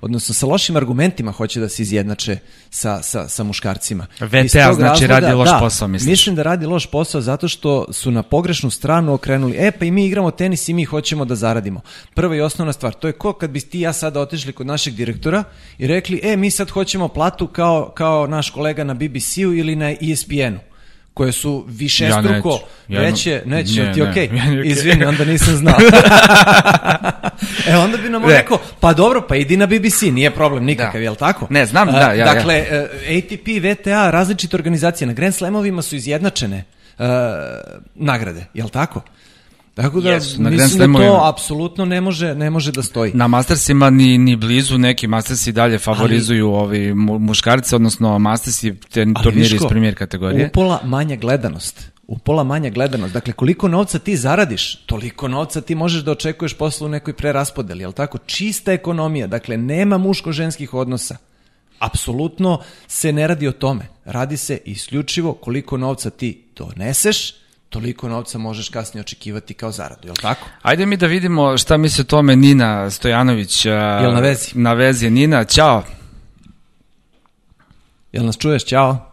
odnosno 0.00 0.34
sa 0.34 0.46
lošim 0.46 0.76
argumentima 0.76 1.32
hoće 1.32 1.60
da 1.60 1.68
se 1.68 1.82
izjednače 1.82 2.38
sa, 2.70 3.02
sa, 3.02 3.28
sa 3.28 3.42
muškarcima. 3.42 4.06
VTA 4.20 4.72
znači 4.74 5.06
razloga, 5.06 5.06
radi 5.06 5.32
loš 5.32 5.48
da, 5.48 5.58
posao, 5.58 5.88
misliš? 5.88 6.10
Mislim 6.10 6.36
da 6.36 6.42
radi 6.42 6.66
loš 6.66 6.86
posao 6.86 7.20
zato 7.20 7.48
što 7.48 7.92
su 7.92 8.10
na 8.10 8.22
pogrešnu 8.22 8.70
stranu 8.70 9.14
okrenuli, 9.14 9.56
e 9.58 9.70
pa 9.70 9.84
i 9.84 9.90
mi 9.90 10.06
igramo 10.06 10.30
tenis 10.30 10.68
i 10.68 10.74
mi 10.74 10.84
hoćemo 10.84 11.24
da 11.24 11.34
zaradimo. 11.34 11.80
Prva 12.14 12.36
i 12.36 12.40
osnovna 12.40 12.72
stvar, 12.72 12.92
to 12.92 13.06
je 13.06 13.12
ko 13.12 13.32
kad 13.32 13.50
bi 13.50 13.60
ti 13.60 13.80
ja 13.80 13.92
sada 13.92 14.20
otišli 14.20 14.52
kod 14.52 14.66
našeg 14.66 14.94
direktora 14.94 15.44
i 15.78 15.86
rekli, 15.86 16.20
e 16.22 16.36
mi 16.36 16.50
sad 16.50 16.70
hoćemo 16.70 17.08
platu 17.08 17.46
kao, 17.46 17.92
kao 17.94 18.26
naš 18.26 18.50
kolega 18.50 18.84
na 18.84 18.94
BBC-u 18.94 19.54
ili 19.54 19.76
na 19.76 19.90
ESPN-u 19.90 20.75
koje 21.16 21.32
su 21.32 21.64
višestruko 21.68 22.28
ja 22.28 22.32
neću. 22.34 22.62
Ja 22.88 23.00
veće, 23.00 23.42
neće, 23.46 23.82
ne, 23.82 23.92
ti 23.92 24.02
okej, 24.02 24.28
okay. 24.28 24.40
okay. 24.40 24.64
izvini, 24.64 25.04
onda 25.04 25.24
nisam 25.24 25.56
znao. 25.56 25.76
E 27.68 27.76
onda 27.76 27.96
bi 27.96 28.08
nam 28.08 28.24
on 28.24 28.30
rekao, 28.30 28.58
pa 28.80 28.92
dobro, 28.92 29.26
pa 29.28 29.36
idi 29.36 29.56
na 29.56 29.66
BBC, 29.66 30.02
nije 30.02 30.30
problem 30.30 30.64
nikakav, 30.64 30.92
da. 30.92 30.98
jel 30.98 31.14
tako? 31.14 31.46
Ne, 31.50 31.66
znam, 31.66 31.92
da, 31.92 32.12
ja, 32.12 32.34
Dakle, 32.34 32.54
ja. 32.54 32.82
ATP, 33.18 33.46
VTA, 33.62 34.10
različite 34.10 34.56
organizacije 34.56 35.06
na 35.06 35.12
Grand 35.12 35.34
Slamovima 35.34 35.82
su 35.82 35.96
izjednačene 35.96 36.64
uh, 36.98 37.06
nagrade, 37.94 38.44
jel 38.54 38.68
tako? 38.68 39.00
Tako 39.76 40.00
da 40.00 40.10
yes, 40.10 40.38
na 40.38 40.50
mislim 40.50 40.92
da 40.92 40.98
to 40.98 41.20
apsolutno 41.24 41.84
ne 41.84 42.00
može, 42.00 42.34
ne 42.34 42.50
može 42.50 42.72
da 42.72 42.82
stoji. 42.82 43.12
Na 43.14 43.28
Mastersima 43.28 43.90
ni, 43.90 44.18
ni 44.18 44.36
blizu 44.36 44.78
neki 44.78 45.06
Mastersi 45.06 45.52
dalje 45.52 45.78
favorizuju 45.78 46.48
ali, 46.48 46.90
ovi 46.90 46.94
muškarce, 46.94 47.76
odnosno 47.76 48.18
Mastersi 48.18 48.74
te 48.92 49.06
turniri 49.22 49.54
iz 49.54 49.62
premier 49.68 49.94
kategorije. 49.94 50.46
Upola 50.46 50.80
manja 50.84 51.16
gledanost. 51.16 51.90
Upola 52.06 52.44
manja 52.44 52.70
gledanost. 52.70 53.14
Dakle, 53.14 53.32
koliko 53.32 53.68
novca 53.68 53.98
ti 53.98 54.16
zaradiš, 54.16 54.74
toliko 54.76 55.28
novca 55.28 55.60
ti 55.60 55.74
možeš 55.74 56.02
da 56.02 56.12
očekuješ 56.12 56.54
posle 56.54 56.86
u 56.86 56.90
nekoj 56.90 57.14
preraspodeli, 57.14 57.82
jel 57.82 57.92
tako? 57.92 58.18
Čista 58.18 58.72
ekonomija, 58.72 59.26
dakle, 59.26 59.56
nema 59.56 59.98
muško-ženskih 59.98 60.74
odnosa. 60.74 61.16
Apsolutno 61.78 62.60
se 62.88 63.12
ne 63.12 63.26
radi 63.26 63.48
o 63.48 63.52
tome. 63.52 63.88
Radi 64.04 64.36
se 64.36 64.58
isključivo 64.64 65.32
koliko 65.32 65.76
novca 65.76 66.10
ti 66.10 66.44
doneseš, 66.56 67.45
toliko 67.68 68.08
novca 68.08 68.38
možeš 68.38 68.68
kasnije 68.68 69.00
očekivati 69.00 69.54
kao 69.54 69.72
zaradu, 69.72 70.08
je 70.08 70.12
li 70.12 70.18
tako? 70.18 70.46
Ajde 70.62 70.86
mi 70.86 70.96
da 70.96 71.06
vidimo 71.06 71.58
šta 71.58 71.76
misli 71.76 72.02
o 72.02 72.04
tome 72.04 72.36
Nina 72.36 72.90
Stojanović. 72.90 73.64
Jel 73.64 74.12
na 74.12 74.20
vezi? 74.20 74.50
Na 74.54 74.72
vezi 74.72 75.04
je 75.06 75.10
Nina, 75.10 75.44
ćao. 75.44 75.82
Jel 78.12 78.26
nas 78.26 78.38
čuješ, 78.38 78.64
ćao? 78.64 79.05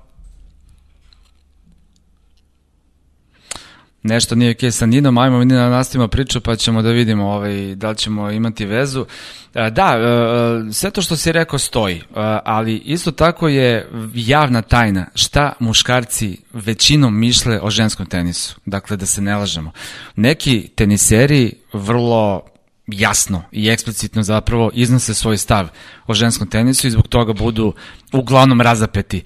Nešto 4.03 4.35
nije 4.35 4.51
okej 4.51 4.71
sa 4.71 4.85
Ninom, 4.85 5.17
ajmo 5.17 5.39
mi 5.39 5.45
da 5.45 5.69
nastavimo 5.69 6.07
priču 6.07 6.41
pa 6.41 6.55
ćemo 6.55 6.81
da 6.81 6.89
vidimo 6.89 7.25
ovaj, 7.25 7.75
da 7.75 7.89
li 7.89 7.95
ćemo 7.95 8.31
imati 8.31 8.65
vezu. 8.65 9.05
E, 9.53 9.69
da, 9.69 9.97
e, 9.97 10.69
e, 10.69 10.73
sve 10.73 10.91
to 10.91 11.01
što 11.01 11.15
si 11.15 11.31
rekao 11.31 11.59
stoji, 11.59 12.01
ali 12.43 12.75
isto 12.75 13.11
tako 13.11 13.47
je 13.47 13.89
javna 14.13 14.61
tajna 14.61 15.05
šta 15.15 15.53
muškarci 15.59 16.37
većinom 16.53 17.19
mišle 17.19 17.59
o 17.61 17.69
ženskom 17.69 18.05
tenisu. 18.05 18.55
Dakle, 18.65 18.97
da 18.97 19.05
se 19.05 19.21
ne 19.21 19.35
lažemo. 19.35 19.71
Neki 20.15 20.69
teniseri 20.75 21.53
vrlo 21.73 22.41
jasno 22.87 23.43
i 23.51 23.69
eksplicitno 23.69 24.23
zapravo 24.23 24.71
iznose 24.73 25.13
svoj 25.13 25.37
stav 25.37 25.67
o 26.07 26.13
ženskom 26.13 26.47
tenisu 26.47 26.87
i 26.87 26.91
zbog 26.91 27.07
toga 27.07 27.33
budu 27.33 27.73
uglavnom 28.13 28.61
razapeti 28.61 29.23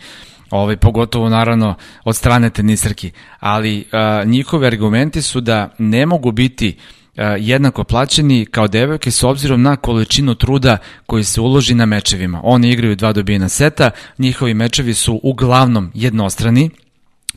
ovaj, 0.49 0.77
pogotovo 0.77 1.29
naravno 1.29 1.75
od 2.03 2.15
strane 2.15 2.49
tenisarki, 2.49 3.11
ali 3.39 3.85
a, 3.91 4.23
njihovi 4.25 4.67
argumenti 4.67 5.21
su 5.21 5.41
da 5.41 5.69
ne 5.77 6.05
mogu 6.05 6.31
biti 6.31 6.77
a, 7.17 7.23
jednako 7.23 7.83
plaćeni 7.83 8.45
kao 8.45 8.67
devojke 8.67 9.11
s 9.11 9.23
obzirom 9.23 9.61
na 9.61 9.75
količinu 9.75 10.35
truda 10.35 10.77
koji 11.05 11.23
se 11.23 11.41
uloži 11.41 11.75
na 11.75 11.85
mečevima. 11.85 12.41
Oni 12.43 12.69
igraju 12.71 12.95
dva 12.95 13.13
dobijena 13.13 13.49
seta, 13.49 13.91
njihovi 14.17 14.53
mečevi 14.53 14.93
su 14.93 15.19
uglavnom 15.23 15.91
jednostrani, 15.93 16.69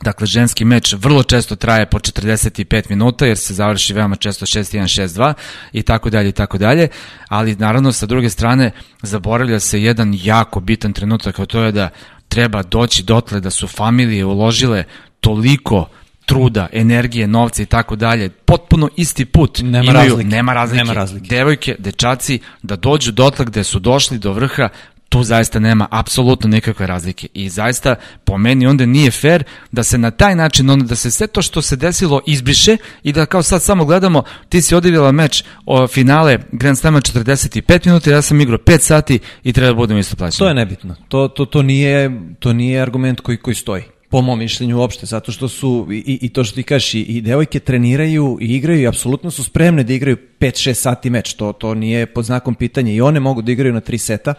Dakle, 0.03 0.27
ženski 0.27 0.65
meč 0.65 0.93
vrlo 0.93 1.23
često 1.23 1.55
traje 1.55 1.85
po 1.85 1.99
45 1.99 2.89
minuta 2.89 3.25
jer 3.25 3.37
se 3.37 3.53
završi 3.53 3.93
veoma 3.93 4.15
često 4.15 4.45
6-1, 4.45 5.01
6-2 5.01 5.33
i 5.73 5.81
tako 5.83 6.09
dalje 6.09 6.29
i 6.29 6.31
tako 6.31 6.57
dalje, 6.57 6.87
ali 7.27 7.55
naravno 7.55 7.91
sa 7.91 8.05
druge 8.05 8.29
strane 8.29 8.71
zaboravlja 9.01 9.59
se 9.59 9.81
jedan 9.81 10.13
jako 10.23 10.59
bitan 10.59 10.93
trenutak, 10.93 11.39
a 11.39 11.45
to 11.45 11.63
je 11.63 11.71
da 11.71 11.89
treba 12.31 12.63
doći 12.63 13.03
dotle 13.03 13.39
da 13.39 13.49
su 13.49 13.67
familije 13.67 14.25
uložile 14.25 14.83
toliko 15.19 15.87
truda, 16.25 16.67
energije, 16.73 17.27
novca 17.27 17.63
i 17.63 17.65
tako 17.65 17.95
dalje, 17.95 18.29
potpuno 18.29 18.89
isti 18.97 19.25
put. 19.25 19.59
Nema 19.61 19.83
imaju, 19.83 20.09
razlike. 20.09 20.29
Nema 20.29 20.53
razlike. 20.53 20.77
Nema 20.77 20.93
razlike. 20.93 21.27
Devojke, 21.27 21.75
dečaci, 21.79 22.39
da 22.63 22.75
dođu 22.75 23.11
dotle 23.11 23.45
gde 23.45 23.63
su 23.63 23.79
došli 23.79 24.17
do 24.17 24.33
vrha, 24.33 24.69
tu 25.11 25.23
zaista 25.23 25.59
nema 25.59 25.87
apsolutno 25.91 26.49
nikakve 26.49 26.87
razlike 26.87 27.27
i 27.33 27.49
zaista 27.49 27.95
po 28.23 28.37
meni 28.37 28.67
onda 28.67 28.85
nije 28.85 29.11
fair 29.11 29.43
da 29.71 29.83
se 29.83 29.97
na 29.97 30.11
taj 30.11 30.35
način 30.35 30.69
onda 30.69 30.85
da 30.85 30.95
se 30.95 31.11
sve 31.11 31.27
to 31.27 31.41
što 31.41 31.61
se 31.61 31.75
desilo 31.75 32.21
izbriše 32.27 32.77
i 33.03 33.13
da 33.13 33.25
kao 33.25 33.43
sad 33.43 33.63
samo 33.63 33.85
gledamo 33.85 34.23
ti 34.49 34.61
si 34.61 34.75
odigrala 34.75 35.11
meč 35.11 35.43
o 35.65 35.87
finale 35.87 36.39
Grand 36.51 36.77
Slama 36.77 37.01
45 37.01 37.85
minuta 37.85 38.11
ja 38.11 38.21
sam 38.21 38.41
igrao 38.41 38.57
5 38.57 38.79
sati 38.79 39.19
i 39.43 39.53
treba 39.53 39.67
da 39.67 39.75
budem 39.75 39.97
isto 39.97 40.15
plaćen. 40.15 40.39
To 40.39 40.47
je 40.47 40.53
nebitno. 40.53 40.95
To, 41.07 41.27
to, 41.27 41.45
to, 41.45 41.61
nije, 41.61 42.11
to 42.39 42.53
nije 42.53 42.81
argument 42.81 43.19
koji, 43.19 43.37
koji 43.37 43.55
stoji 43.55 43.83
po 44.09 44.21
mom 44.21 44.39
mišljenju 44.39 44.77
uopšte, 44.77 45.05
zato 45.05 45.31
što 45.31 45.47
su 45.47 45.87
i, 45.91 46.19
i 46.21 46.29
to 46.29 46.43
što 46.43 46.55
ti 46.55 46.63
kažeš, 46.63 46.93
i, 46.93 47.01
i 47.01 47.21
devojke 47.21 47.59
treniraju 47.59 48.37
i 48.41 48.55
igraju 48.55 48.81
i 48.81 48.87
apsolutno 48.87 49.31
su 49.31 49.43
spremne 49.43 49.83
da 49.83 49.93
igraju 49.93 50.17
5-6 50.39 50.73
sati 50.73 51.09
meč, 51.09 51.33
to, 51.33 51.53
to 51.53 51.73
nije 51.73 52.05
pod 52.05 52.25
znakom 52.25 52.55
pitanja 52.55 52.91
i 52.91 53.01
one 53.01 53.19
mogu 53.19 53.41
da 53.41 53.51
igraju 53.51 53.73
na 53.73 53.81
3 53.81 53.97
seta, 53.97 54.33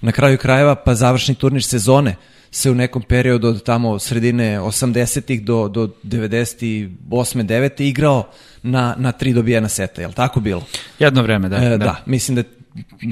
na 0.00 0.12
kraju 0.12 0.38
krajeva 0.38 0.74
pa 0.74 0.94
završni 0.94 1.34
turnir 1.34 1.64
sezone 1.64 2.16
se 2.50 2.70
u 2.70 2.74
nekom 2.74 3.02
periodu 3.02 3.48
od 3.48 3.62
tamo 3.62 3.98
sredine 3.98 4.60
80-ih 4.60 5.44
do, 5.44 5.68
do 5.68 5.90
98. 6.02 6.88
9. 7.10 7.82
igrao 7.82 8.28
na, 8.62 8.94
na 8.98 9.12
tri 9.12 9.32
dobijena 9.32 9.68
seta, 9.68 10.00
je 10.00 10.08
li 10.08 10.14
tako 10.14 10.40
bilo? 10.40 10.62
Jedno 10.98 11.22
vreme, 11.22 11.48
da. 11.48 11.56
E, 11.56 11.68
da. 11.68 11.76
da, 11.76 11.96
mislim 12.06 12.36
da 12.36 12.42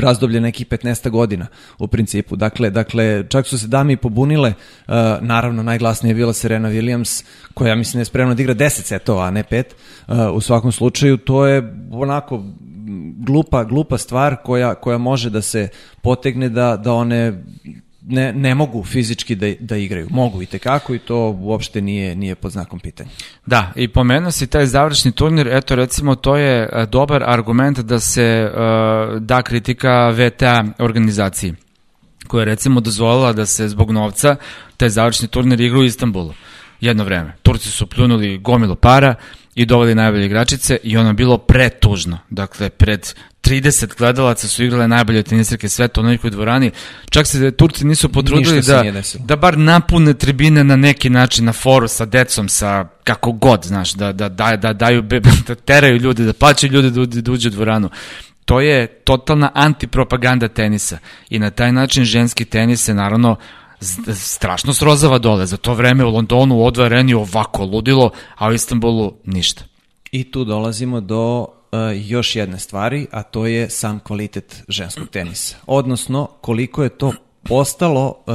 razdoblje 0.01 0.41
nekih 0.41 0.67
15 0.67 1.11
godina 1.11 1.47
u 1.79 1.87
principu. 1.87 2.37
Dakle, 2.37 2.71
dakle 2.71 3.25
čak 3.29 3.47
su 3.47 3.59
se 3.59 3.67
dame 3.67 3.93
i 3.93 3.97
pobunile, 3.97 4.49
uh, 4.49 4.95
naravno 5.21 5.63
najglasnije 5.63 6.11
je 6.11 6.15
bila 6.15 6.33
Serena 6.33 6.69
Williams, 6.69 7.25
koja 7.55 7.69
ja 7.69 7.75
mislim 7.75 8.01
je 8.01 8.05
spremna 8.05 8.35
da 8.35 8.43
igra 8.43 8.55
10 8.55 8.69
setova, 8.69 9.27
a 9.27 9.31
ne 9.31 9.45
5. 9.45 9.65
Uh, 10.09 10.37
u 10.37 10.41
svakom 10.41 10.73
slučaju 10.73 11.17
to 11.17 11.47
je 11.47 11.75
onako 11.91 12.45
glupa, 13.17 13.65
glupa 13.65 13.99
stvar 13.99 14.37
koja, 14.45 14.75
koja 14.75 14.99
može 14.99 15.31
da 15.31 15.43
se 15.43 15.69
potegne 16.03 16.49
da, 16.49 16.77
da 16.77 16.93
one 16.93 17.43
ne, 18.07 18.33
ne 18.33 18.55
mogu 18.55 18.85
fizički 18.85 19.35
da, 19.35 19.47
da 19.61 19.77
igraju. 19.77 20.07
Mogu 20.11 20.43
i 20.43 20.47
tekako 20.47 20.95
i 20.95 20.99
to 20.99 21.31
uopšte 21.41 21.81
nije, 21.81 22.17
nije 22.17 22.35
pod 22.35 22.53
znakom 22.53 22.81
pitanja. 22.81 23.11
Da, 23.47 23.73
i 23.77 23.89
pomenuo 23.89 24.31
si 24.31 24.47
taj 24.47 24.67
završni 24.67 25.13
turnir, 25.13 25.49
eto 25.49 25.75
recimo 25.75 26.15
to 26.15 26.37
je 26.37 26.69
e, 26.73 26.87
dobar 26.87 27.23
argument 27.27 27.79
da 27.79 28.01
se 28.01 28.51
uh, 28.51 29.21
da 29.21 29.43
kritika 29.43 30.11
VTA 30.11 30.65
organizaciji 30.79 31.55
koja 32.27 32.41
je 32.41 32.47
recimo 32.47 32.81
dozvolila 32.81 33.33
da 33.33 33.47
se 33.47 33.69
zbog 33.69 33.91
novca 33.91 34.37
taj 34.77 34.89
završni 34.89 35.29
turnir 35.29 35.61
igra 35.61 35.79
u 35.79 35.85
Istanbulu 35.85 36.35
jedno 36.81 37.05
vreme. 37.05 37.33
Turci 37.43 37.71
su 37.71 37.87
pljunuli 37.87 38.39
gomilu 38.39 38.77
para 38.77 39.15
i 39.55 39.67
doveli 39.67 39.95
najbolje 39.95 40.27
igračice 40.27 40.79
i 40.83 40.97
ono 40.97 41.09
je 41.09 41.15
bilo 41.15 41.39
pretužno. 41.39 42.19
Dakle, 42.31 42.71
pred 42.71 43.15
30 43.45 43.97
gledalaca 43.99 44.49
su 44.49 44.65
igrale 44.65 44.89
najbolje 44.89 45.23
tenisarke 45.23 45.69
sveta 45.69 46.01
u 46.01 46.05
nekoj 46.05 46.31
dvorani. 46.31 46.71
Čak 47.11 47.27
se 47.27 47.51
Turci 47.51 47.85
nisu 47.85 48.09
potrudili 48.09 48.63
da, 48.63 48.85
da 49.19 49.37
bar 49.37 49.59
napune 49.59 50.15
tribine 50.15 50.65
na 50.65 50.77
neki 50.77 51.11
način 51.11 51.45
na 51.45 51.53
foru 51.53 51.89
sa 51.89 52.05
decom, 52.05 52.49
sa 52.49 52.89
kako 53.05 53.33
god, 53.33 53.65
znaš, 53.65 53.93
da, 53.93 54.13
da, 54.13 54.29
da, 54.29 54.57
da 54.57 54.73
daju, 54.73 55.03
da 55.49 55.55
teraju 55.55 55.97
ljude, 55.97 56.25
da 56.25 56.33
plaćaju 56.33 56.73
ljude 56.73 56.91
da, 56.91 57.07
da 57.07 57.33
uđe 57.33 57.49
u 57.49 57.53
dvoranu. 57.53 57.91
To 58.45 58.61
je 58.61 58.87
totalna 58.87 59.51
antipropaganda 59.55 60.49
tenisa 60.49 60.99
i 61.31 61.39
na 61.39 61.51
taj 61.51 61.73
način 61.73 62.05
ženski 62.05 62.45
tenis 62.45 62.85
se 62.85 62.95
naravno 62.95 63.37
strašno 64.15 64.75
srozava 64.75 65.19
dole. 65.19 65.47
Za 65.47 65.57
to 65.57 65.75
vreme 65.75 66.05
u 66.05 66.11
Londonu 66.11 66.57
u 66.57 66.67
odva 66.67 66.89
ovako 67.17 67.65
ludilo, 67.65 68.11
a 68.37 68.49
u 68.49 68.53
Istanbulu 68.53 69.13
ništa. 69.25 69.65
I 70.13 70.31
tu 70.31 70.45
dolazimo 70.45 71.01
do 71.01 71.41
uh, 71.41 71.49
još 71.95 72.37
jedne 72.37 72.59
stvari, 72.59 73.07
a 73.11 73.23
to 73.23 73.47
je 73.47 73.71
sam 73.71 74.01
kvalitet 74.01 74.63
ženskog 74.69 75.09
tenisa. 75.09 75.57
Odnosno, 75.67 76.27
koliko 76.41 76.83
je 76.83 76.89
to 76.89 77.13
postalo 77.43 78.25
uh, 78.27 78.35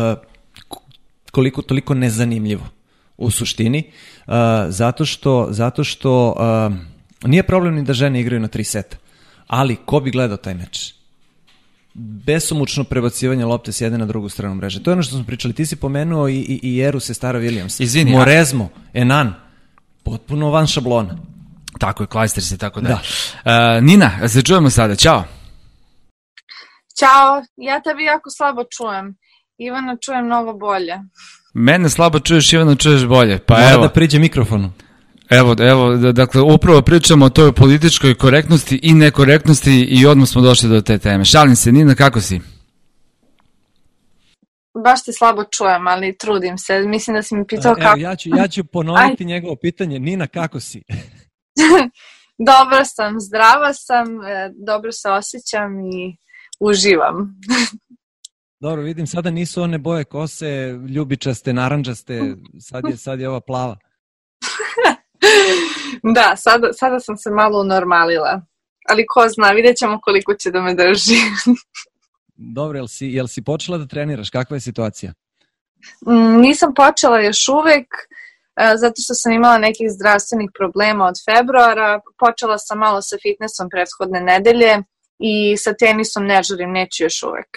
koliko 1.31 1.61
toliko 1.61 1.93
nezanimljivo 1.93 2.65
u 3.17 3.31
suštini, 3.31 3.83
uh, 4.27 4.33
zato 4.67 5.05
što, 5.05 5.47
zato 5.49 5.83
što 5.83 6.29
uh, 6.29 7.29
nije 7.29 7.43
problem 7.43 7.75
ni 7.75 7.83
da 7.83 7.93
žene 7.93 8.21
igraju 8.21 8.39
na 8.39 8.47
tri 8.47 8.63
seta, 8.63 8.97
ali 9.47 9.75
ko 9.75 9.99
bi 9.99 10.11
gledao 10.11 10.37
taj 10.37 10.53
meč? 10.53 10.98
Besomučno 11.93 12.83
prebacivanje 12.83 13.45
lopte 13.45 13.71
s 13.71 13.81
jedne 13.81 13.97
na 13.97 14.05
drugu 14.05 14.29
stranu 14.29 14.55
mreže. 14.55 14.83
To 14.83 14.91
je 14.91 14.93
ono 14.93 15.03
što 15.03 15.15
smo 15.15 15.25
pričali. 15.25 15.53
Ti 15.53 15.65
si 15.65 15.75
pomenuo 15.75 16.27
i, 16.27 16.35
i, 16.35 16.59
i 16.63 16.79
Eru 16.81 16.99
Sestara 16.99 17.39
Williams. 17.39 17.83
Izvini. 17.83 18.11
Morezmo, 18.11 18.69
Enan, 18.93 19.33
potpuno 20.03 20.49
van 20.49 20.67
šablona. 20.67 21.17
Tako 21.79 22.03
je, 22.03 22.07
Klajster 22.07 22.43
se 22.43 22.57
tako 22.57 22.81
da. 22.81 22.87
da. 22.89 22.99
Uh, 23.77 23.83
Nina, 23.83 24.29
se 24.29 24.41
čujemo 24.41 24.69
sada. 24.69 24.95
Ćao. 24.95 25.23
Ćao, 26.99 27.43
ja 27.57 27.81
tebi 27.81 28.03
jako 28.03 28.29
slabo 28.29 28.63
čujem. 28.77 29.15
Ivana 29.57 29.97
čujem 30.05 30.25
mnogo 30.25 30.53
bolje. 30.53 30.93
Mene 31.53 31.89
slabo 31.89 32.19
čuješ, 32.19 32.53
Ivana 32.53 32.75
čuješ 32.75 33.05
bolje. 33.05 33.39
Pa 33.39 33.53
Mora 33.53 33.71
evo. 33.71 33.81
da 33.81 33.89
priđe 33.89 34.19
mikrofonu. 34.19 34.71
Evo, 35.29 35.55
evo, 35.59 35.95
dakle, 35.95 36.41
upravo 36.41 36.81
pričamo 36.81 37.25
o 37.25 37.29
toj 37.29 37.51
političkoj 37.51 38.15
korektnosti 38.15 38.79
i 38.83 38.93
nekorektnosti 38.93 39.71
i 39.71 40.05
odmah 40.05 40.27
smo 40.27 40.41
došli 40.41 40.69
do 40.69 40.81
te 40.81 40.97
teme. 40.97 41.25
Šalim 41.25 41.55
se, 41.55 41.71
Nina, 41.71 41.95
kako 41.95 42.21
si? 42.21 42.41
Baš 44.83 45.03
te 45.03 45.13
slabo 45.13 45.43
čujem, 45.43 45.87
ali 45.87 46.17
trudim 46.17 46.57
se. 46.57 46.79
Mislim 46.79 47.15
da 47.15 47.23
si 47.23 47.35
mi 47.35 47.47
pitao 47.47 47.75
kako... 47.75 47.87
Evo, 47.87 47.97
ja 47.97 48.15
ću, 48.15 48.29
ja 48.35 48.47
ću 48.47 48.63
ponoviti 48.63 49.23
Aj. 49.23 49.27
njegovo 49.27 49.55
pitanje. 49.55 49.99
Nina, 49.99 50.27
kako 50.27 50.59
si? 50.59 50.83
Dobro 52.51 52.85
sam, 52.85 53.19
zdrava 53.19 53.73
sam, 53.73 54.23
e, 54.25 54.51
dobro 54.65 54.91
se 54.91 55.09
osjećam 55.09 55.79
i 55.79 56.17
uživam. 56.59 57.35
Dobro, 58.63 58.81
vidim, 58.81 59.07
sada 59.07 59.31
nisu 59.31 59.61
one 59.61 59.77
boje 59.77 60.03
kose, 60.03 60.79
ljubičaste, 60.89 61.53
naranđaste, 61.53 62.35
sad 62.59 62.83
je, 62.89 62.97
sad 62.97 63.19
je 63.19 63.29
ova 63.29 63.39
plava. 63.39 63.77
da, 66.15 66.35
sada, 66.35 66.73
sada 66.73 66.99
sam 66.99 67.17
se 67.17 67.31
malo 67.31 67.61
unormalila. 67.61 68.41
Ali 68.89 69.05
ko 69.07 69.29
zna, 69.29 69.49
vidjet 69.49 69.77
ćemo 69.77 69.99
koliko 70.01 70.33
će 70.33 70.51
da 70.51 70.61
me 70.61 70.73
drži. 70.73 71.15
Dobro, 72.57 72.77
jel 72.77 72.87
si, 72.87 73.05
jel 73.05 73.27
si 73.27 73.43
počela 73.43 73.77
da 73.77 73.87
treniraš? 73.87 74.29
Kakva 74.29 74.55
je 74.55 74.61
situacija? 74.61 75.13
Mm, 76.07 76.41
nisam 76.41 76.73
počela 76.73 77.19
još 77.19 77.47
uvek, 77.47 77.87
e, 78.55 78.77
zato 78.77 78.93
što 79.03 79.13
sam 79.13 79.31
imala 79.31 79.57
nekih 79.57 79.87
zdravstvenih 79.89 80.49
problema 80.57 81.05
od 81.05 81.15
februara. 81.25 82.01
Počela 82.19 82.57
sam 82.57 82.77
malo 82.77 83.01
sa 83.01 83.17
fitnessom 83.21 83.69
prethodne 83.69 84.21
nedelje 84.21 84.83
i 85.19 85.57
sa 85.57 85.73
tenisom 85.73 86.25
ne 86.25 86.43
želim, 86.43 86.71
neću 86.71 87.03
još 87.03 87.23
uvek. 87.23 87.49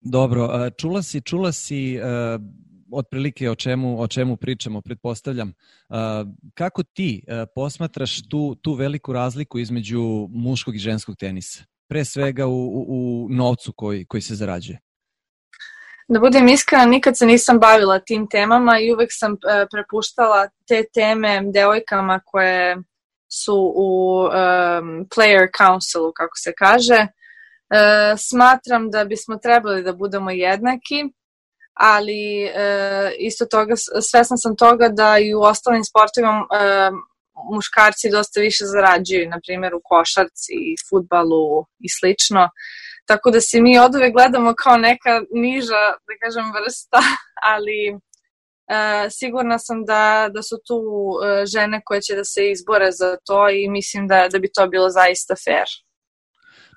Dobro, 0.00 0.44
e, 0.44 0.70
čula 0.80 1.02
si, 1.02 1.20
čula 1.20 1.52
si 1.52 1.98
uh, 1.98 2.40
otprilike 2.94 3.50
o 3.50 3.54
čemu, 3.54 4.00
o 4.00 4.08
čemu 4.08 4.36
pričamo, 4.36 4.80
pretpostavljam. 4.80 5.48
Uh, 5.88 5.96
kako 6.54 6.82
ti 6.82 7.24
uh, 7.26 7.48
posmatraš 7.54 8.28
tu, 8.28 8.54
tu 8.54 8.74
veliku 8.74 9.12
razliku 9.12 9.58
između 9.58 10.28
muškog 10.30 10.76
i 10.76 10.78
ženskog 10.78 11.16
tenisa? 11.16 11.64
Pre 11.88 12.04
svega 12.04 12.46
u, 12.46 12.66
u, 12.66 12.84
u 12.88 13.28
novcu 13.30 13.72
koji, 13.76 14.04
koji 14.04 14.20
se 14.20 14.34
zarađuje. 14.34 14.80
Da 16.08 16.20
budem 16.20 16.48
iskrena, 16.48 16.84
nikad 16.84 17.16
se 17.16 17.26
nisam 17.26 17.58
bavila 17.58 17.98
tim 17.98 18.28
temama 18.28 18.78
i 18.80 18.92
uvek 18.92 19.08
sam 19.12 19.36
prepuštala 19.72 20.48
te 20.68 20.84
teme 20.94 21.42
devojkama 21.54 22.20
koje 22.24 22.76
su 23.42 23.72
u 23.76 24.20
um, 24.20 24.30
player 25.16 25.48
councilu, 25.58 26.12
kako 26.16 26.36
se 26.36 26.52
kaže. 26.58 27.06
E, 27.70 28.16
smatram 28.16 28.90
da 28.90 29.04
bismo 29.04 29.36
trebali 29.36 29.82
da 29.82 29.92
budemo 29.92 30.30
jednaki, 30.30 31.04
ali 31.74 32.44
e, 32.44 33.12
isto 33.18 33.46
toga, 33.46 33.74
svesna 34.10 34.36
sam 34.36 34.56
toga 34.56 34.88
da 34.88 35.18
i 35.18 35.34
u 35.34 35.40
ostalim 35.40 35.84
sportovima 35.84 36.46
e, 36.60 36.90
muškarci 37.54 38.10
dosta 38.10 38.40
više 38.40 38.64
zarađuju, 38.64 39.28
na 39.28 39.38
primjer 39.46 39.74
u 39.74 39.80
košarci, 39.84 40.56
futbalu 40.90 41.64
i 41.78 41.88
slično. 41.98 42.48
Tako 43.06 43.30
da 43.30 43.40
se 43.40 43.60
mi 43.60 43.78
od 43.78 43.94
uvek 43.94 44.12
gledamo 44.12 44.54
kao 44.62 44.76
neka 44.76 45.22
niža, 45.30 45.82
da 46.06 46.12
kažem, 46.22 46.52
vrsta, 46.56 47.00
ali 47.54 47.80
e, 47.90 49.10
sigurna 49.10 49.58
sam 49.58 49.84
da, 49.84 50.28
da 50.34 50.42
su 50.42 50.56
tu 50.66 50.80
e, 51.24 51.46
žene 51.46 51.80
koje 51.84 52.00
će 52.02 52.14
da 52.14 52.24
se 52.24 52.50
izbore 52.50 52.92
za 52.92 53.16
to 53.26 53.48
i 53.48 53.68
mislim 53.68 54.08
da, 54.08 54.28
da 54.32 54.38
bi 54.38 54.52
to 54.54 54.68
bilo 54.68 54.90
zaista 54.90 55.34
fair. 55.44 55.68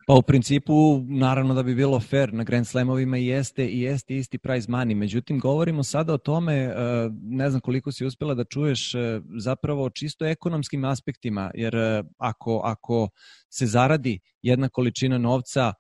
Pa 0.08 0.14
u 0.14 0.22
principu, 0.22 1.02
naravno 1.08 1.54
da 1.54 1.64
bi 1.64 1.76
bilo 1.76 2.00
fair 2.00 2.34
na 2.34 2.44
Grand 2.44 2.68
Slamovima 2.68 3.18
jeste, 3.18 3.66
i 3.68 3.82
jeste 3.82 4.16
isti 4.16 4.38
prize 4.38 4.68
money. 4.68 4.96
Međutim, 4.96 5.40
govorimo 5.40 5.84
sada 5.84 6.14
o 6.14 6.18
tome, 6.18 6.54
e, 6.56 6.74
ne 7.22 7.50
znam 7.50 7.62
koliko 7.62 7.92
si 7.92 8.06
uspela 8.06 8.34
da 8.34 8.44
čuješ, 8.44 8.96
e, 8.96 9.22
zapravo 9.40 9.84
o 9.84 9.90
čisto 9.90 10.26
ekonomskim 10.26 10.86
aspektima, 10.86 11.52
jer 11.54 11.76
e, 11.76 12.04
ako, 12.18 12.62
ako 12.64 13.10
se 13.50 13.66
zaradi 13.66 14.20
jedna 14.42 14.70
količina 14.70 15.18
novca 15.18 15.74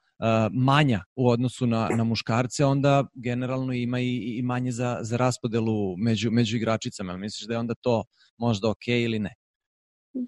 manja 0.51 1.03
u 1.15 1.29
odnosu 1.29 1.67
na, 1.67 1.89
na 1.97 2.03
muškarce, 2.03 2.65
onda 2.65 3.05
generalno 3.13 3.73
ima 3.73 3.99
i, 3.99 4.37
i 4.37 4.41
manje 4.41 4.71
za, 4.71 4.99
za 5.01 5.17
raspodelu 5.17 5.97
među, 5.97 6.31
među 6.31 6.57
igračicama. 6.57 7.17
Misliš 7.17 7.47
da 7.47 7.53
je 7.53 7.59
onda 7.59 7.73
to 7.81 8.03
možda 8.37 8.69
ok 8.69 8.87
ili 8.87 9.19
ne? 9.19 9.33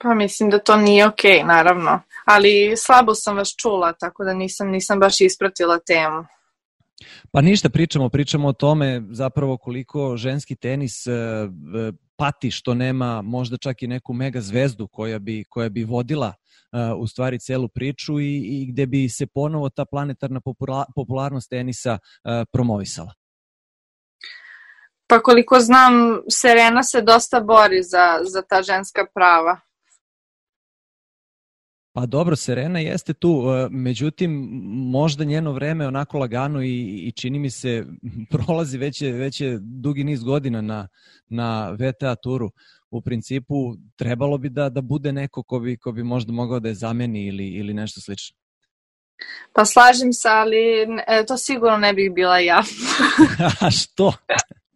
Pa 0.01 0.13
mislim 0.13 0.49
da 0.49 0.59
to 0.59 0.75
nije 0.75 1.07
okej, 1.07 1.31
okay, 1.31 1.45
naravno. 1.45 2.01
Ali 2.25 2.73
slabo 2.77 3.15
sam 3.15 3.35
vas 3.35 3.55
čula, 3.55 3.93
tako 3.93 4.23
da 4.23 4.33
nisam, 4.33 4.69
nisam 4.69 4.99
baš 4.99 5.21
ispratila 5.21 5.79
temu. 5.79 6.25
Pa 7.31 7.41
ništa, 7.41 7.69
pričamo, 7.69 8.09
pričamo 8.09 8.47
o 8.47 8.53
tome 8.53 9.01
zapravo 9.11 9.57
koliko 9.57 10.17
ženski 10.17 10.55
tenis 10.55 11.07
e, 11.07 11.11
e, 11.11 11.15
pati 12.15 12.51
što 12.51 12.73
nema 12.73 13.21
možda 13.21 13.57
čak 13.57 13.83
i 13.83 13.87
neku 13.87 14.13
mega 14.13 14.41
zvezdu 14.41 14.87
koja 14.87 15.19
bi, 15.19 15.43
koja 15.49 15.69
bi 15.69 15.83
vodila 15.83 16.33
e, 16.33 16.93
u 16.97 17.07
stvari 17.07 17.39
celu 17.39 17.67
priču 17.67 18.19
i, 18.19 18.37
i 18.37 18.65
gde 18.71 18.85
bi 18.85 19.09
se 19.09 19.27
ponovo 19.27 19.69
ta 19.69 19.85
planetarna 19.85 20.41
popularnost 20.95 21.49
tenisa 21.49 21.97
promovisala. 22.51 23.13
Pa 25.07 25.19
koliko 25.19 25.59
znam, 25.59 26.21
Serena 26.31 26.83
se 26.83 27.01
dosta 27.01 27.39
bori 27.39 27.83
za, 27.83 28.19
za 28.23 28.41
ta 28.41 28.61
ženska 28.61 29.05
prava. 29.13 29.59
Pa 31.99 32.05
dobro, 32.05 32.35
Serena 32.35 32.79
jeste 32.79 33.13
tu, 33.13 33.43
e, 33.49 33.67
međutim, 33.71 34.31
možda 34.91 35.23
njeno 35.23 35.51
vreme 35.51 35.87
onako 35.87 36.17
lagano 36.17 36.63
i, 36.63 37.07
i 37.07 37.11
čini 37.11 37.39
mi 37.39 37.49
se 37.49 37.85
prolazi 38.31 38.77
već 38.77 39.01
je, 39.01 39.11
već 39.11 39.41
je 39.41 39.57
dugi 39.61 40.03
niz 40.03 40.23
godina 40.23 40.61
na, 40.61 40.87
na 41.29 41.69
VTA 41.69 42.15
turu. 42.15 42.51
U 42.91 43.01
principu 43.01 43.75
trebalo 43.95 44.37
bi 44.37 44.49
da, 44.49 44.69
da 44.69 44.81
bude 44.81 45.11
neko 45.11 45.43
ko 45.43 45.59
bi, 45.59 45.77
ko 45.77 45.91
bi 45.91 46.03
možda 46.03 46.33
mogao 46.33 46.59
da 46.59 46.69
je 46.69 46.75
zameni 46.75 47.27
ili, 47.27 47.47
ili 47.47 47.73
nešto 47.73 48.01
slično. 48.01 48.37
Pa 49.53 49.65
slažem 49.65 50.13
se, 50.13 50.29
ali 50.29 50.57
e, 51.07 51.25
to 51.27 51.37
sigurno 51.37 51.77
ne 51.77 51.93
bih 51.93 52.11
bila 52.13 52.39
ja. 52.39 52.63
A 53.61 53.71
što? 53.71 54.13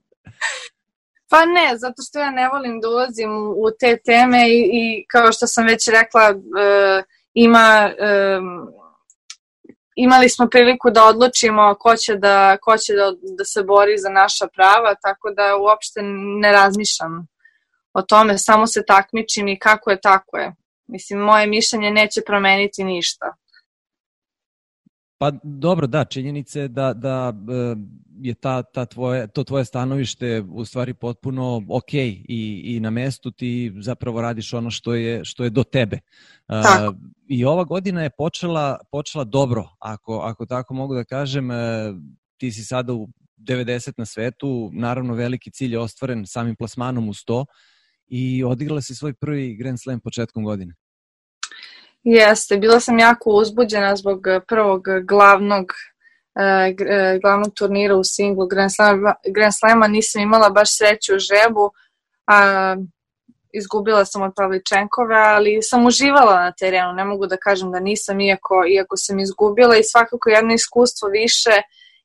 Pa 1.34 1.46
ne, 1.46 1.78
zato 1.78 2.02
što 2.02 2.20
ja 2.20 2.32
ne 2.32 2.50
volim 2.50 2.82
da 2.82 2.90
ulazim 2.90 3.32
u, 3.32 3.50
u 3.50 3.68
te 3.80 3.98
teme 4.06 4.50
i, 4.50 4.60
i 4.74 5.06
kao 5.08 5.32
što 5.32 5.48
sam 5.48 5.66
već 5.66 5.88
rekla, 5.88 6.24
e, 6.30 7.04
ima, 7.34 7.92
e, 8.00 8.40
imali 9.96 10.30
smo 10.30 10.48
priliku 10.52 10.90
da 10.90 11.06
odlučimo 11.06 11.76
ko 11.80 11.96
će, 11.96 12.16
da, 12.16 12.58
ko 12.62 12.78
će 12.78 12.94
da, 12.94 13.12
da 13.38 13.46
se 13.46 13.64
bori 13.64 13.98
za 13.98 14.10
naša 14.10 14.48
prava, 14.56 14.96
tako 15.02 15.32
da 15.38 15.58
uopšte 15.58 16.00
ne 16.42 16.52
razmišljam 16.52 17.28
o 17.94 18.02
tome, 18.02 18.38
samo 18.38 18.68
se 18.68 18.84
takmičim 18.88 19.48
i 19.48 19.60
kako 19.60 19.92
je, 19.92 20.02
tako 20.02 20.38
je. 20.38 20.56
Mislim, 20.88 21.20
moje 21.20 21.48
mišljenje 21.48 21.92
neće 21.92 22.22
promeniti 22.26 22.84
ništa. 22.84 23.36
Pa 25.18 25.32
dobro, 25.44 25.88
da, 25.88 26.06
činjenice 26.06 26.68
da, 26.68 26.94
da 26.94 27.34
e, 27.34 27.76
je 28.22 28.34
ta, 28.34 28.64
ta 28.64 28.86
tvoje, 28.86 29.28
to 29.28 29.44
tvoje 29.44 29.66
stanovište 29.66 30.44
u 30.52 30.66
stvari 30.66 30.94
potpuno 30.94 31.62
ok 31.70 31.94
i, 31.94 32.62
i 32.66 32.80
na 32.80 32.90
mestu 32.90 33.32
ti 33.32 33.74
zapravo 33.80 34.22
radiš 34.22 34.54
ono 34.54 34.72
što 34.72 34.94
je, 34.94 35.26
što 35.26 35.44
je 35.44 35.50
do 35.50 35.64
tebe. 35.64 36.00
Tako. 36.48 36.90
Uh, 36.90 36.96
I 37.28 37.46
ova 37.46 37.64
godina 37.64 38.04
je 38.04 38.10
počela, 38.18 38.80
počela 38.92 39.24
dobro, 39.24 39.70
ako, 39.80 40.20
ako 40.20 40.46
tako 40.46 40.74
mogu 40.74 40.96
da 40.96 41.04
kažem. 41.04 41.50
Uh, 41.50 41.56
ti 42.38 42.52
si 42.52 42.64
sada 42.64 42.94
u 42.94 43.08
90 43.38 43.94
na 43.98 44.06
svetu, 44.06 44.70
naravno 44.74 45.14
veliki 45.14 45.52
cilj 45.52 45.74
je 45.74 45.80
ostvaren 45.80 46.26
samim 46.26 46.56
plasmanom 46.56 47.10
u 47.10 47.14
100 47.14 47.46
i 48.08 48.44
odigrala 48.44 48.82
si 48.82 48.96
svoj 48.96 49.14
prvi 49.14 49.56
Grand 49.56 49.78
Slam 49.82 50.00
početkom 50.00 50.44
godine. 50.44 50.76
Jeste, 52.04 52.58
bila 52.58 52.80
sam 52.80 53.00
jako 53.00 53.30
uzbuđena 53.30 53.96
zbog 53.96 54.24
prvog 54.48 54.84
glavnog 55.08 55.66
glavnog 57.22 57.54
turnira 57.54 57.96
u 57.96 58.04
singlu 58.04 58.48
Grand 58.48 58.72
Slama, 58.76 59.16
Grand 59.34 59.54
Slama 59.60 59.88
nisam 59.88 60.22
imala 60.22 60.50
baš 60.50 60.78
sreću 60.78 61.16
u 61.16 61.20
žebu, 61.20 61.72
a, 62.28 62.76
izgubila 63.54 64.06
sam 64.06 64.22
od 64.22 64.32
Pavličenkove, 64.36 65.16
ali 65.16 65.60
sam 65.62 65.86
uživala 65.86 66.44
na 66.44 66.52
terenu, 66.52 66.94
ne 66.94 67.06
mogu 67.06 67.28
da 67.28 67.38
kažem 67.38 67.72
da 67.72 67.80
nisam, 67.80 68.20
iako, 68.20 68.66
iako 68.68 68.98
sam 68.98 69.20
izgubila 69.20 69.78
i 69.78 69.84
svakako 69.84 70.30
jedno 70.30 70.54
iskustvo 70.54 71.10
više 71.10 71.62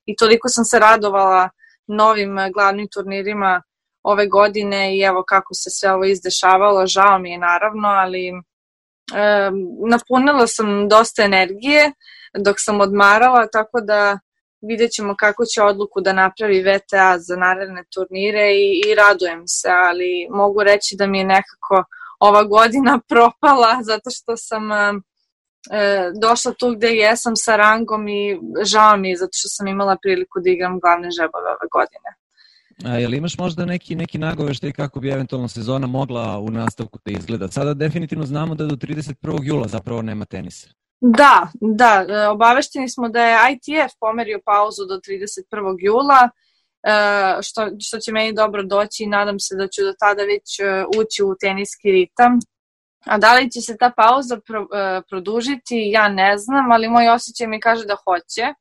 i 0.07 0.16
toliko 0.16 0.49
sam 0.49 0.64
se 0.64 0.79
radovala 0.79 1.51
novim 1.87 2.37
glavnim 2.55 2.89
turnirima 2.95 3.62
ove 4.03 4.26
godine 4.26 4.97
i 4.97 5.01
evo 5.01 5.24
kako 5.29 5.55
se 5.55 5.70
sve 5.70 5.93
ovo 5.93 6.05
izdešavalo, 6.05 6.87
žao 6.87 7.18
mi 7.18 7.31
je 7.31 7.39
naravno, 7.39 7.89
ali 7.89 8.29
e, 8.29 8.33
napunila 9.89 10.47
sam 10.47 10.89
dosta 10.89 11.22
energije, 11.22 11.93
dok 12.35 12.57
sam 12.59 12.81
odmarala, 12.81 13.47
tako 13.47 13.81
da 13.81 14.18
vidjet 14.61 14.91
ćemo 14.91 15.14
kako 15.16 15.45
će 15.45 15.62
odluku 15.62 16.01
da 16.01 16.12
napravi 16.12 16.62
VTA 16.62 17.18
za 17.18 17.37
naredne 17.37 17.85
turnire 17.95 18.53
i, 18.55 18.83
i 18.87 18.95
radujem 18.95 19.43
se, 19.47 19.68
ali 19.68 20.26
mogu 20.31 20.62
reći 20.62 20.97
da 20.99 21.07
mi 21.07 21.18
je 21.18 21.24
nekako 21.24 21.85
ova 22.20 22.45
godina 22.45 23.01
propala 23.11 23.83
zato 23.83 24.11
što 24.11 24.37
sam 24.37 24.72
e, 24.72 24.81
došla 26.22 26.53
tu 26.59 26.70
gde 26.76 26.89
jesam 26.89 27.37
sa 27.37 27.57
rangom 27.57 28.09
i 28.09 28.39
žao 28.64 28.97
mi 28.97 29.11
je 29.11 29.16
zato 29.16 29.31
što 29.33 29.49
sam 29.49 29.66
imala 29.66 29.97
priliku 30.03 30.41
da 30.45 30.51
igram 30.51 30.81
glavne 30.81 31.11
žebove 31.11 31.49
ove 31.57 31.68
godine. 31.72 32.11
A 32.85 32.99
je 32.99 33.09
li 33.09 33.16
imaš 33.16 33.39
možda 33.39 33.64
neki, 33.64 33.95
neki 33.95 34.18
nagoveštaj 34.18 34.72
kako 34.72 35.01
bi 35.01 35.11
eventualno 35.11 35.49
sezona 35.49 35.87
mogla 35.87 36.39
u 36.39 36.51
nastavku 36.51 36.99
da 37.05 37.12
izgleda? 37.12 37.49
Sada 37.49 37.74
definitivno 37.74 38.26
znamo 38.26 38.55
da 38.55 38.66
do 38.66 38.76
31. 38.76 39.39
jula 39.43 39.68
zapravo 39.68 40.03
nema 40.03 40.24
tenisa. 40.24 40.68
Da, 41.01 41.49
da, 41.61 42.07
e, 42.09 42.28
obavešteni 42.28 42.88
smo 42.88 43.09
da 43.09 43.22
je 43.22 43.38
ITF 43.53 43.92
pomerio 44.01 44.40
pauzu 44.44 44.84
do 44.84 44.94
31. 44.94 45.76
jula, 45.78 46.30
e, 46.82 47.42
što, 47.42 47.68
što 47.80 47.99
će 47.99 48.12
meni 48.12 48.32
dobro 48.32 48.62
doći 48.62 49.05
i 49.05 49.07
nadam 49.07 49.40
se 49.40 49.57
da 49.57 49.68
ću 49.68 49.82
do 49.82 49.92
tada 49.99 50.22
već 50.22 50.61
e, 50.61 50.84
ući 50.99 51.22
u 51.22 51.34
teniski 51.40 51.90
ritam 51.90 52.38
A 53.07 53.18
da 53.18 53.34
li 53.34 53.51
će 53.51 53.61
se 53.61 53.76
ta 53.76 53.92
pauza 53.96 54.40
pro, 54.46 54.66
produžiti, 55.09 55.90
ja 55.92 56.09
ne 56.09 56.38
znam, 56.38 56.72
ali 56.72 56.88
moj 56.88 57.09
osjećaj 57.09 57.46
mi 57.46 57.61
kaže 57.61 57.84
da 57.86 57.96
hoće. 58.05 58.55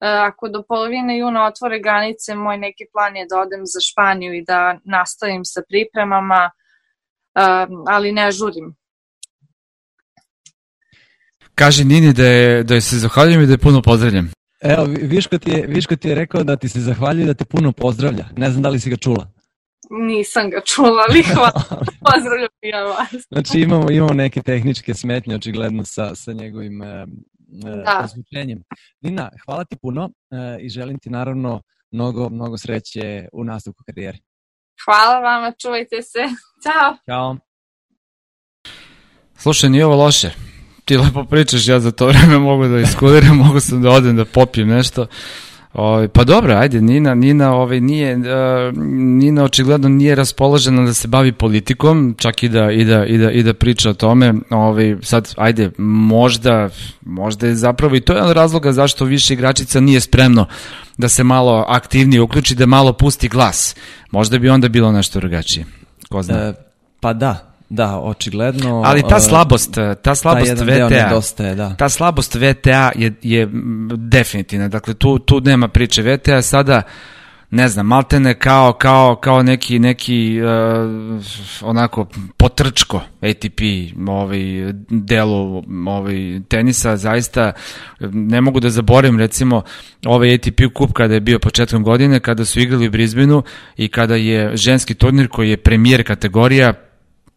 Ako 0.00 0.48
do 0.48 0.62
polovine 0.68 1.18
juna 1.18 1.46
otvore 1.46 1.78
granice, 1.78 2.34
moj 2.34 2.58
neki 2.58 2.84
plan 2.92 3.16
je 3.16 3.26
da 3.30 3.40
odem 3.40 3.60
za 3.64 3.80
Španiju 3.80 4.34
i 4.34 4.44
da 4.44 4.78
nastavim 4.84 5.44
sa 5.44 5.62
pripremama, 5.68 6.50
ali 7.86 8.12
ne 8.12 8.30
žurim. 8.30 8.79
Kaži 11.60 11.84
Nini 11.84 12.12
da, 12.12 12.24
je, 12.24 12.64
da 12.64 12.74
je 12.74 12.80
se 12.80 12.98
zahvaljujem 12.98 13.42
i 13.42 13.46
da 13.46 13.52
je 13.52 13.58
puno 13.58 13.82
pozdravljam. 13.82 14.30
Evo, 14.60 14.84
Viško 15.02 15.38
ti, 15.38 15.50
je, 15.50 15.66
Viško 15.66 15.96
ti 15.96 16.08
je 16.08 16.14
rekao 16.14 16.42
da 16.44 16.56
ti 16.56 16.68
se 16.68 16.80
zahvaljuje 16.80 17.26
da 17.26 17.34
te 17.34 17.44
puno 17.44 17.72
pozdravlja. 17.72 18.24
Ne 18.36 18.50
znam 18.50 18.62
da 18.62 18.68
li 18.68 18.80
si 18.80 18.90
ga 18.90 18.96
čula. 18.96 19.32
Nisam 19.90 20.50
ga 20.50 20.60
čula, 20.64 21.04
ali 21.08 21.22
hvala. 21.34 21.62
Pozdravljam 21.80 22.48
ja 22.62 22.82
vas. 22.82 23.26
Znači 23.30 23.60
imamo, 23.60 23.90
imamo 23.90 24.12
neke 24.12 24.42
tehničke 24.42 24.94
smetnje 24.94 25.34
očigledno 25.34 25.84
sa, 25.84 26.14
sa 26.14 26.32
njegovim 26.32 26.82
e, 26.82 27.06
da. 27.84 28.02
ozvučenjem. 28.04 28.62
Nina, 29.00 29.30
hvala 29.44 29.64
ti 29.64 29.76
puno 29.82 30.10
e, 30.30 30.60
i 30.60 30.68
želim 30.68 30.98
ti 30.98 31.10
naravno 31.10 31.62
mnogo, 31.90 32.28
mnogo 32.28 32.58
sreće 32.58 33.28
u 33.32 33.44
nastavku 33.44 33.82
karijere. 33.86 34.18
Hvala 34.84 35.20
vama, 35.20 35.52
čuvajte 35.62 36.02
se. 36.02 36.20
Ćao. 36.64 36.96
Ćao. 37.06 37.36
Slušaj, 39.36 39.70
nije 39.70 39.86
ovo 39.86 39.96
loše 39.96 40.49
ti 40.90 40.96
lepo 40.96 41.24
pričaš, 41.24 41.68
ja 41.68 41.80
za 41.80 41.90
to 41.90 42.06
vreme 42.06 42.38
mogu 42.38 42.68
da 42.68 42.78
iskuliram, 42.78 43.36
mogu 43.46 43.60
sam 43.60 43.82
da 43.82 43.90
odem 43.90 44.16
da 44.16 44.24
popijem 44.24 44.68
nešto. 44.68 45.06
O, 45.72 45.84
ovaj, 45.84 46.08
pa 46.08 46.24
dobro, 46.24 46.54
ajde, 46.54 46.80
Nina, 46.80 47.14
Nina, 47.14 47.54
ovaj, 47.54 47.80
nije, 47.80 48.16
uh, 48.16 48.22
Nina 48.92 49.44
očigledno 49.44 49.88
nije 49.88 50.14
raspoložena 50.14 50.82
da 50.82 50.94
se 50.94 51.08
bavi 51.08 51.32
politikom, 51.32 52.14
čak 52.18 52.42
i 52.42 52.48
da, 52.48 52.70
i 52.70 52.84
da, 52.84 53.06
i 53.06 53.18
da, 53.18 53.30
i 53.30 53.42
da 53.42 53.54
priča 53.54 53.90
o 53.90 53.94
tome. 53.94 54.34
Ovaj, 54.50 54.96
sad, 55.02 55.34
ajde, 55.36 55.70
možda, 55.78 56.68
možda 57.00 57.46
je 57.46 57.54
zapravo 57.54 57.96
i 57.96 58.00
to 58.00 58.12
je 58.12 58.34
razloga 58.34 58.72
zašto 58.72 59.04
više 59.04 59.34
igračica 59.34 59.80
nije 59.80 60.00
spremno 60.00 60.46
da 60.98 61.08
se 61.08 61.24
malo 61.24 61.64
aktivnije 61.68 62.20
uključi, 62.20 62.54
da 62.54 62.66
malo 62.66 62.92
pusti 62.92 63.28
glas. 63.28 63.76
Možda 64.10 64.38
bi 64.38 64.48
onda 64.48 64.68
bilo 64.68 64.92
nešto 64.92 65.20
drugačije. 65.20 65.66
Ko 66.08 66.22
zna? 66.22 66.38
E, 66.38 66.52
pa 67.00 67.12
da, 67.12 67.49
Da, 67.70 67.98
očigledno. 67.98 68.82
Ali 68.84 69.02
ta 69.08 69.20
slabost, 69.20 69.74
ta 70.02 70.14
slabost 70.14 70.56
ta 70.56 70.64
VTA, 70.64 70.88
nedostaje, 70.88 71.54
da. 71.54 71.74
ta 71.74 71.88
slabost 71.88 72.34
VTA 72.34 72.92
je, 72.94 73.12
je 73.22 73.48
definitivna. 73.96 74.68
Dakle, 74.68 74.94
tu, 74.94 75.18
tu 75.18 75.40
nema 75.40 75.68
priče. 75.68 76.02
VTA 76.02 76.42
sada, 76.42 76.82
ne 77.50 77.68
znam, 77.68 77.86
maltene 77.86 78.34
kao, 78.34 78.72
kao, 78.72 79.16
kao 79.16 79.42
neki, 79.42 79.78
neki 79.78 80.40
uh, 80.42 81.22
onako 81.62 82.06
potrčko 82.36 83.00
ATP 83.20 83.60
ovaj, 84.08 84.40
delu 84.90 85.62
ovaj, 85.86 86.40
tenisa, 86.48 86.96
zaista 86.96 87.52
ne 88.00 88.40
mogu 88.40 88.60
da 88.60 88.70
zaborim 88.70 89.18
recimo 89.18 89.62
ovaj 90.06 90.34
ATP 90.34 90.60
kup 90.74 90.92
kada 90.92 91.14
je 91.14 91.20
bio 91.20 91.38
početkom 91.38 91.82
godine, 91.82 92.20
kada 92.20 92.44
su 92.44 92.60
igrali 92.60 92.88
u 92.88 92.90
Brisbaneu 92.90 93.42
i 93.76 93.88
kada 93.88 94.14
je 94.14 94.56
ženski 94.56 94.94
turnir 94.94 95.28
koji 95.28 95.50
je 95.50 95.56
premijer 95.56 96.06
kategorija 96.06 96.89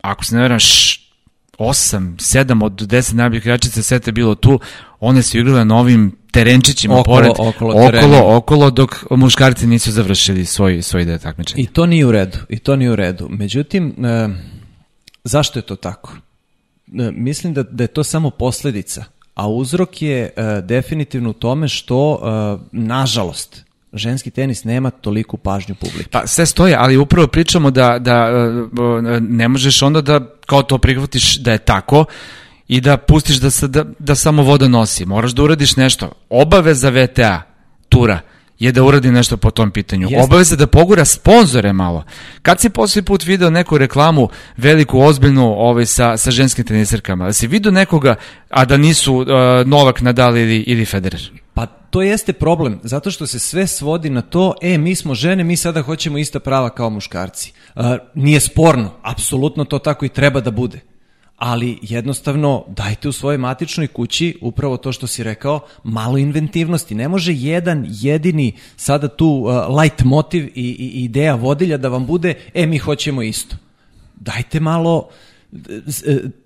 ako 0.04 0.26
se 0.26 0.36
ne 0.36 0.42
veram, 0.42 0.60
8, 1.58 2.16
7 2.18 2.64
od 2.64 2.74
10 2.74 3.14
najboljih 3.14 3.44
igračica 3.44 3.84
sveta 3.84 4.12
bilo 4.12 4.36
tu, 4.36 4.60
one 5.00 5.24
su 5.24 5.38
igrale 5.38 5.66
na 5.66 5.78
ovim 5.78 6.18
terenčićima 6.32 7.00
okolo, 7.00 7.18
pored, 7.18 7.32
okolo, 7.38 7.88
okolo, 7.88 8.38
okolo, 8.38 8.70
dok 8.70 9.06
muškarci 9.10 9.68
nisu 9.68 9.92
završili 9.92 10.46
svoj, 10.46 10.82
svoj 10.82 11.06
deo 11.06 11.18
takmičenja. 11.18 11.64
I 11.64 11.68
to 11.68 11.86
nije 11.86 12.06
u 12.06 12.12
redu, 12.12 12.38
i 12.50 12.60
to 12.60 12.76
nije 12.76 12.92
u 12.92 12.96
redu. 12.96 13.28
Međutim, 13.30 14.06
e, 14.06 14.30
zašto 15.24 15.60
je 15.60 15.64
to 15.64 15.76
tako? 15.76 16.14
E, 17.00 17.12
mislim 17.12 17.54
da, 17.54 17.64
da 17.64 17.84
je 17.84 17.88
to 17.88 18.04
samo 18.04 18.30
posledica, 18.30 19.06
a 19.36 19.50
uzrok 19.50 20.02
je 20.02 20.34
e, 20.36 20.62
definitivno 20.62 21.30
u 21.30 21.34
tome 21.34 21.68
što, 21.68 22.20
e, 22.22 22.68
nažalost, 22.72 23.64
ženski 23.94 24.32
tenis 24.32 24.64
nema 24.64 24.90
toliku 24.90 25.38
pažnju 25.38 25.76
publike. 25.76 26.10
Pa 26.10 26.28
sve 26.28 26.46
stoje, 26.46 26.76
ali 26.80 26.98
upravo 26.98 27.28
pričamo 27.28 27.72
da, 27.72 28.00
da 28.00 28.14
e, 28.14 29.20
ne 29.20 29.48
možeš 29.48 29.82
onda 29.82 30.02
da 30.02 30.20
kao 30.46 30.64
to 30.64 30.78
prihvatiš 30.78 31.38
da 31.38 31.52
je 31.52 31.58
tako 31.58 32.06
i 32.68 32.82
da 32.82 32.98
pustiš 32.98 33.36
da, 33.36 33.50
se, 33.50 33.68
da, 33.68 33.86
da 34.00 34.16
samo 34.16 34.44
voda 34.44 34.68
nosi. 34.68 35.06
Moraš 35.06 35.32
da 35.32 35.44
uradiš 35.44 35.76
nešto. 35.76 36.12
Obaveza 36.30 36.90
VTA 36.90 37.42
tura 37.90 38.20
je 38.60 38.72
da 38.72 38.84
uradi 38.84 39.12
nešto 39.12 39.38
po 39.38 39.52
tom 39.52 39.72
pitanju. 39.72 40.08
Jeste. 40.10 40.24
Obaveza 40.24 40.56
da 40.56 40.68
pogura 40.68 41.06
sponzore 41.06 41.74
malo. 41.74 42.04
Kad 42.42 42.60
si 42.60 42.70
poslednji 42.70 43.06
put 43.06 43.26
video 43.26 43.50
neku 43.50 43.78
reklamu 43.78 44.30
veliku, 44.58 45.00
ozbiljnu 45.00 45.46
ovaj, 45.46 45.86
sa, 45.86 46.18
sa 46.18 46.32
ženskim 46.32 46.66
tenisarkama? 46.66 47.26
Da 47.26 47.34
si 47.34 47.48
video 47.48 47.72
nekoga, 47.72 48.16
a 48.50 48.66
da 48.66 48.78
nisu 48.78 49.16
uh, 49.16 49.28
Novak, 49.66 50.02
Nadal 50.02 50.38
ili, 50.38 50.58
ili 50.58 50.86
Federer? 50.86 51.43
To 51.94 52.02
jeste 52.02 52.34
problem, 52.34 52.80
zato 52.84 53.12
što 53.12 53.28
se 53.28 53.40
sve 53.40 53.68
svodi 53.68 54.10
na 54.10 54.22
to, 54.22 54.54
e, 54.62 54.78
mi 54.78 54.96
smo 54.96 55.16
žene, 55.16 55.44
mi 55.44 55.58
sada 55.58 55.82
hoćemo 55.82 56.18
ista 56.18 56.40
prava 56.40 56.70
kao 56.70 56.90
muškarci. 56.90 57.54
Uh, 57.76 57.84
nije 58.14 58.40
sporno, 58.40 58.92
apsolutno 59.02 59.66
to 59.66 59.80
tako 59.80 60.06
i 60.06 60.10
treba 60.10 60.42
da 60.42 60.52
bude 60.52 60.80
ali 61.38 61.80
jednostavno 61.82 62.66
dajte 62.68 63.10
u 63.10 63.12
svojoj 63.12 63.38
matičnoj 63.38 63.88
kući 63.88 64.38
upravo 64.42 64.78
to 64.78 64.92
što 64.92 65.08
si 65.08 65.24
rekao, 65.24 65.60
malo 65.84 66.18
inventivnosti. 66.18 66.96
Ne 66.96 67.08
može 67.08 67.34
jedan 67.34 67.86
jedini 67.90 68.54
sada 68.76 69.08
tu 69.08 69.28
uh, 69.28 69.82
light 69.82 70.04
motiv 70.04 70.46
i, 70.46 70.50
i 70.56 71.04
ideja 71.04 71.36
vodilja 71.36 71.78
da 71.78 71.90
vam 71.90 72.06
bude, 72.06 72.34
e 72.54 72.66
mi 72.66 72.78
hoćemo 72.78 73.22
isto. 73.22 73.56
Dajte 74.16 74.60
malo 74.60 75.08
e, 75.10 75.33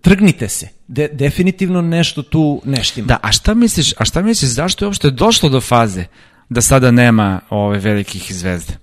trgnite 0.01 0.49
se. 0.49 0.68
De, 0.88 1.10
definitivno 1.14 1.82
nešto 1.82 2.24
tu 2.24 2.62
neštima. 2.66 3.08
Da, 3.08 3.20
a 3.22 3.32
šta 3.32 3.53
misliš, 3.53 3.93
a 3.97 4.05
šta 4.05 4.22
misliš 4.22 4.51
zašto 4.51 4.86
je 4.86 4.88
uopšte 4.88 5.10
došlo 5.10 5.49
do 5.49 5.62
faze 5.62 6.05
da 6.49 6.62
sada 6.62 6.91
nema 6.91 7.39
ove 7.49 7.80
velikih 7.80 8.36
zvezde 8.36 8.74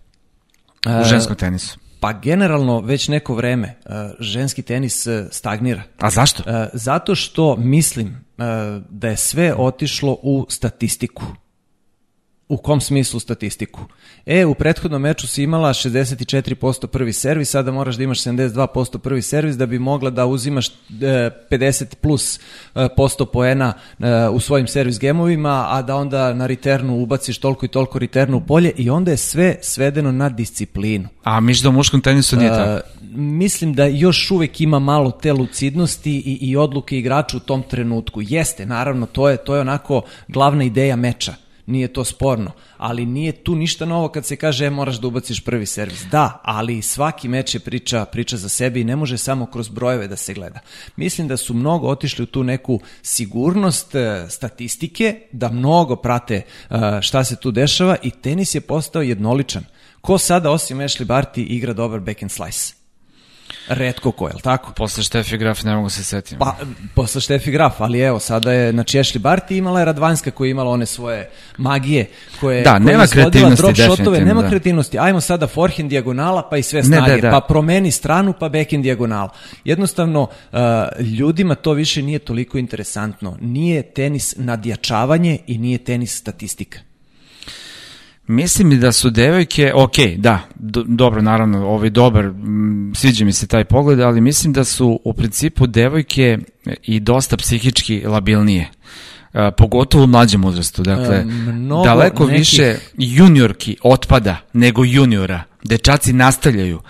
u 1.01 1.05
ženskom 1.05 1.37
tenisu? 1.37 1.79
Pa 2.01 2.13
generalno 2.13 2.81
već 2.81 3.09
neko 3.09 3.35
vreme 3.35 3.69
e, 3.69 3.91
ženski 4.21 4.63
tenis 4.63 5.07
e, 5.07 5.29
stagnira. 5.31 5.83
A 5.99 6.11
zašto? 6.11 6.51
E, 6.51 6.69
zato 6.73 7.15
što 7.15 7.57
mislim 7.57 8.25
da 8.89 9.09
je 9.09 9.17
sve 9.17 9.55
otišlo 9.55 10.19
u 10.23 10.47
statistiku. 10.49 11.25
U 12.49 12.57
kom 12.57 12.81
smislu 12.81 13.21
statistiku? 13.21 13.81
E, 14.27 14.45
u 14.45 14.55
prethodnom 14.55 15.03
meču 15.03 15.27
si 15.27 15.43
imala 15.43 15.69
64% 15.69 16.87
prvi 16.87 17.13
servis, 17.13 17.51
sada 17.51 17.73
moraš 17.73 17.97
da 17.97 18.03
imaš 18.03 18.23
72% 18.23 18.99
prvi 18.99 19.23
servis 19.23 19.57
da 19.57 19.67
bi 19.67 19.79
mogla 19.79 20.11
da 20.11 20.27
uzimaš 20.27 20.69
50 20.91 21.95
plus 21.95 22.41
posto 22.97 23.27
poena 23.27 23.73
u 24.33 24.41
svojim 24.41 24.67
servis 24.67 24.99
gemovima, 24.99 25.67
a 25.69 25.83
da 25.83 25.97
onda 25.97 26.35
na 26.35 26.47
returnu 26.47 27.03
ubaciš 27.03 27.39
toliko 27.39 27.67
i 27.67 27.69
toliko 27.69 27.99
returnu 27.99 28.37
u 28.37 28.41
polje 28.41 28.73
i 28.77 28.91
onda 28.91 29.11
je 29.11 29.17
sve 29.17 29.57
svedeno 29.63 30.13
na 30.13 30.29
disciplinu. 30.29 31.09
A 31.23 31.41
miš 31.41 31.63
da 31.63 31.69
u 31.69 31.73
muškom 31.73 32.01
tenisu 32.01 32.37
nije 32.37 32.51
tako? 32.51 32.89
mislim 33.17 33.75
da 33.75 33.87
još 33.87 34.31
uvek 34.31 34.61
ima 34.61 34.79
malo 34.79 35.11
te 35.11 35.33
lucidnosti 35.33 36.17
i, 36.17 36.39
i 36.41 36.57
odluke 36.57 36.99
igrača 36.99 37.37
u 37.37 37.41
tom 37.41 37.63
trenutku. 37.63 38.21
Jeste, 38.23 38.67
naravno, 38.67 39.07
to 39.07 39.29
je, 39.29 39.37
to 39.37 39.55
je 39.55 39.61
onako 39.61 40.03
glavna 40.29 40.65
ideja 40.65 40.97
meča 40.97 41.44
nije 41.67 41.93
to 41.93 42.05
sporno, 42.05 42.51
ali 42.77 43.07
nije 43.07 43.33
tu 43.33 43.55
ništa 43.57 43.85
novo 43.85 44.09
kad 44.09 44.27
se 44.27 44.37
kaže 44.37 44.67
e, 44.67 44.71
moraš 44.71 44.97
da 44.97 45.07
ubaciš 45.07 45.45
prvi 45.45 45.67
servis. 45.67 46.05
Da, 46.11 46.41
ali 46.45 46.83
svaki 46.83 47.29
meč 47.29 47.55
je 47.55 47.61
priča, 47.61 48.05
priča 48.05 48.37
za 48.37 48.49
sebe 48.49 48.81
i 48.81 48.85
ne 48.85 48.97
može 48.97 49.19
samo 49.19 49.47
kroz 49.47 49.69
brojeve 49.69 50.09
da 50.09 50.17
se 50.17 50.35
gleda. 50.35 50.61
Mislim 50.97 51.29
da 51.29 51.37
su 51.37 51.55
mnogo 51.55 51.89
otišli 51.89 52.23
u 52.23 52.27
tu 52.27 52.45
neku 52.45 52.81
sigurnost 53.03 53.95
e, 53.95 54.27
statistike, 54.29 55.21
da 55.33 55.51
mnogo 55.51 55.97
prate 55.97 56.35
e, 56.35 56.77
šta 57.03 57.25
se 57.25 57.37
tu 57.37 57.51
dešava 57.51 57.97
i 58.03 58.11
tenis 58.11 58.55
je 58.55 58.61
postao 58.61 59.03
jednoličan. 59.03 59.65
Ko 60.01 60.19
sada 60.19 60.51
osim 60.51 60.79
Ashley 60.79 61.07
Barty 61.07 61.47
igra 61.49 61.73
dobar 61.73 62.01
back 62.01 62.23
and 62.23 62.31
slice? 62.31 62.84
Redko 63.69 64.13
ko, 64.13 64.29
je 64.29 64.35
li 64.35 64.41
tako? 64.43 64.73
Posle 64.73 65.03
Štefi 65.05 65.37
Graf 65.37 65.63
ne 65.63 65.77
mogu 65.77 65.91
se 65.91 66.05
setiti. 66.05 66.37
Pa, 66.39 66.57
posle 66.95 67.21
Štefi 67.21 67.51
Graf, 67.51 67.81
ali 67.81 68.01
evo, 68.01 68.19
sada 68.19 68.53
je, 68.53 68.73
znači, 68.73 68.99
Ashley 68.99 69.19
Barty 69.19 69.59
imala 69.59 69.79
je 69.79 69.85
Radvanska 69.85 70.31
koja 70.31 70.47
je 70.47 70.51
imala 70.51 70.71
one 70.71 70.87
svoje 70.87 71.31
magije, 71.57 72.07
koje, 72.41 72.63
da, 72.63 72.71
koje 72.71 72.81
nema 72.81 73.07
kreativnosti, 73.07 73.63
drop 73.63 73.77
shotove, 73.77 74.21
nema 74.21 74.43
da. 74.43 74.49
kreativnosti, 74.49 74.99
ajmo 74.99 75.21
sada 75.21 75.47
forehand 75.47 75.91
dijagonala, 75.91 76.49
pa 76.51 76.57
i 76.57 76.63
sve 76.63 76.83
snage, 76.83 77.13
ne, 77.13 77.21
da, 77.21 77.31
da. 77.31 77.31
pa 77.31 77.47
promeni 77.47 77.91
stranu, 77.91 78.35
pa 78.41 78.49
backhand 78.49 78.83
dijagonala. 78.83 79.29
Jednostavno, 79.65 80.23
uh, 80.23 80.59
ljudima 81.19 81.55
to 81.55 81.73
više 81.73 82.03
nije 82.03 82.19
toliko 82.19 82.59
interesantno. 82.59 83.37
Nije 83.41 83.83
tenis 83.83 84.35
nadjačavanje 84.37 85.39
i 85.47 85.59
nije 85.59 85.79
tenis 85.79 86.17
statistika. 86.19 86.79
Mislim 88.27 88.81
da 88.81 88.93
su 88.93 89.11
devojke, 89.11 89.73
ok, 89.75 89.97
da, 90.17 90.41
do, 90.55 90.85
dobro, 90.87 91.23
naravno, 91.23 91.67
ovaj 91.69 91.91
dobar, 91.91 92.25
m, 92.25 92.93
sviđa 92.97 93.25
mi 93.25 93.33
se 93.33 93.47
taj 93.47 93.65
pogled, 93.65 94.01
ali 94.01 94.21
mislim 94.21 94.53
da 94.53 94.65
su 94.65 95.01
u 95.05 95.13
principu 95.13 95.67
devojke 95.67 96.39
i 96.83 97.01
dosta 97.01 97.37
psihički 97.37 98.03
labilnije. 98.07 98.71
Uh, 99.33 99.41
pogotovo 99.57 100.05
u 100.05 100.07
mlađem 100.07 100.45
uzrastu. 100.45 100.83
Dakle, 100.83 101.17
e, 101.17 101.25
daleko 101.85 102.27
nekih... 102.27 102.39
više 102.39 102.77
juniorki 102.99 103.77
otpada 103.83 104.37
nego 104.53 104.85
juniora. 104.85 105.43
Dečaci 105.65 106.13
nastavljaju 106.13 106.81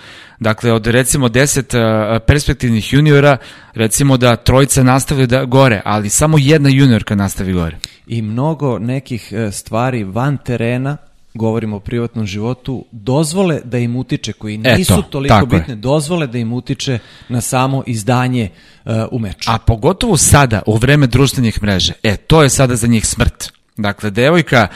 Dakle, 0.40 0.72
od 0.72 0.86
recimo 0.86 1.28
10 1.28 2.18
perspektivnih 2.26 2.92
juniora, 2.92 3.36
recimo 3.74 4.16
da 4.16 4.36
trojica 4.36 4.82
nastavi 4.82 5.26
da 5.26 5.44
gore, 5.44 5.82
ali 5.84 6.08
samo 6.10 6.38
jedna 6.38 6.68
juniorka 6.68 7.14
nastavi 7.14 7.52
gore. 7.52 7.78
I 8.06 8.22
mnogo 8.22 8.78
nekih 8.78 9.32
stvari 9.52 10.04
van 10.04 10.38
terena 10.44 10.96
govorimo 11.34 11.76
o 11.76 11.80
privatnom 11.80 12.26
životu, 12.26 12.84
dozvole 12.92 13.60
da 13.64 13.78
im 13.78 13.96
utiče, 13.96 14.32
koji 14.32 14.58
nisu 14.58 14.92
Eto, 14.92 15.02
toliko 15.02 15.46
bitne, 15.46 15.72
je. 15.74 15.76
dozvole 15.76 16.26
da 16.26 16.38
im 16.38 16.52
utiče 16.52 16.98
na 17.28 17.40
samo 17.40 17.82
izdanje 17.86 18.48
uh, 18.84 18.92
u 19.10 19.18
meču. 19.18 19.50
A 19.50 19.58
pogotovo 19.58 20.16
sada, 20.16 20.62
u 20.66 20.76
vreme 20.76 21.06
društvenih 21.06 21.62
mreža, 21.62 21.92
e, 22.02 22.16
to 22.16 22.42
je 22.42 22.48
sada 22.48 22.76
za 22.76 22.86
njih 22.86 23.06
smrt. 23.06 23.52
Dakle, 23.76 24.10
devojka 24.10 24.68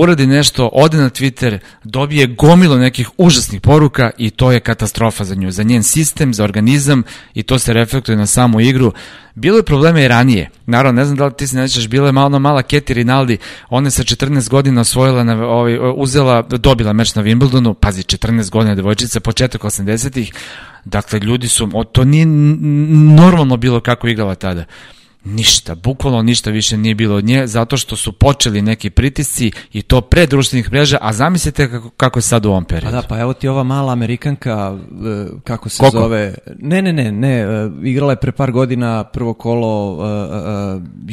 uradi 0.00 0.26
nešto, 0.26 0.70
ode 0.72 0.98
na 0.98 1.10
Twitter, 1.10 1.58
dobije 1.84 2.26
gomilo 2.26 2.76
nekih 2.76 3.10
užasnih 3.16 3.60
poruka 3.60 4.10
i 4.18 4.30
to 4.30 4.52
je 4.52 4.60
katastrofa 4.60 5.24
za 5.24 5.34
nju, 5.34 5.50
za 5.50 5.62
njen 5.62 5.82
sistem, 5.82 6.34
za 6.34 6.44
organizam 6.44 7.02
i 7.34 7.42
to 7.42 7.58
se 7.58 7.72
reflektuje 7.72 8.16
na 8.16 8.26
samu 8.26 8.60
igru. 8.60 8.92
Bilo 9.34 9.56
je 9.56 9.62
probleme 9.62 10.04
i 10.04 10.08
ranije. 10.08 10.50
Naravno, 10.66 11.00
ne 11.00 11.04
znam 11.04 11.16
da 11.16 11.26
li 11.26 11.32
ti 11.38 11.46
se 11.46 11.56
nećeš, 11.56 11.88
bila 11.88 12.06
je 12.06 12.12
malo 12.12 12.38
mala 12.38 12.62
Keti 12.62 12.94
Rinaldi, 12.94 13.38
ona 13.70 13.86
je 13.86 13.90
sa 13.90 14.02
14 14.02 14.48
godina 14.48 14.80
osvojila, 14.80 15.24
na, 15.24 15.46
ovaj, 15.46 15.78
uzela, 15.96 16.42
dobila 16.42 16.92
meč 16.92 17.14
na 17.14 17.22
Wimbledonu, 17.22 17.74
pazi, 17.74 18.02
14 18.02 18.50
godina 18.50 18.74
devojčica, 18.74 19.20
početak 19.20 19.62
80-ih, 19.62 20.32
dakle, 20.84 21.18
ljudi 21.18 21.48
su, 21.48 21.84
to 21.92 22.04
nije 22.04 22.26
normalno 22.26 23.56
bilo 23.56 23.80
kako 23.80 24.08
igrala 24.08 24.34
tada. 24.34 24.64
Ništa, 25.24 25.74
bukvalno 25.74 26.22
ništa 26.22 26.50
više 26.50 26.76
nije 26.76 26.94
bilo 26.94 27.16
od 27.16 27.24
nje, 27.24 27.46
zato 27.46 27.76
što 27.76 27.96
su 27.96 28.12
počeli 28.12 28.62
neki 28.62 28.90
pritisci 28.90 29.52
i 29.72 29.82
to 29.82 30.00
pre 30.00 30.26
društvenih 30.26 30.72
mreža, 30.72 30.98
a 31.00 31.12
zamislite 31.12 31.70
kako, 31.70 31.90
kako 31.90 32.18
je 32.18 32.22
sad 32.22 32.46
u 32.46 32.50
ovom 32.50 32.64
periodu. 32.64 32.96
Pa 32.96 33.00
da, 33.00 33.08
pa 33.08 33.20
evo 33.20 33.32
ti 33.32 33.48
ova 33.48 33.62
mala 33.62 33.92
Amerikanka, 33.92 34.78
e, 34.78 35.26
kako 35.44 35.68
se 35.68 35.78
Koliko? 35.78 35.98
zove... 35.98 36.34
Ne, 36.58 36.82
ne, 36.82 36.92
ne, 36.92 37.12
ne, 37.12 37.38
e, 37.38 37.70
igrala 37.82 38.12
je 38.12 38.16
pre 38.16 38.32
par 38.32 38.52
godina 38.52 39.04
prvo 39.04 39.34
kolo 39.34 39.92
uh, 39.92 39.98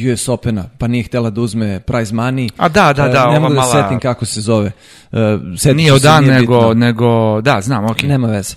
uh, 0.04 0.12
US 0.12 0.28
Opena, 0.28 0.64
pa 0.78 0.86
nije 0.86 1.04
htela 1.04 1.30
da 1.30 1.40
uzme 1.40 1.80
prize 1.80 2.14
money. 2.14 2.50
A 2.56 2.68
da, 2.68 2.92
da, 2.92 3.08
da, 3.08 3.32
ne 3.32 3.40
mogu 3.40 3.54
da 3.54 3.60
mala... 3.60 3.82
setim 3.82 4.00
kako 4.00 4.24
se 4.24 4.40
zove. 4.40 4.72
Uh, 5.12 5.74
nije 5.74 5.92
od 5.92 6.02
dan, 6.02 6.24
nego, 6.24 6.58
bitno. 6.58 6.74
nego, 6.74 7.40
da, 7.40 7.60
znam, 7.60 7.84
ok. 7.84 8.02
Nema 8.02 8.28
veze. 8.28 8.54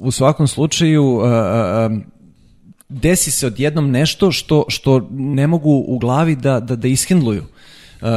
U 0.00 0.10
svakom 0.10 0.48
slučaju, 0.48 1.20
desi 2.92 3.30
se 3.30 3.46
odjednom 3.46 3.90
nešto 3.90 4.32
što, 4.32 4.64
što 4.68 5.08
ne 5.10 5.46
mogu 5.46 5.84
u 5.86 5.98
glavi 5.98 6.36
da, 6.36 6.60
da, 6.60 6.76
da 6.76 6.88
ishendluju. 6.88 7.44
Uh, 8.00 8.08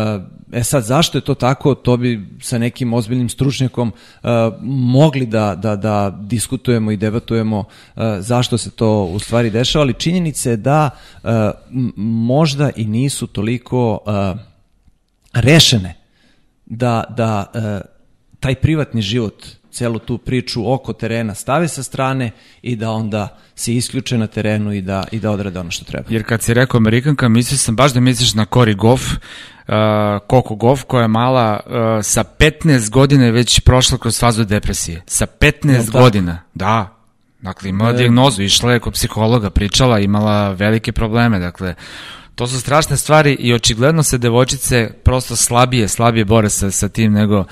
e 0.52 0.64
sad, 0.64 0.84
zašto 0.84 1.18
je 1.18 1.22
to 1.22 1.36
tako, 1.36 1.76
to 1.76 1.98
bi 1.98 2.28
sa 2.42 2.58
nekim 2.58 2.94
ozbiljnim 2.94 3.30
stručnjakom 3.30 3.92
uh, 4.24 4.30
mogli 4.70 5.26
da, 5.26 5.56
da, 5.56 5.76
da 5.76 6.18
diskutujemo 6.22 6.92
i 6.92 6.98
debatujemo 6.98 7.60
uh, 7.60 8.04
zašto 8.20 8.58
se 8.58 8.72
to 8.72 9.04
u 9.04 9.20
stvari 9.20 9.50
dešava, 9.50 9.84
ali 9.84 9.94
činjenica 9.94 10.50
je 10.50 10.58
da 10.58 10.90
možda 11.96 12.72
i 12.76 12.86
nisu 12.86 13.28
toliko 13.28 14.00
rešene 15.34 15.96
da, 16.66 17.04
da 17.18 17.52
taj 18.40 18.56
privatni 18.56 19.02
život 19.02 19.46
celu 19.72 20.00
tu 20.00 20.18
priču 20.18 20.74
oko 20.74 20.94
terena 20.94 21.36
stave 21.36 21.68
sa 21.68 21.84
strane 21.84 22.32
i 22.62 22.76
da 22.76 22.92
onda 22.92 23.38
se 23.56 23.76
isključe 23.76 24.18
na 24.18 24.28
terenu 24.28 24.74
i 24.74 24.82
da, 24.82 25.04
i 25.12 25.20
da 25.20 25.32
odrade 25.32 25.60
ono 25.60 25.72
što 25.72 25.86
treba. 25.86 26.06
Jer 26.10 26.24
kad 26.24 26.42
si 26.42 26.54
rekao 26.54 26.78
Amerikanka, 26.78 27.30
mislio 27.30 27.58
sam 27.58 27.76
baš 27.76 27.94
da 27.94 28.00
misliš 28.00 28.34
na 28.34 28.46
Cory 28.46 28.76
Goff, 28.76 29.04
uh, 29.12 29.74
Coco 30.30 30.56
Goff, 30.56 30.84
koja 30.84 31.02
je 31.02 31.08
mala 31.08 31.60
uh, 31.66 31.74
sa 32.04 32.24
15 32.40 32.90
godina 32.90 33.30
već 33.30 33.60
prošla 33.60 33.98
kroz 33.98 34.20
fazu 34.20 34.44
depresije. 34.44 35.02
Sa 35.08 35.26
15 35.26 35.94
no, 35.94 36.02
godina, 36.02 36.42
da. 36.54 36.92
Dakle, 37.42 37.70
imala 37.70 37.90
e... 37.90 37.94
diagnozu, 37.94 38.44
išla 38.44 38.74
je 38.74 38.80
kod 38.80 38.94
psihologa, 38.94 39.50
pričala, 39.50 40.00
imala 40.00 40.50
velike 40.50 40.92
probleme, 40.92 41.40
dakle, 41.40 41.76
to 42.36 42.48
su 42.48 42.60
strašne 42.60 42.98
stvari 42.98 43.34
i 43.40 43.54
očigledno 43.54 44.04
se 44.04 44.18
devojčice 44.18 44.90
prosto 45.04 45.36
slabije, 45.36 45.88
slabije 45.88 46.26
bore 46.26 46.50
sa, 46.50 46.72
sa 46.72 46.90
tim 46.90 47.14
nego 47.14 47.46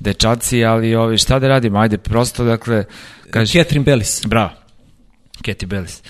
dečaci, 0.00 0.64
ali 0.64 0.94
ovi, 0.94 1.18
šta 1.18 1.38
da 1.38 1.48
radimo, 1.48 1.78
ajde, 1.78 1.98
prosto, 1.98 2.44
dakle... 2.44 2.84
Kaži, 3.30 3.58
Catherine 3.58 3.84
Bellis. 3.84 4.22
Bravo, 4.26 4.50
Cathy 5.44 5.66
Bellis. 5.66 6.02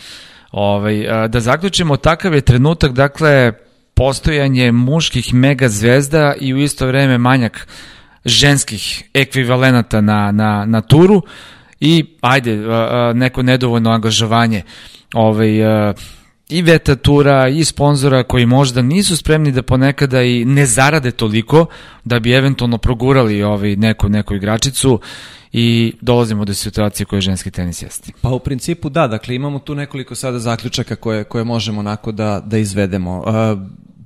Ovaj, 0.52 1.28
da 1.28 1.40
zaključimo, 1.40 1.96
takav 1.96 2.34
je 2.34 2.40
trenutak, 2.40 2.92
dakle, 2.92 3.52
postojanje 3.94 4.72
muških 4.72 5.34
mega 5.34 5.68
zvezda 5.68 6.34
i 6.40 6.54
u 6.54 6.58
isto 6.58 6.86
vreme 6.86 7.18
manjak 7.18 7.68
ženskih 8.24 9.02
ekvivalenata 9.14 10.00
na, 10.00 10.32
na, 10.32 10.64
na 10.66 10.80
turu 10.80 11.22
i 11.80 12.04
ajde, 12.20 12.58
neko 13.14 13.42
nedovoljno 13.42 13.90
angažovanje 13.90 14.62
ovaj, 15.14 15.50
i 16.48 16.62
vetatura 16.62 17.48
i 17.48 17.64
sponzora 17.64 18.22
koji 18.22 18.46
možda 18.46 18.82
nisu 18.82 19.16
spremni 19.16 19.52
da 19.52 19.62
ponekada 19.62 20.22
i 20.22 20.44
ne 20.44 20.66
zarade 20.66 21.10
toliko 21.10 21.66
da 22.04 22.18
bi 22.18 22.32
eventualno 22.32 22.78
progurali 22.78 23.42
ovaj 23.42 23.76
neku, 23.76 24.08
neku 24.08 24.34
igračicu 24.34 25.00
i 25.56 25.92
dolazimo 26.00 26.44
do 26.44 26.54
situacije 26.54 27.06
koje 27.06 27.20
ženski 27.20 27.50
tenis 27.50 27.82
jeste. 27.82 28.12
Pa 28.20 28.28
u 28.28 28.38
principu 28.38 28.88
da, 28.88 29.06
dakle 29.06 29.34
imamo 29.34 29.58
tu 29.58 29.74
nekoliko 29.74 30.14
sada 30.14 30.38
zaključaka 30.38 30.96
koje, 30.96 31.24
koje 31.24 31.44
možemo 31.44 31.80
onako 31.80 32.12
da, 32.12 32.42
da 32.46 32.58
izvedemo. 32.58 33.18
Uh, 33.18 33.24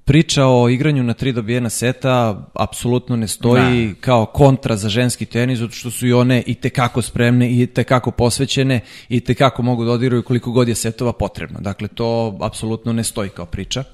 priča 0.04 0.46
o 0.46 0.68
igranju 0.68 1.02
na 1.02 1.14
tri 1.14 1.32
dobijena 1.32 1.70
seta 1.70 2.46
apsolutno 2.54 3.16
ne 3.16 3.28
stoji 3.28 3.86
da. 3.86 3.94
kao 4.00 4.26
kontra 4.26 4.76
za 4.76 4.88
ženski 4.88 5.26
tenis, 5.26 5.58
zato 5.58 5.72
što 5.72 5.90
su 5.90 6.06
i 6.06 6.12
one 6.12 6.42
i 6.46 6.54
tekako 6.54 7.02
spremne 7.02 7.50
i 7.50 7.66
tekako 7.66 8.10
posvećene 8.10 8.80
i 9.08 9.20
tekako 9.20 9.62
mogu 9.62 9.84
da 9.84 9.92
odigraju 9.92 10.22
koliko 10.22 10.50
god 10.50 10.68
je 10.68 10.74
setova 10.74 11.12
potrebno. 11.12 11.60
Dakle, 11.60 11.88
to 11.88 12.38
apsolutno 12.40 12.92
ne 12.92 13.04
stoji 13.04 13.28
kao 13.28 13.46
priča. 13.46 13.84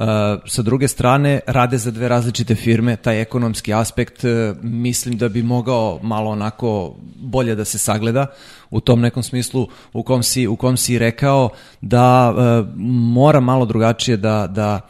Uh, 0.00 0.06
sa 0.46 0.62
druge 0.62 0.88
strane, 0.88 1.40
rade 1.46 1.78
za 1.78 1.90
dve 1.90 2.08
različite 2.08 2.54
firme, 2.54 2.96
taj 2.96 3.20
ekonomski 3.20 3.74
aspekt 3.74 4.24
uh, 4.24 4.30
mislim 4.62 5.18
da 5.18 5.28
bi 5.28 5.42
mogao 5.42 6.00
malo 6.02 6.30
onako 6.30 6.94
bolje 7.16 7.54
da 7.54 7.64
se 7.64 7.78
sagleda 7.78 8.26
u 8.70 8.80
tom 8.80 9.00
nekom 9.00 9.22
smislu 9.22 9.68
u 9.92 10.02
kom 10.02 10.22
si, 10.22 10.46
u 10.46 10.56
kom 10.56 10.76
si 10.76 10.98
rekao 10.98 11.48
da 11.80 12.30
uh, 12.30 12.68
mora 12.86 13.40
malo 13.40 13.66
drugačije 13.66 14.16
da, 14.16 14.46
da 14.46 14.80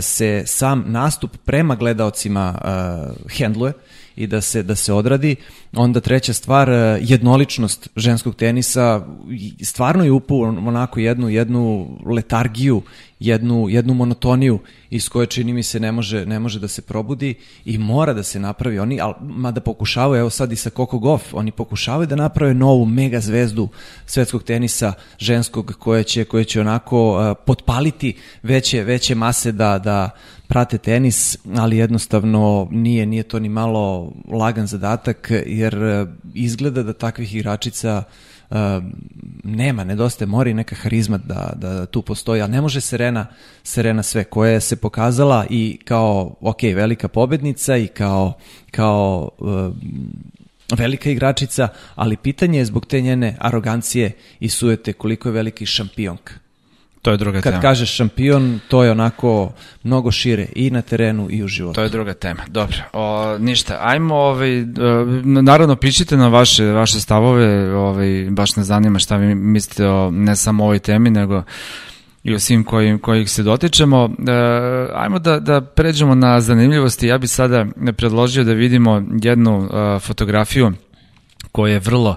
se 0.00 0.42
sam 0.46 0.84
nastup 0.86 1.36
prema 1.44 1.74
gledaocima 1.74 2.54
uh, 2.54 3.30
hendluje 3.38 3.72
i 4.18 4.26
da 4.26 4.40
se 4.40 4.62
da 4.62 4.74
se 4.74 4.92
odradi. 4.92 5.36
Onda 5.72 6.00
treća 6.00 6.32
stvar, 6.32 6.70
e, 6.70 6.98
jednoličnost 7.02 7.88
ženskog 7.96 8.34
tenisa 8.34 9.06
stvarno 9.62 10.04
je 10.04 10.12
upu 10.12 10.42
onako 10.42 11.00
jednu 11.00 11.28
jednu 11.28 11.88
letargiju, 12.06 12.82
jednu 13.20 13.68
jednu 13.68 13.94
monotoniju 13.94 14.58
iz 14.90 15.08
koje 15.08 15.26
čini 15.26 15.52
mi 15.52 15.62
se 15.62 15.80
ne 15.80 15.92
može 15.92 16.26
ne 16.26 16.38
može 16.38 16.60
da 16.60 16.68
se 16.68 16.82
probudi 16.82 17.34
i 17.64 17.78
mora 17.78 18.12
da 18.12 18.22
se 18.22 18.40
napravi 18.40 18.78
oni 18.78 19.00
al 19.00 19.14
mada 19.20 19.60
pokušavaju 19.60 20.20
evo 20.20 20.30
sad 20.30 20.52
i 20.52 20.56
sa 20.56 20.70
Coco 20.70 20.98
Goff, 20.98 21.34
oni 21.34 21.50
pokušavaju 21.50 22.06
da 22.06 22.16
naprave 22.16 22.54
novu 22.54 22.84
mega 22.84 23.20
zvezdu 23.20 23.68
svetskog 24.06 24.42
tenisa 24.42 24.92
ženskog 25.18 25.74
koje 25.78 26.04
će 26.04 26.24
koje 26.24 26.44
će 26.44 26.60
onako 26.60 27.10
uh, 27.10 27.36
potpaliti 27.46 28.16
veće 28.42 28.84
veće 28.84 29.14
mase 29.14 29.52
da 29.52 29.78
da 29.78 30.10
prate 30.48 30.78
tenis, 30.78 31.38
ali 31.56 31.76
jednostavno 31.76 32.68
nije, 32.70 33.06
nije 33.06 33.22
to 33.22 33.38
ni 33.38 33.48
malo 33.48 34.12
lagan 34.32 34.66
zadatak, 34.66 35.32
jer 35.46 35.74
e, 35.74 36.06
izgleda 36.34 36.82
da 36.82 36.92
takvih 36.92 37.34
igračica 37.34 38.02
uh, 38.50 38.56
nema, 39.44 39.84
nedostaje, 39.84 40.26
mora 40.26 40.50
i 40.50 40.54
neka 40.54 40.76
harizma 40.76 41.18
da, 41.18 41.52
da 41.56 41.86
tu 41.86 42.02
postoji, 42.02 42.42
ali 42.42 42.50
ne 42.50 42.60
može 42.60 42.80
Serena, 42.80 43.26
Serena 43.62 44.02
sve, 44.02 44.24
koja 44.24 44.60
se 44.60 44.76
pokazala 44.76 45.46
i 45.50 45.78
kao, 45.84 46.36
ok, 46.40 46.62
velika 46.62 47.08
pobednica 47.08 47.76
i 47.76 47.86
kao, 47.86 48.32
kao 48.70 49.30
uh, 49.38 49.72
velika 50.78 51.10
igračica, 51.10 51.68
ali 51.94 52.16
pitanje 52.16 52.58
je 52.58 52.64
zbog 52.64 52.86
te 52.86 53.00
njene 53.00 53.36
arogancije 53.40 54.12
i 54.40 54.48
sujete 54.48 54.92
koliko 54.92 55.28
je 55.28 55.32
veliki 55.32 55.66
šampionka. 55.66 56.47
To 57.02 57.10
je 57.10 57.16
druga 57.16 57.40
Kad 57.40 57.42
tema. 57.42 57.54
Kad 57.54 57.62
kažeš 57.62 57.90
šampion, 57.90 58.60
to 58.68 58.84
je 58.84 58.90
onako 58.90 59.52
mnogo 59.82 60.10
šire 60.10 60.46
i 60.54 60.70
na 60.70 60.82
terenu 60.82 61.28
i 61.30 61.42
u 61.42 61.48
životu. 61.48 61.74
To 61.74 61.82
je 61.82 61.88
druga 61.88 62.14
tema. 62.14 62.42
Dobro. 62.48 62.76
O, 62.92 63.38
ništa. 63.38 63.78
Ajmo, 63.80 64.14
ovaj, 64.14 64.64
naravno, 65.24 65.76
pišite 65.76 66.16
na 66.16 66.28
vaše, 66.28 66.64
vaše 66.64 67.00
stavove, 67.00 67.74
ovaj, 67.74 68.26
baš 68.30 68.56
ne 68.56 68.64
zanima 68.64 68.98
šta 68.98 69.16
vi 69.16 69.34
mislite 69.34 69.88
o 69.88 70.10
ne 70.10 70.36
samo 70.36 70.64
ovoj 70.64 70.78
temi, 70.78 71.10
nego 71.10 71.42
i 72.24 72.34
o 72.34 72.38
svim 72.38 72.64
kojim, 72.64 72.98
kojih 72.98 73.30
se 73.30 73.42
dotičemo. 73.42 74.10
E, 74.28 74.32
ajmo 74.94 75.18
da, 75.18 75.40
da 75.40 75.60
pređemo 75.60 76.14
na 76.14 76.40
zanimljivosti. 76.40 77.06
Ja 77.06 77.18
bih 77.18 77.30
sada 77.30 77.66
predložio 77.96 78.44
da 78.44 78.52
vidimo 78.52 79.02
jednu 79.22 79.58
uh, 79.58 80.02
fotografiju 80.02 80.72
koja 81.52 81.72
je 81.72 81.78
vrlo 81.78 82.16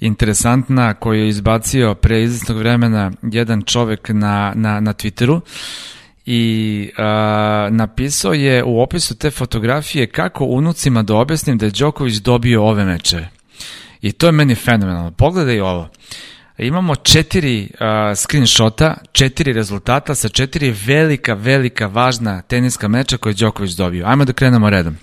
interesantna 0.00 0.94
koju 0.94 1.20
je 1.20 1.28
izbacio 1.28 1.94
pre 1.94 2.22
izvesnog 2.22 2.58
vremena 2.58 3.12
jedan 3.22 3.62
čovek 3.62 4.08
na, 4.08 4.52
na, 4.56 4.80
na 4.80 4.94
Twitteru 4.94 5.40
i 6.26 6.90
a, 6.98 7.68
napisao 7.70 8.32
je 8.32 8.64
u 8.64 8.80
opisu 8.80 9.14
te 9.14 9.30
fotografije 9.30 10.06
kako 10.06 10.44
unucima 10.44 11.02
da 11.02 11.14
objasnim 11.14 11.58
da 11.58 11.66
je 11.66 11.72
Đoković 11.78 12.14
dobio 12.14 12.64
ove 12.64 12.84
mečeve. 12.84 13.28
I 14.02 14.12
to 14.12 14.26
je 14.26 14.32
meni 14.32 14.54
fenomenalno. 14.54 15.10
Pogledaj 15.10 15.60
ovo. 15.60 15.88
Imamo 16.58 16.96
četiri 16.96 17.62
uh, 17.62 17.86
screenshota, 18.16 18.96
četiri 19.12 19.52
rezultata 19.52 20.14
sa 20.14 20.28
četiri 20.28 20.74
velika, 20.86 21.34
velika, 21.34 21.86
važna 21.86 22.42
teniska 22.42 22.88
meča 22.88 23.16
koje 23.16 23.30
je 23.30 23.34
Đoković 23.34 23.72
dobio. 23.72 24.06
Ajmo 24.06 24.24
da 24.24 24.32
krenemo 24.32 24.70
redom. 24.70 24.96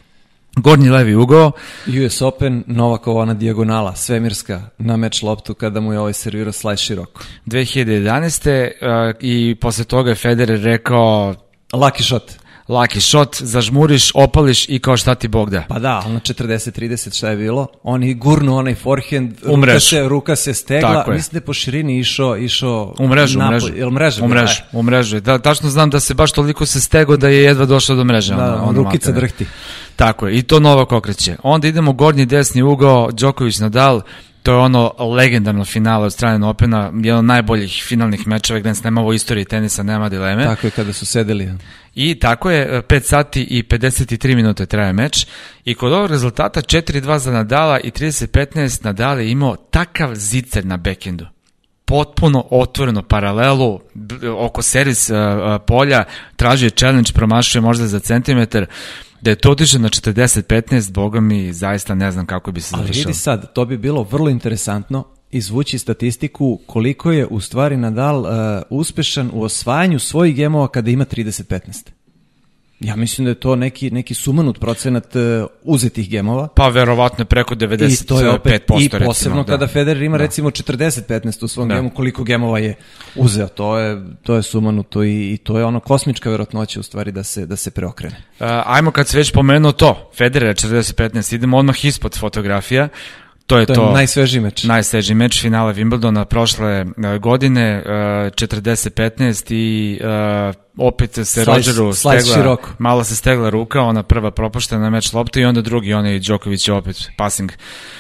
Gornji 0.58 0.90
levi 0.90 1.16
ugao. 1.16 1.52
US 2.06 2.22
Open, 2.22 2.64
Novakova 2.68 3.22
ona 3.22 3.34
dijagonala, 3.34 3.96
svemirska, 3.96 4.62
na 4.78 4.98
meč 4.98 5.22
loptu 5.22 5.54
kada 5.54 5.80
mu 5.80 5.94
je 5.94 6.00
ovaj 6.00 6.14
servirao 6.14 6.52
slajd 6.52 6.80
široko. 6.80 7.24
2011. 7.46 8.72
Uh, 8.82 9.16
i 9.20 9.56
posle 9.62 9.84
toga 9.84 10.10
je 10.10 10.16
Federer 10.16 10.62
rekao... 10.62 11.36
Lucky 11.74 12.04
shot 12.04 12.47
laki 12.68 13.02
shot, 13.02 13.36
zažmuriš, 13.40 14.12
opališ 14.14 14.70
i 14.70 14.80
kao 14.80 14.98
šta 14.98 15.16
ti 15.16 15.28
Bog 15.28 15.50
da. 15.50 15.64
Pa 15.70 15.80
da, 15.80 16.04
ono 16.06 16.20
40-30 16.20 17.18
šta 17.18 17.30
je 17.30 17.38
bilo, 17.38 17.68
oni 17.84 18.14
gurnu 18.14 18.58
onaj 18.58 18.76
forehand, 18.76 19.34
ruka 19.46 19.80
se, 19.80 20.08
ruka 20.08 20.36
se 20.36 20.54
stegla, 20.54 20.94
Tako 20.94 21.12
mislim 21.12 21.32
da 21.32 21.38
je 21.38 21.46
po 21.46 21.54
širini 21.54 22.00
išao, 22.00 22.38
išao 22.38 22.94
u 23.00 23.08
mrežu, 23.08 23.40
napoj, 23.40 23.52
mrežu. 23.52 23.76
Jel 23.76 23.90
mreža? 23.90 24.26
U 24.26 24.28
mrežu, 24.28 24.62
u 24.72 24.84
mrežu. 24.84 25.20
Da, 25.20 25.40
tačno 25.40 25.70
znam 25.70 25.90
da 25.90 26.00
se 26.00 26.14
baš 26.14 26.32
toliko 26.32 26.66
se 26.66 26.82
stego 26.82 27.18
da 27.18 27.28
je 27.28 27.44
jedva 27.44 27.66
došao 27.66 27.96
do 27.96 28.04
mreže. 28.04 28.36
Da, 28.36 28.62
ono 28.64 28.84
rukica 28.84 29.12
drhti. 29.12 29.46
Tako 29.96 30.28
je, 30.28 30.38
i 30.38 30.42
to 30.42 30.60
Novak 30.60 30.92
okreće. 30.92 31.36
Onda 31.44 31.68
idemo 31.68 31.94
gornji 31.94 32.26
desni 32.26 32.62
ugao, 32.62 33.10
Đoković 33.12 33.60
Nadal, 33.60 34.02
to 34.48 34.54
je 34.54 34.58
ono 34.58 34.94
legendarno 35.00 35.66
finale 35.66 36.06
od 36.06 36.14
strane 36.14 36.48
Opena, 36.48 36.92
jedan 36.96 37.20
od 37.20 37.26
najboljih 37.26 37.84
finalnih 37.88 38.28
mečeva 38.28 38.60
gde 38.60 38.74
nema 38.84 39.02
u 39.02 39.14
istoriji 39.14 39.46
tenisa, 39.46 39.84
nema 39.84 40.10
dileme. 40.10 40.44
Tako 40.44 40.68
je 40.68 40.72
kada 40.72 40.94
su 40.94 41.06
sedeli. 41.06 41.50
I 41.96 42.20
tako 42.20 42.52
je, 42.52 42.82
5 42.82 43.00
sati 43.02 43.42
i 43.42 43.64
53 43.64 44.36
minute 44.36 44.66
traje 44.66 44.94
meč 44.94 45.28
i 45.66 45.76
kod 45.76 45.94
ovog 45.94 46.10
rezultata 46.10 46.62
4-2 46.62 47.18
za 47.18 47.32
Nadala 47.32 47.80
i 47.80 47.92
30-15 47.92 48.86
Nadal 48.86 49.20
je 49.20 49.32
imao 49.32 49.56
takav 49.56 50.16
zicer 50.16 50.66
na 50.66 50.78
bekendu 50.78 51.26
potpuno 51.88 52.48
otvoreno 52.52 53.04
paralelu 53.04 53.80
oko 54.38 54.62
servis 54.62 55.10
uh, 55.10 55.18
polja, 55.68 56.04
tražio 56.36 56.70
challenge, 56.70 57.12
promašuje 57.14 57.62
možda 57.62 57.88
za 57.88 58.00
centimetar, 58.00 58.66
da 59.22 59.30
je 59.30 59.36
to 59.36 59.52
otišao 59.52 59.80
na 59.80 59.90
40-15, 59.90 60.92
boga 60.92 61.20
mi 61.20 61.54
zaista 61.54 61.96
ne 61.96 62.12
znam 62.12 62.26
kako 62.26 62.52
bi 62.52 62.62
se 62.62 62.70
završao. 62.70 62.92
Ali 62.94 63.00
vidi 63.00 63.14
sad, 63.14 63.54
to 63.54 63.66
bi 63.66 63.78
bilo 63.78 64.04
vrlo 64.04 64.30
interesantno 64.30 65.04
izvući 65.32 65.78
statistiku 65.78 66.60
koliko 66.66 67.12
je 67.12 67.26
u 67.26 67.40
stvari 67.40 67.78
Nadal 67.78 68.20
uh, 68.20 68.28
uspešan 68.70 69.30
u 69.34 69.44
osvajanju 69.44 70.00
svojih 70.00 70.36
gemova 70.36 70.68
kada 70.68 70.92
ima 70.92 71.06
30-15. 71.06 71.97
Ja 72.80 72.96
mislim 72.96 73.26
da 73.26 73.32
je 73.32 73.36
to 73.36 73.56
neki, 73.56 73.92
neki 73.92 74.14
sumanut 74.14 74.60
procenat 74.60 75.16
uh, 75.16 75.22
uzetih 75.64 76.10
gemova. 76.10 76.48
Pa 76.48 76.68
verovatno 76.68 77.22
je 77.22 77.26
preko 77.26 77.56
95%. 77.56 78.04
I 78.04 78.08
to 78.08 78.22
je 78.22 78.30
opet, 78.30 78.64
i 78.80 78.90
posebno 78.90 79.08
recimo, 79.08 79.44
kada 79.44 79.58
da. 79.58 79.68
Federer 79.68 80.04
ima 80.04 80.18
da. 80.18 80.24
recimo 80.24 80.50
40-15 80.50 81.44
u 81.44 81.48
svom 81.48 81.68
da. 81.68 81.76
gemu, 81.76 81.90
koliko 81.90 82.24
gemova 82.24 82.60
je 82.60 82.76
uzeo. 83.16 83.48
To 83.48 83.78
je, 83.78 84.02
to 84.24 84.36
je 84.36 84.44
sumanuto 84.44 85.04
i, 85.04 85.34
i 85.34 85.38
to 85.38 85.60
je 85.60 85.66
ono 85.66 85.80
kosmička 85.80 86.30
verotnoća 86.30 86.80
u 86.80 86.84
stvari 86.84 87.12
da 87.12 87.24
se, 87.24 87.46
da 87.46 87.56
se 87.56 87.72
preokrene. 87.72 88.16
Uh, 88.16 88.48
ajmo 88.66 88.92
kad 88.92 89.08
se 89.08 89.18
već 89.18 89.32
pomenuo 89.32 89.72
to, 89.72 90.12
Federer 90.18 90.56
40-15, 90.56 91.36
idemo 91.36 91.58
odmah 91.58 91.86
ispod 91.86 92.18
fotografija. 92.18 92.90
To 93.48 93.58
je 93.58 93.66
to. 93.66 93.74
to 93.74 93.88
je 93.88 93.94
najsvežiji 93.94 94.42
meč. 94.42 94.64
Najsvežiji 94.64 95.16
meč 95.16 95.42
finala 95.42 95.74
Wimbledona 95.74 96.26
prošle 96.26 96.86
uh, 96.86 97.18
godine, 97.22 97.84
uh, 97.86 97.92
40-15 98.32 99.54
i 99.54 100.00
uh, 100.02 100.88
opet 100.88 101.14
se 101.14 101.26
slice, 101.26 101.46
Rogeru 101.46 101.94
stegla, 101.94 102.36
široko. 102.36 102.70
malo 102.80 103.04
se 103.04 103.16
stegla 103.16 103.50
ruka, 103.50 103.82
ona 103.82 104.04
prva 104.04 104.32
propuštena 104.32 104.90
meč 104.90 105.14
lopte 105.14 105.42
i 105.42 105.46
onda 105.46 105.62
drugi, 105.62 105.94
onaj 105.94 106.20
Đoković 106.20 106.68
je 106.68 106.74
opet 106.74 107.10
passing 107.18 107.52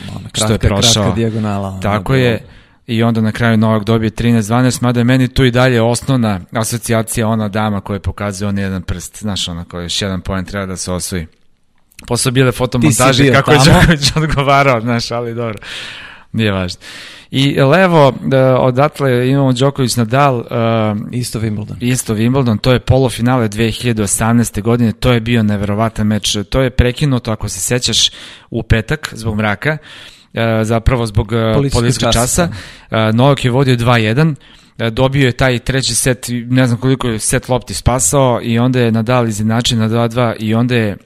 ona, 0.10 0.30
kratka, 0.30 0.46
što 0.46 0.54
je 0.54 0.60
prošao. 0.60 1.04
Kratka 1.04 1.16
dijagonala. 1.16 1.80
Tako 1.82 2.16
je. 2.16 2.44
I 2.88 3.04
onda 3.04 3.22
na 3.22 3.32
kraju 3.32 3.58
Novak 3.58 3.84
dobije 3.84 4.12
13-12, 4.12 4.84
mada 4.84 5.00
je 5.00 5.04
meni 5.04 5.28
tu 5.28 5.46
i 5.46 5.52
dalje 5.52 5.82
osnovna 5.82 6.40
asocijacija 6.52 7.28
ona 7.28 7.48
dama 7.48 7.82
koja 7.82 8.00
pokazuje 8.00 8.50
on 8.50 8.58
jedan 8.58 8.82
prst, 8.82 9.20
znaš 9.20 9.48
ona 9.48 9.66
koja 9.66 9.84
još 9.84 10.02
jedan 10.02 10.22
poen 10.22 10.46
treba 10.46 10.66
da 10.66 10.78
se 10.78 10.92
osvoji. 10.92 11.28
Posle 12.08 12.32
bile 12.32 12.52
fotomontaže 12.52 13.32
kako 13.34 13.52
je 13.52 13.60
Đoković 13.66 14.12
odgovarao, 14.24 14.82
znaš, 14.82 15.12
ali 15.12 15.36
dobro, 15.36 15.58
nije 16.32 16.52
važno. 16.52 16.80
I 17.32 17.62
levo, 17.62 18.14
da, 18.22 18.60
odatle 18.60 19.30
imamo 19.30 19.54
Đoković 19.54 19.96
Nadal. 19.96 20.36
Uh, 20.38 20.46
isto 21.12 21.40
Wimbledon. 21.40 21.76
Isto 21.80 22.16
Wimbledon, 22.16 22.58
to 22.58 22.72
je 22.72 22.80
polofinale 22.80 23.50
2018. 23.50 24.62
godine, 24.62 24.92
to 24.92 25.12
je 25.12 25.20
bio 25.20 25.44
neverovatan 25.44 26.08
meč. 26.08 26.38
To 26.50 26.62
je 26.62 26.70
prekinuto, 26.70 27.32
ako 27.32 27.50
se 27.50 27.60
sećaš, 27.60 28.12
u 28.50 28.64
petak 28.64 29.10
zbog 29.12 29.36
mraka, 29.36 29.78
uh, 30.34 30.42
zapravo 30.64 31.06
zbog 31.06 31.32
uh, 31.32 31.72
policijskog 31.74 32.14
časa. 32.14 32.22
časa. 32.22 32.50
Uh, 33.10 33.16
Novak 33.16 33.46
je 33.46 33.52
vodio 33.52 33.76
2-1 33.76 34.36
dobio 34.92 35.26
je 35.26 35.32
taj 35.32 35.60
treći 35.60 35.96
set, 35.96 36.26
ne 36.30 36.68
znam 36.68 36.80
koliko 36.80 37.08
je 37.08 37.20
set 37.20 37.50
lopti 37.50 37.74
spasao 37.74 38.40
i 38.44 38.60
onda 38.60 38.80
je 38.80 38.92
Nadal 38.92 39.28
izjednačen 39.28 39.80
na 39.80 39.90
2-2 39.90 40.36
i 40.40 40.54
onda 40.54 40.76
je 40.76 40.98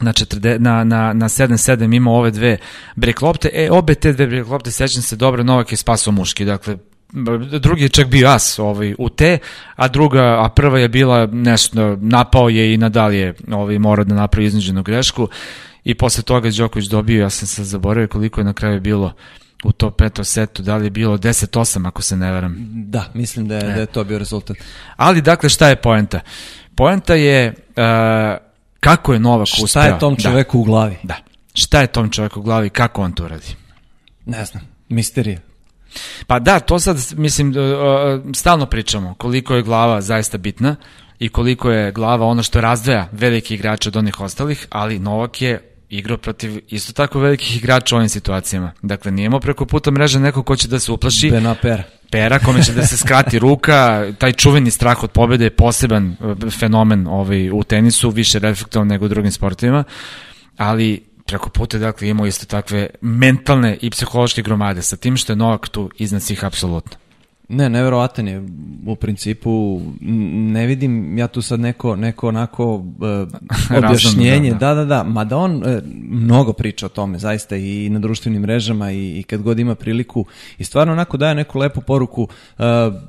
na, 0.00 0.12
40, 0.12 0.58
na, 0.58 0.84
na, 0.84 1.12
na 1.12 1.28
7-7 1.28 1.96
imao 1.96 2.14
ove 2.14 2.30
dve 2.30 2.56
break 2.96 3.22
lopte, 3.22 3.50
e, 3.52 3.70
obe 3.70 3.94
te 3.94 4.12
dve 4.12 4.26
break 4.26 4.48
lopte, 4.48 4.70
sećam 4.70 5.02
se 5.02 5.16
dobro, 5.16 5.42
Novak 5.42 5.72
je 5.72 5.76
spasao 5.76 6.12
muški, 6.12 6.44
dakle, 6.44 6.76
drugi 7.60 7.82
je 7.82 7.88
čak 7.88 8.08
bio 8.08 8.28
as 8.28 8.58
ovaj, 8.58 8.94
u 8.98 9.08
te, 9.08 9.38
a 9.76 9.88
druga, 9.88 10.44
a 10.44 10.48
prva 10.48 10.78
je 10.78 10.88
bila 10.88 11.26
nešto, 11.26 11.96
napao 12.00 12.48
je 12.48 12.74
i 12.74 12.76
nadal 12.76 13.14
je 13.14 13.34
ovaj, 13.52 13.78
morao 13.78 14.04
da 14.04 14.14
napravi 14.14 14.46
iznuđenu 14.46 14.82
grešku 14.82 15.28
i 15.84 15.94
posle 15.94 16.22
toga 16.22 16.50
Đoković 16.50 16.86
dobio, 16.86 17.20
ja 17.20 17.30
sam 17.30 17.48
se 17.48 17.64
zaboravio 17.64 18.08
koliko 18.08 18.40
je 18.40 18.44
na 18.44 18.52
kraju 18.52 18.80
bilo 18.80 19.12
u 19.64 19.72
to 19.72 19.90
peto 19.90 20.24
setu, 20.24 20.62
da 20.62 20.76
li 20.76 20.86
je 20.86 20.90
bilo 20.90 21.18
10-8 21.18 21.88
ako 21.88 22.02
se 22.02 22.16
ne 22.16 22.32
veram. 22.32 22.56
Da, 22.70 23.04
mislim 23.14 23.48
da 23.48 23.56
je, 23.56 23.70
e. 23.70 23.74
da 23.74 23.80
je 23.80 23.86
to 23.86 24.04
bio 24.04 24.18
rezultat. 24.18 24.56
Ali 24.96 25.22
dakle 25.22 25.48
šta 25.48 25.68
je 25.68 25.76
poenta? 25.76 26.20
Poenta 26.74 27.14
je 27.14 27.48
uh, 27.48 28.49
Kako 28.80 29.12
je 29.12 29.18
Novak 29.18 29.48
uspeo? 29.52 29.66
Šta 29.66 29.84
je 29.84 29.98
tom 29.98 30.14
da. 30.14 30.22
čoveku 30.22 30.56
da. 30.56 30.60
u 30.60 30.64
glavi? 30.64 30.96
Da. 31.02 31.16
Šta 31.54 31.80
je 31.80 31.86
tom 31.86 32.10
čoveku 32.10 32.40
u 32.40 32.42
glavi? 32.42 32.70
Kako 32.70 33.02
on 33.02 33.12
to 33.12 33.28
radi? 33.28 33.56
Ne 34.26 34.44
znam. 34.44 34.62
Misterija. 34.88 35.38
Pa 36.26 36.38
da, 36.38 36.60
to 36.60 36.78
sad, 36.78 36.96
mislim, 37.16 37.54
stalno 38.34 38.66
pričamo 38.66 39.14
koliko 39.14 39.54
je 39.54 39.62
glava 39.62 40.00
zaista 40.00 40.38
bitna 40.38 40.76
i 41.18 41.28
koliko 41.28 41.70
je 41.70 41.92
glava 41.92 42.26
ono 42.26 42.42
što 42.42 42.60
razdvaja 42.60 43.08
veliki 43.12 43.54
igrače 43.54 43.88
od 43.88 43.96
onih 43.96 44.20
ostalih, 44.20 44.66
ali 44.70 44.98
Novak 44.98 45.42
je 45.42 45.69
igrao 45.90 46.16
protiv 46.16 46.60
isto 46.68 46.92
tako 46.92 47.20
velikih 47.20 47.56
igrača 47.56 47.94
u 47.94 47.98
ovim 47.98 48.08
situacijama. 48.08 48.72
Dakle, 48.82 49.12
nijemo 49.12 49.40
preko 49.40 49.66
puta 49.66 49.90
mreža 49.90 50.18
neko 50.18 50.42
ko 50.42 50.56
će 50.56 50.68
da 50.68 50.78
se 50.78 50.92
uplaši. 50.92 51.30
Benaper. 51.30 51.82
Pera, 52.10 52.38
kome 52.38 52.62
će 52.62 52.72
da 52.72 52.86
se 52.86 52.96
skrati 52.96 53.38
ruka, 53.48 54.06
taj 54.18 54.32
čuveni 54.32 54.70
strah 54.70 55.02
od 55.02 55.10
pobede 55.10 55.44
je 55.44 55.50
poseban 55.50 56.16
e, 56.46 56.50
fenomen 56.50 57.06
ovaj, 57.06 57.50
u 57.50 57.62
tenisu, 57.62 58.10
više 58.10 58.38
reflektovan 58.38 58.88
nego 58.88 59.04
u 59.04 59.08
drugim 59.08 59.32
sportovima, 59.32 59.84
ali 60.56 61.02
preko 61.26 61.48
puta 61.48 61.78
dakle 61.78 62.08
imao 62.08 62.26
isto 62.26 62.46
takve 62.46 62.90
mentalne 63.00 63.78
i 63.80 63.90
psihološke 63.90 64.42
gromade 64.42 64.82
sa 64.82 64.96
tim 64.96 65.16
što 65.16 65.32
je 65.32 65.36
Novak 65.36 65.68
tu 65.68 65.90
iznad 65.98 66.22
svih 66.22 66.44
apsolutno. 66.44 66.96
Ne, 67.52 67.68
neverovatan 67.68 68.28
je 68.28 68.42
u 68.86 68.96
principu, 68.96 69.80
ne 70.00 70.66
vidim 70.66 71.18
ja 71.18 71.26
tu 71.28 71.42
sad 71.42 71.60
neko, 71.60 71.96
neko 71.96 72.28
onako 72.28 72.74
uh, 72.74 72.84
objašnjenje, 73.78 74.50
da, 74.50 74.58
da, 74.58 74.74
da, 74.74 74.84
da, 74.84 75.02
mada 75.02 75.36
on 75.36 75.56
uh, 75.56 75.62
mnogo 76.10 76.52
priča 76.52 76.86
o 76.86 76.88
tome, 76.88 77.18
zaista 77.18 77.56
i 77.56 77.88
na 77.90 77.98
društvenim 77.98 78.42
mrežama 78.42 78.92
i, 78.92 79.18
i 79.20 79.22
kad 79.22 79.42
god 79.42 79.58
ima 79.58 79.74
priliku 79.74 80.24
i 80.58 80.64
stvarno 80.64 80.92
onako 80.92 81.16
daje 81.16 81.34
neku 81.34 81.58
lepu 81.58 81.80
poruku 81.80 82.22
uh, 82.22 82.64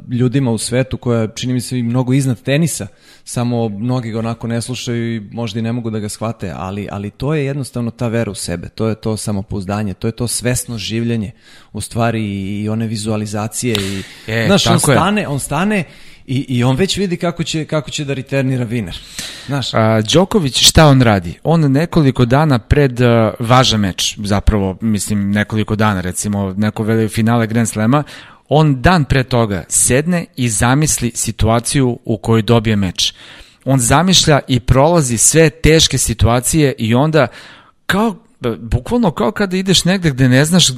ljudima 0.09 0.51
u 0.51 0.57
svetu 0.57 0.97
koja 0.97 1.27
čini 1.27 1.53
mi 1.53 1.61
se 1.61 1.79
i 1.79 1.83
mnogo 1.83 2.13
iznad 2.13 2.41
tenisa, 2.41 2.87
samo 3.23 3.69
mnogi 3.69 4.11
ga 4.11 4.19
onako 4.19 4.47
ne 4.47 4.61
slušaju 4.61 5.15
i 5.15 5.19
možda 5.31 5.59
i 5.59 5.63
ne 5.63 5.71
mogu 5.71 5.89
da 5.89 5.99
ga 5.99 6.09
shvate, 6.09 6.53
ali, 6.55 6.87
ali 6.91 7.09
to 7.09 7.33
je 7.33 7.45
jednostavno 7.45 7.91
ta 7.91 8.07
vera 8.07 8.31
u 8.31 8.35
sebe, 8.35 8.69
to 8.69 8.87
je 8.87 8.95
to 8.95 9.17
samopouzdanje, 9.17 9.93
to 9.93 10.07
je 10.07 10.11
to 10.11 10.27
svesno 10.27 10.77
življenje, 10.77 11.31
u 11.73 11.81
stvari 11.81 12.23
i 12.61 12.69
one 12.69 12.87
vizualizacije 12.87 13.75
i 13.75 14.03
E, 14.31 14.45
Znaš, 14.47 14.67
on 14.67 14.79
stane, 14.79 15.21
je. 15.21 15.27
on 15.27 15.39
stane 15.39 15.83
i, 16.27 16.45
i 16.47 16.63
on 16.63 16.75
već 16.75 16.97
vidi 16.97 17.17
kako 17.17 17.43
će, 17.43 17.65
kako 17.65 17.91
će 17.91 18.05
da 18.05 18.13
returnira 18.13 18.63
Viner. 18.63 18.99
Znaš. 19.47 19.73
A, 19.73 20.01
Đoković 20.13 20.67
šta 20.67 20.87
on 20.87 21.01
radi? 21.01 21.33
On 21.43 21.71
nekoliko 21.71 22.25
dana 22.25 22.59
pred 22.59 23.01
uh, 23.01 23.07
važan 23.39 23.79
meč, 23.79 24.17
zapravo, 24.23 24.77
mislim, 24.81 25.31
nekoliko 25.31 25.75
dana, 25.75 26.01
recimo, 26.01 26.53
neko 26.57 26.83
veli 26.83 27.09
finale 27.09 27.47
Grand 27.47 27.69
Slema, 27.69 28.03
on 28.49 28.81
dan 28.81 29.05
pre 29.05 29.23
toga 29.23 29.63
sedne 29.67 30.25
i 30.35 30.49
zamisli 30.49 31.11
situaciju 31.15 31.99
u 32.05 32.17
kojoj 32.17 32.41
dobije 32.41 32.75
meč. 32.75 33.13
On 33.65 33.79
zamišlja 33.79 34.39
i 34.47 34.59
prolazi 34.59 35.17
sve 35.17 35.49
teške 35.49 35.97
situacije 35.97 36.73
i 36.77 36.95
onda 36.95 37.27
kao 37.85 38.15
bukvalno 38.59 39.11
kao 39.11 39.31
kada 39.31 39.57
ideš 39.57 39.85
negde 39.85 40.09
gde 40.09 40.29
ne 40.29 40.45
znaš, 40.45 40.69
uh, 40.69 40.75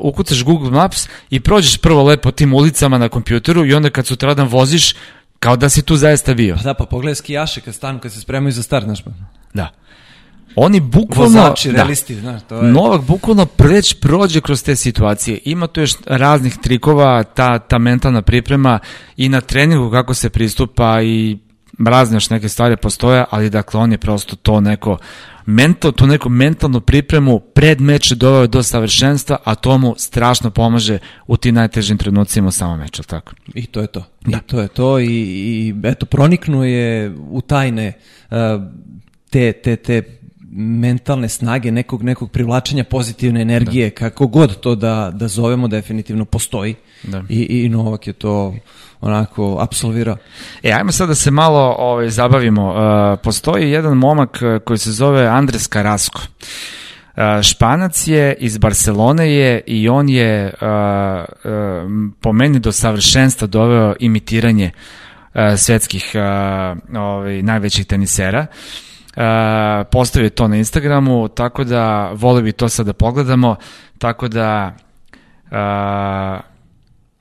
ukucaš 0.00 0.44
Google 0.44 0.70
Maps 0.70 1.08
i 1.30 1.40
prođeš 1.40 1.78
prvo 1.78 2.02
lepo 2.02 2.30
tim 2.30 2.54
ulicama 2.54 2.98
na 2.98 3.08
kompjuteru 3.08 3.66
i 3.66 3.74
onda 3.74 3.90
kad 3.90 4.06
sutradan 4.06 4.48
voziš, 4.48 4.94
kao 5.38 5.56
da 5.56 5.68
si 5.68 5.82
tu 5.82 5.96
zaista 5.96 6.34
bio. 6.34 6.56
Pa 6.56 6.62
da, 6.62 6.74
pa 6.74 6.84
pogledaj 6.84 7.14
skijaše 7.14 7.60
kad 7.60 7.74
stanu, 7.74 8.00
kad 8.00 8.12
se 8.12 8.20
spremaju 8.20 8.52
za 8.52 8.62
start, 8.62 8.84
znaš 8.84 9.02
pa. 9.02 9.10
Da. 9.54 9.70
Oni 10.56 10.80
bukvalno... 10.80 11.40
Vozači, 11.40 11.68
da, 11.68 11.74
realisti, 11.74 12.14
znaš, 12.14 12.42
to 12.48 12.56
je... 12.56 12.62
Novak 12.62 13.02
bukvalno 13.02 13.46
preć 13.46 13.94
prođe 14.00 14.40
kroz 14.40 14.62
te 14.62 14.76
situacije. 14.76 15.38
Ima 15.44 15.66
tu 15.66 15.80
još 15.80 15.92
raznih 16.06 16.56
trikova, 16.62 17.22
ta, 17.22 17.58
ta 17.58 17.78
mentalna 17.78 18.22
priprema 18.22 18.78
i 19.16 19.28
na 19.28 19.40
treningu 19.40 19.90
kako 19.90 20.14
se 20.14 20.30
pristupa 20.30 21.02
i 21.02 21.38
razne 21.78 22.16
još 22.16 22.30
neke 22.30 22.48
stvari 22.48 22.76
postoje, 22.76 23.24
ali 23.30 23.50
dakle 23.50 23.80
on 23.80 23.92
je 23.92 23.98
prosto 23.98 24.36
to 24.36 24.60
neko 24.60 24.98
mental, 25.46 25.92
tu 25.92 26.06
neku 26.06 26.28
mentalnu 26.28 26.80
pripremu 26.80 27.40
pred 27.40 27.80
meč 27.80 28.12
doveo 28.12 28.46
do 28.46 28.62
savršenstva, 28.62 29.36
a 29.44 29.54
to 29.54 29.78
mu 29.78 29.94
strašno 29.98 30.50
pomaže 30.50 30.98
u 31.26 31.36
tim 31.36 31.54
najtežim 31.54 31.98
trenucima 31.98 32.50
samom 32.50 32.78
meču, 32.78 33.02
tako? 33.02 33.32
I 33.54 33.66
to 33.66 33.80
je 33.80 33.86
to. 33.86 34.04
Da. 34.26 34.36
I 34.36 34.40
to 34.40 34.60
je 34.60 34.68
to 34.68 34.98
i, 34.98 35.06
i 35.06 35.74
eto, 35.82 36.06
proniknu 36.06 36.64
je 36.64 37.14
u 37.30 37.40
tajne 37.40 37.92
uh, 38.30 38.36
te, 39.30 39.52
te, 39.52 39.76
te 39.76 40.02
mentalne 40.54 41.28
snage, 41.28 41.72
nekog, 41.72 42.02
nekog 42.02 42.30
privlačenja 42.30 42.84
pozitivne 42.84 43.42
energije, 43.42 43.90
da. 43.90 43.94
kako 43.94 44.26
god 44.26 44.60
to 44.60 44.74
da, 44.74 45.12
da 45.14 45.28
zovemo, 45.28 45.68
definitivno 45.68 46.24
postoji. 46.24 46.74
Da. 47.02 47.22
I, 47.28 47.64
I 47.64 47.68
Novak 47.68 48.06
je 48.06 48.12
to 48.12 48.54
onako 49.02 49.58
apsolvirao. 49.60 50.16
E, 50.62 50.72
ajmo 50.72 50.92
sad 50.92 51.08
da 51.08 51.14
se 51.14 51.30
malo 51.30 51.74
ovaj, 51.78 52.08
zabavimo. 52.08 52.68
Uh, 52.68 53.18
postoji 53.22 53.70
jedan 53.70 53.96
momak 53.96 54.38
uh, 54.42 54.62
koji 54.62 54.78
se 54.78 54.92
zove 54.92 55.26
Andres 55.26 55.68
Carrasco. 55.68 56.18
Uh, 56.18 57.42
Španac 57.42 58.06
je, 58.06 58.36
iz 58.38 58.58
Barcelone 58.58 59.32
je 59.32 59.60
i 59.66 59.88
on 59.88 60.08
je 60.08 60.54
uh, 60.60 60.68
uh, 60.68 62.12
po 62.20 62.32
meni 62.32 62.58
do 62.58 62.72
savršenstva 62.72 63.46
doveo 63.46 63.94
imitiranje 64.00 64.70
uh, 65.34 65.40
svetskih 65.56 66.12
uh, 66.14 66.96
ovaj, 66.96 67.42
najvećih 67.42 67.86
tenisera. 67.86 68.46
Uh, 69.16 69.22
postavio 69.92 70.30
to 70.30 70.48
na 70.48 70.56
Instagramu, 70.56 71.28
tako 71.28 71.64
da 71.64 72.10
vole 72.14 72.42
bi 72.42 72.52
to 72.52 72.68
sad 72.68 72.86
da 72.86 72.92
pogledamo, 72.92 73.56
tako 73.98 74.28
da 74.28 74.74
uh, 75.50 76.52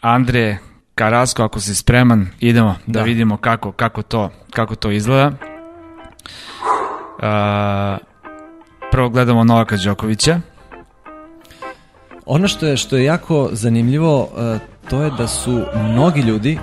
Andre 0.01 0.57
Karasko, 0.95 1.43
ako 1.43 1.59
si 1.59 1.75
spreman, 1.75 2.27
idemo 2.39 2.75
da, 2.85 2.99
da 2.99 3.05
vidimo 3.05 3.37
kako, 3.37 3.71
kako, 3.71 4.01
to, 4.01 4.29
kako 4.51 4.75
to 4.75 4.91
izgleda. 4.91 5.31
Uh, 7.17 7.97
prvo 8.91 9.09
gledamo 9.09 9.43
Novaka 9.43 9.77
Đokovića. 9.77 10.39
Ono 12.25 12.47
što 12.47 12.65
je, 12.65 12.77
što 12.77 12.97
je 12.97 13.03
jako 13.03 13.49
zanimljivo, 13.51 14.21
uh, 14.21 14.29
to 14.89 15.01
je 15.01 15.11
da 15.17 15.27
su 15.27 15.63
mnogi 15.75 16.21
ljudi 16.21 16.59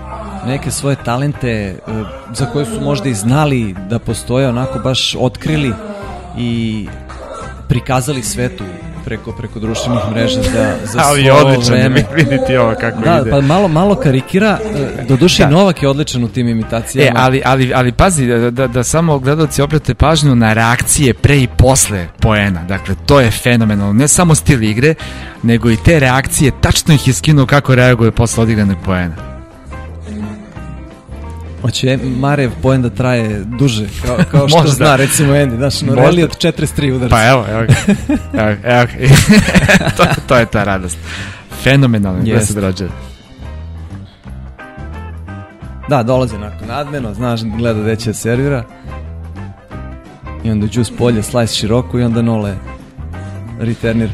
neke 0.46 0.70
svoje 0.70 0.96
talente 1.04 1.78
uh, 1.86 1.94
za 2.32 2.46
koje 2.46 2.66
su 2.66 2.80
možda 2.80 3.08
i 3.08 3.14
znali 3.14 3.74
da 3.90 3.98
postoje 3.98 4.48
onako 4.48 4.78
baš 4.78 5.16
otkrili 5.20 5.72
i 6.38 6.86
prikazali 7.68 8.22
svetu 8.22 8.64
preko 9.08 9.32
preko 9.32 9.58
društvenih 9.58 10.02
mreža 10.10 10.42
za 10.42 10.74
za 10.84 11.00
Ali 11.06 11.30
odlično 11.30 11.74
vreme. 11.74 12.04
vidite 12.14 12.60
ovo 12.60 12.74
kako 12.80 13.00
da, 13.00 13.18
ide. 13.22 13.30
pa 13.30 13.40
malo 13.40 13.68
malo 13.68 13.94
karikira, 13.94 14.58
e, 14.74 15.04
do 15.08 15.16
duše 15.16 15.42
da. 15.42 15.50
Novak 15.50 15.82
je 15.82 15.88
odličan 15.88 16.24
u 16.24 16.28
tim 16.28 16.48
imitacijama. 16.48 17.08
E, 17.08 17.12
ali 17.16 17.42
ali 17.44 17.74
ali 17.74 17.92
pazi 17.92 18.26
da, 18.26 18.50
da, 18.50 18.66
da 18.66 18.84
samo 18.84 19.18
gledaoci 19.18 19.62
obrate 19.62 19.94
pažnju 19.94 20.34
na 20.34 20.52
reakcije 20.52 21.14
pre 21.14 21.38
i 21.38 21.48
posle 21.56 22.06
poena. 22.20 22.64
Dakle, 22.64 22.94
to 23.06 23.20
je 23.20 23.30
fenomenalno. 23.30 23.92
Ne 23.92 24.08
samo 24.08 24.34
stil 24.34 24.62
igre, 24.62 24.94
nego 25.42 25.70
i 25.70 25.76
te 25.84 26.00
reakcije, 26.00 26.52
tačno 26.60 26.94
ih 26.94 27.08
je 27.08 27.12
skinuo 27.12 27.46
kako 27.46 27.74
reaguje 27.74 28.10
posle 28.10 28.42
odigranog 28.42 28.76
poena. 28.84 29.27
Hoće 31.62 31.98
Marev 32.18 32.50
poen 32.62 32.82
da 32.82 32.90
traje 32.90 33.44
duže, 33.44 33.86
kao, 34.06 34.16
kao 34.30 34.48
što 34.58 34.66
zna 34.66 34.96
recimo 34.96 35.32
Andy, 35.32 35.56
znaš, 35.56 35.80
Noreli 35.80 36.22
od 36.22 36.36
43 36.36 36.92
udarca. 36.92 37.16
Pa 37.16 37.28
evo, 37.28 37.44
evo 37.50 37.62
ga. 37.66 37.74
Evo, 38.42 38.56
evo 38.64 38.86
ga. 38.86 39.06
to, 39.96 40.04
to 40.26 40.36
je 40.36 40.46
ta 40.46 40.64
radost. 40.64 40.98
Fenomenalno, 41.62 42.22
yes. 42.22 42.34
da 42.34 42.40
se 42.40 42.54
drađe. 42.54 42.88
Da, 45.88 46.02
dolaze 46.02 46.38
nakon 46.38 46.68
nadmeno, 46.68 47.14
znaš, 47.14 47.40
gleda 47.42 47.80
gde 47.80 47.96
će 47.96 48.14
servira. 48.14 48.64
I 50.44 50.50
onda 50.50 50.66
džus 50.66 50.90
polje, 50.98 51.22
slice 51.22 51.54
široko 51.54 51.98
i 51.98 52.02
onda 52.02 52.22
nole 52.22 52.56
returnir. 53.60 54.10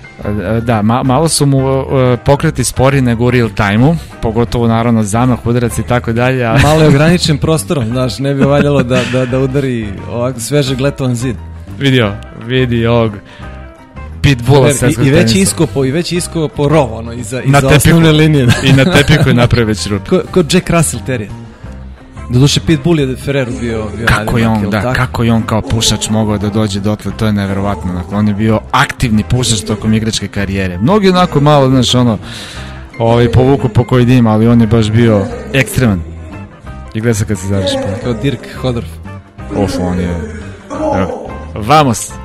Da, 0.62 0.82
ma, 0.82 1.02
malo 1.02 1.28
su 1.28 1.46
mu 1.46 1.80
uh, 1.80 1.86
pokreti 2.24 2.64
spori 2.64 3.00
nego 3.00 3.24
u 3.24 3.30
real 3.30 3.50
time-u, 3.50 3.96
pogotovo 4.22 4.68
naravno 4.68 5.02
zamah, 5.02 5.46
udarac 5.46 5.78
i 5.78 5.82
tako 5.82 6.12
dalje. 6.12 6.44
A... 6.44 6.58
Malo 6.62 6.82
je 6.82 6.88
ograničen 6.88 7.38
prostorom, 7.38 7.86
znaš, 7.86 8.18
ne 8.18 8.34
bi 8.34 8.44
valjalo 8.44 8.82
da, 8.82 9.02
da, 9.12 9.26
da 9.26 9.38
udari 9.38 9.88
ovako 10.10 10.40
sveže 10.40 10.76
gletovan 10.76 11.14
zid. 11.14 11.36
Vidio, 11.78 12.12
vidi 12.46 12.86
ovog 12.86 13.12
pitbulla 14.22 14.70
I, 14.70 15.06
i 15.06 15.10
već 15.10 15.34
iskopo, 15.34 15.84
i 15.84 15.90
već 15.90 16.12
iskopo 16.12 16.68
rov, 16.68 16.94
ono, 16.94 17.12
iza, 17.12 17.42
iza 17.42 17.60
na 17.60 17.68
osnovne 17.68 18.12
linije. 18.12 18.46
I 18.64 18.72
na 18.72 18.84
tepiku 18.84 19.28
je 19.28 19.34
napravio 19.34 19.66
već 19.66 19.86
rup. 19.86 20.08
Ko, 20.08 20.20
ko 20.30 20.44
Jack 20.52 20.70
Russell 20.70 21.02
Terrier. 21.06 21.43
Doduše 22.28 22.60
Pitbull 22.60 23.00
je 23.00 23.16
Ferreru 23.16 23.52
bio, 23.60 23.84
bio 23.96 24.06
kako 24.06 24.38
je 24.38 24.48
on, 24.48 24.70
da, 24.70 24.80
tako? 24.80 24.94
kako 24.94 25.24
je 25.24 25.32
on 25.32 25.42
kao 25.42 25.62
pušač 25.62 26.10
mogao 26.10 26.38
da 26.38 26.48
dođe 26.48 26.80
dotle, 26.80 27.12
to 27.16 27.26
je 27.26 27.32
neverovatno. 27.32 27.92
Dakle, 27.92 28.18
on 28.18 28.28
je 28.28 28.34
bio 28.34 28.60
aktivni 28.70 29.24
pušač 29.30 29.60
tokom 29.60 29.94
igračke 29.94 30.28
karijere. 30.28 30.78
Mnogi 30.78 31.08
onako 31.08 31.40
malo, 31.40 31.68
znaš, 31.68 31.94
ono, 31.94 32.18
ovaj, 32.98 33.32
povuku 33.32 33.68
po 33.68 33.84
koji 33.84 34.04
dim, 34.04 34.26
ali 34.26 34.48
on 34.48 34.60
je 34.60 34.66
baš 34.66 34.90
bio 34.90 35.26
ekstreman. 35.52 36.02
I 36.94 37.00
gleda 37.00 37.14
se 37.14 37.24
kad 37.24 37.38
se 37.38 37.46
završi. 37.46 37.76
Kao 38.02 38.12
Dirk 38.12 38.40
Hodorf. 38.56 38.88
Uf, 39.56 39.72
on 39.80 39.98
je... 39.98 40.20
Evo, 40.96 41.30
vamos! 41.54 42.23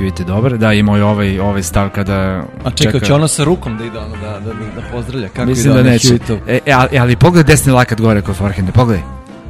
Vidite, 0.00 0.24
dobro, 0.24 0.56
da, 0.56 0.72
ima 0.72 0.98
i 0.98 1.00
ovaj, 1.00 1.38
ovaj 1.40 1.62
stav 1.62 1.88
kada... 1.90 2.42
A 2.64 2.70
čekaj, 2.70 2.92
čeka... 2.92 3.06
će 3.06 3.14
ono 3.14 3.28
sa 3.28 3.44
rukom 3.44 3.78
da 3.78 3.84
ide 3.84 3.98
ono, 3.98 4.16
da, 4.16 4.40
da, 4.40 4.52
da 4.52 4.82
pozdravlja? 4.92 5.28
Kako 5.28 5.46
Mislim 5.46 5.74
da 5.74 5.82
neće. 5.82 6.18
E, 6.48 6.58
e, 6.66 6.72
ali, 6.72 6.98
ali 6.98 7.16
pogledaj 7.16 7.52
desni 7.52 7.72
lakat 7.72 8.00
gore 8.00 8.22
kod 8.22 8.36
forehanda, 8.36 8.72
pogledaj. 8.72 9.02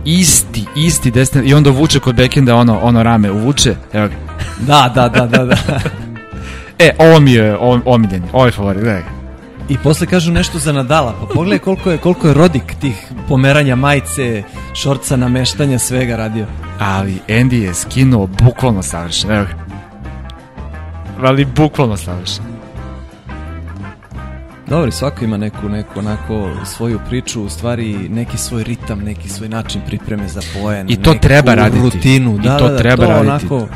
Isti, 0.05 0.64
isti 0.76 1.11
desni, 1.11 1.42
i 1.45 1.55
onda 1.55 1.70
vuče 1.70 2.01
kod 2.01 2.14
backenda 2.14 2.57
ono, 2.57 2.78
ono 2.82 3.03
rame, 3.03 3.30
uvuče, 3.30 3.74
evo 3.92 4.09
ga. 4.09 4.14
Da, 4.66 4.92
da, 4.95 5.09
da, 5.09 5.26
da, 5.26 5.45
da. 5.45 5.57
e, 6.84 6.90
ovo 6.99 7.20
mi 7.20 7.32
je 7.32 7.57
omiljeni, 7.84 8.26
ovo 8.32 8.47
je 8.47 8.53
favorit, 8.53 8.82
gledaj 8.82 9.03
ga. 9.03 9.09
I 9.68 9.78
posle 9.78 10.07
kažu 10.07 10.32
nešto 10.32 10.59
za 10.59 10.72
Nadala, 10.72 11.14
pa 11.20 11.26
pogledaj 11.34 11.59
koliko 11.59 11.90
je, 11.90 11.99
koliko 11.99 12.28
je 12.28 12.34
rodik 12.34 12.74
tih 12.80 13.07
pomeranja 13.28 13.76
majice, 13.76 14.42
šorca, 14.74 15.16
nameštanja, 15.16 15.78
svega 15.78 16.16
radio. 16.16 16.47
Ali 16.78 17.18
Andy 17.28 17.55
je 17.55 17.74
skinuo 17.74 18.26
bukvalno 18.26 18.82
savršeno, 18.82 19.34
evo 19.34 19.45
ga 19.45 19.63
ali 21.26 21.44
bukvalno 21.44 21.96
savršen. 21.96 22.44
Dobro, 24.68 24.90
svako 24.90 25.24
ima 25.24 25.36
neku, 25.36 25.68
neku 25.68 25.98
onako 25.98 26.50
svoju 26.64 27.00
priču, 27.08 27.42
u 27.42 27.48
stvari 27.48 28.08
neki 28.08 28.38
svoj 28.38 28.64
ritam, 28.64 29.00
neki 29.00 29.28
svoj 29.28 29.48
način 29.48 29.80
pripreme 29.86 30.28
za 30.28 30.40
poen. 30.54 30.90
I 30.90 30.96
to 31.02 31.14
treba 31.14 31.54
raditi. 31.54 31.82
Rutinu, 31.82 32.38
da, 32.38 32.56
I 32.56 32.58
to 32.58 32.66
da, 32.66 32.72
da, 32.72 32.78
treba 32.78 33.06
to 33.06 33.12
raditi. 33.12 33.28
Onako, 33.28 33.68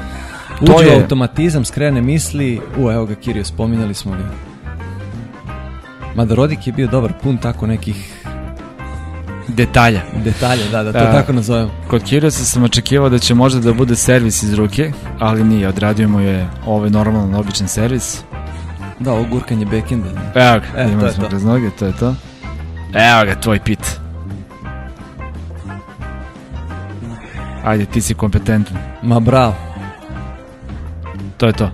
uđe 0.61 0.73
to 0.73 0.83
je... 0.83 0.95
automatizam, 1.03 1.65
skrene 1.65 2.03
misli, 2.03 2.61
u, 2.79 2.91
evo 2.91 3.07
ga 3.07 3.15
Kirio, 3.15 3.45
spominjali 3.45 3.95
smo 3.95 4.13
ga. 4.13 4.31
Mada 6.15 6.35
Rodik 6.35 6.67
je 6.67 6.73
bio 6.73 6.87
dobar, 6.87 7.13
pun 7.23 7.37
tako 7.37 7.67
nekih 7.67 8.18
detalja. 9.49 10.01
Detalja, 10.25 10.63
da, 10.73 10.83
da, 10.83 10.93
to 10.93 10.99
A, 10.99 11.13
tako 11.13 11.33
nazovem. 11.33 11.71
Kod 11.89 12.03
Kiriosa 12.03 12.45
sam 12.45 12.63
očekivao 12.63 13.09
da 13.09 13.19
će 13.19 13.35
možda 13.35 13.61
da 13.61 13.73
bude 13.73 13.97
servis 13.97 14.43
iz 14.43 14.55
ruke, 14.55 14.93
ali 15.19 15.45
nije, 15.45 15.69
odradio 15.69 16.09
mu 16.09 16.21
je 16.21 16.49
ovaj 16.67 16.91
normalan, 16.91 17.35
običan 17.35 17.69
servis. 17.69 18.21
Da, 18.99 19.13
ovo 19.13 19.25
gurkanje 19.31 19.67
backenda. 19.67 20.09
Evo 20.35 20.61
ga, 20.61 20.81
e, 20.81 20.93
imali 20.93 21.13
smo 21.13 21.29
kroz 21.29 21.45
noge, 21.45 21.71
to 21.79 21.87
je 21.87 21.93
to. 21.93 22.15
Evo 22.95 23.25
ga, 23.25 23.41
tvoj 23.41 23.61
pit. 23.65 24.01
Ajde, 27.65 27.87
ti 27.87 28.01
si 28.01 28.15
kompetentan. 28.15 28.77
Ma 29.03 29.21
bravo. 29.21 29.55
To 31.37 31.47
je 31.47 31.53
to. 31.53 31.71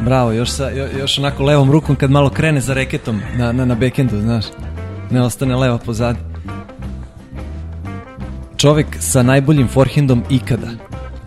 Bravo, 0.00 0.32
još, 0.32 0.50
sa, 0.50 0.70
još 1.00 1.18
onako 1.18 1.44
levom 1.44 1.70
rukom 1.70 1.96
kad 1.96 2.10
malo 2.10 2.30
krene 2.30 2.60
za 2.60 2.74
reketom 2.74 3.20
na, 3.36 3.52
na, 3.52 3.64
na 3.64 3.74
backendu, 3.74 4.20
znaš. 4.20 4.44
Ne 5.10 5.22
ostane 5.22 5.56
leva 5.56 5.78
pozadi 5.78 6.27
čovek 8.58 8.86
sa 9.00 9.22
najboljim 9.22 9.68
forehandom 9.68 10.22
ikada. 10.30 10.68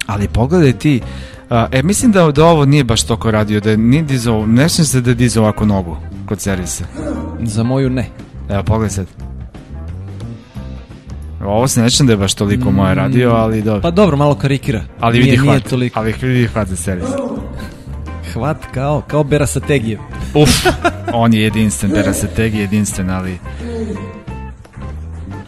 Ali 0.08 0.28
pogledaj 0.28 0.74
ti, 0.74 1.02
uh, 1.50 1.58
e, 1.72 1.84
mislim 1.84 2.12
da, 2.12 2.32
da 2.32 2.46
ovo 2.46 2.66
nije 2.66 2.84
baš 2.84 3.04
toko 3.04 3.32
radio, 3.32 3.60
da 3.60 3.76
nije 3.76 4.04
dizao, 4.04 4.46
ne 4.46 4.70
se 4.70 5.02
da 5.02 5.10
je 5.10 5.16
dizao 5.16 5.44
ovako 5.44 5.66
nogu 5.66 5.98
kod 6.26 6.42
servisa. 6.42 6.86
Za 7.44 7.64
moju 7.64 7.90
ne. 7.90 8.10
Evo, 8.50 8.64
pogledaj 8.64 8.90
sad. 8.90 9.08
Ovo 11.46 11.68
se 11.68 11.82
nećem 11.82 12.08
da 12.08 12.14
je 12.14 12.18
baš 12.18 12.34
toliko 12.34 12.72
mm, 12.72 12.76
moje 12.76 12.96
radio, 12.96 13.32
ali 13.32 13.62
dobro. 13.62 13.82
Pa 13.82 13.92
dobro, 13.92 14.18
malo 14.18 14.36
karikira. 14.36 14.84
Ali 15.00 15.20
nije, 15.20 15.26
vidi 15.26 15.38
hvat, 15.38 15.50
nije 15.50 15.70
toliko. 15.70 16.00
ali 16.00 16.14
vidi 16.22 16.48
hvat 16.48 16.68
za 16.68 16.76
servis. 16.76 17.10
Hvat 18.34 18.58
kao, 18.74 19.02
kao 19.08 19.24
Bera 19.24 19.48
Sategije. 19.48 20.00
Uf, 20.34 20.50
on 21.14 21.34
je 21.34 21.42
jedinstven, 21.42 21.92
Bera 21.92 22.14
Sategije 22.14 22.62
jedinstven, 22.62 23.10
ali 23.10 23.38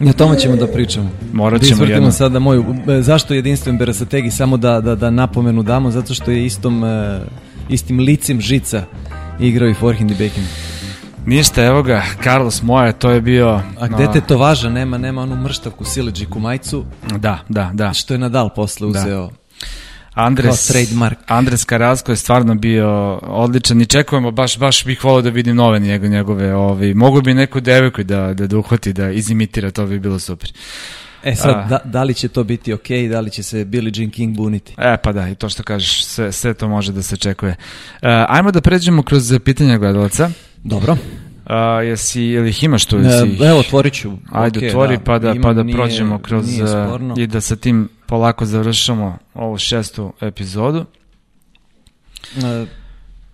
Ja 0.06 0.14
tome 0.14 0.40
ćemo 0.40 0.56
da 0.56 0.68
pričamo. 0.68 1.10
Morat 1.34 1.62
ćemo 1.62 1.84
jedno. 1.84 2.12
sada 2.12 2.40
moju, 2.40 2.66
e, 2.88 3.02
zašto 3.02 3.34
jedinstven 3.34 3.78
Berasategi, 3.78 4.32
samo 4.32 4.58
da, 4.58 4.82
da, 4.82 4.96
da 4.96 5.10
napomenu 5.10 5.64
damo, 5.64 5.92
zato 5.92 6.14
što 6.14 6.32
je 6.32 6.46
istom, 6.46 6.84
e, 6.84 7.22
istim 7.70 8.00
licim 8.00 8.42
žica 8.42 8.84
igrao 9.40 9.70
i 9.70 9.74
forehand 9.74 10.12
i 10.12 10.14
backhand. 10.14 10.48
Ništa, 11.26 11.64
evo 11.66 11.84
ga, 11.84 12.04
Carlos 12.24 12.62
Moja, 12.62 12.92
to 12.92 13.10
je 13.10 13.22
bio... 13.22 13.62
A 13.80 13.88
gde 13.88 14.08
te 14.14 14.22
to 14.22 14.38
važa, 14.38 14.70
nema, 14.70 14.98
nema 14.98 15.22
onu 15.22 15.36
mrštavku 15.36 15.84
sileđiku 15.86 16.40
majicu. 16.40 16.86
Da, 17.18 17.40
da, 17.50 17.72
da. 17.74 17.94
Što 17.94 18.14
je 18.14 18.18
Nadal 18.18 18.50
posle 18.50 18.88
uzeo. 18.88 19.28
Da. 19.28 19.43
Andres, 20.14 20.68
trademark. 20.68 21.20
Andres 21.28 21.66
Karasko 21.66 22.12
je 22.12 22.16
stvarno 22.16 22.56
bio 22.56 23.20
odličan 23.22 23.82
i 23.82 23.86
čekujemo, 23.86 24.32
baš, 24.32 24.58
baš 24.58 24.86
bih 24.86 25.04
volio 25.04 25.22
da 25.22 25.30
vidim 25.30 25.56
nove 25.56 25.80
njegove, 25.80 26.10
njegove 26.10 26.56
ovi, 26.56 26.94
mogu 26.94 27.22
bi 27.22 27.34
neku 27.34 27.60
devojku 27.60 28.04
da, 28.04 28.34
da, 28.34 28.48
da 28.48 28.58
uhvati, 28.58 28.94
da 28.94 29.12
izimitira, 29.12 29.72
to 29.72 29.86
bi 29.86 30.00
bilo 30.00 30.20
super. 30.20 30.52
E 31.24 31.36
sad, 31.36 31.70
da, 31.70 31.80
da 31.84 32.04
li 32.04 32.14
će 32.14 32.28
to 32.28 32.44
biti 32.44 32.74
ok, 32.74 32.88
da 33.10 33.20
li 33.20 33.30
će 33.30 33.44
se 33.44 33.66
Billie 33.66 33.92
Jean 33.96 34.12
King 34.12 34.36
buniti? 34.36 34.74
E 34.78 34.98
pa 35.04 35.12
da, 35.12 35.30
i 35.30 35.36
to 35.36 35.50
što 35.50 35.64
kažeš, 35.64 36.06
sve, 36.06 36.32
sve 36.32 36.54
to 36.54 36.68
može 36.68 36.92
da 36.92 37.02
se 37.02 37.18
čekuje. 37.18 37.56
Uh, 38.02 38.08
ajmo 38.28 38.52
da 38.52 38.62
pređemo 38.62 39.04
kroz 39.04 39.34
pitanja 39.46 39.78
gledalaca. 39.78 40.30
Dobro. 40.64 40.98
A, 41.46 41.82
jesi, 41.82 42.22
ili 42.22 42.50
ih 42.50 42.64
imaš 42.64 42.86
tu? 42.86 42.98
Jesi... 42.98 43.44
Evo, 43.44 43.60
otvorit 43.60 43.94
ću. 43.94 44.12
Ajde, 44.32 44.60
okay, 44.60 44.68
otvori 44.68 44.98
da, 44.98 45.04
pa 45.04 45.20
da, 45.20 45.36
pa 45.42 45.54
da 45.54 45.64
nije, 45.64 45.78
prođemo 45.78 46.20
kroz 46.20 46.46
i 47.18 47.28
da 47.28 47.42
sa 47.42 47.56
tim 47.56 47.90
polako 48.14 48.46
završamo 48.46 49.18
ovu 49.34 49.58
šestu 49.58 50.14
epizodu. 50.22 50.86
E, 52.38 52.66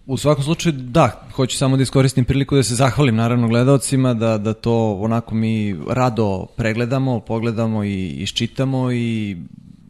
u 0.05 0.17
svakom 0.17 0.43
slučaju, 0.43 0.73
da, 0.73 1.27
hoću 1.35 1.57
samo 1.57 1.77
da 1.77 1.83
iskoristim 1.83 2.25
priliku 2.25 2.55
da 2.55 2.63
se 2.63 2.75
zahvalim 2.75 3.15
naravno 3.15 3.47
gledalcima, 3.47 4.13
da, 4.13 4.37
da 4.37 4.53
to 4.53 4.97
onako 5.01 5.35
mi 5.35 5.75
rado 5.89 6.45
pregledamo, 6.57 7.19
pogledamo 7.19 7.83
i 7.83 8.07
iščitamo 8.07 8.91
i 8.91 9.37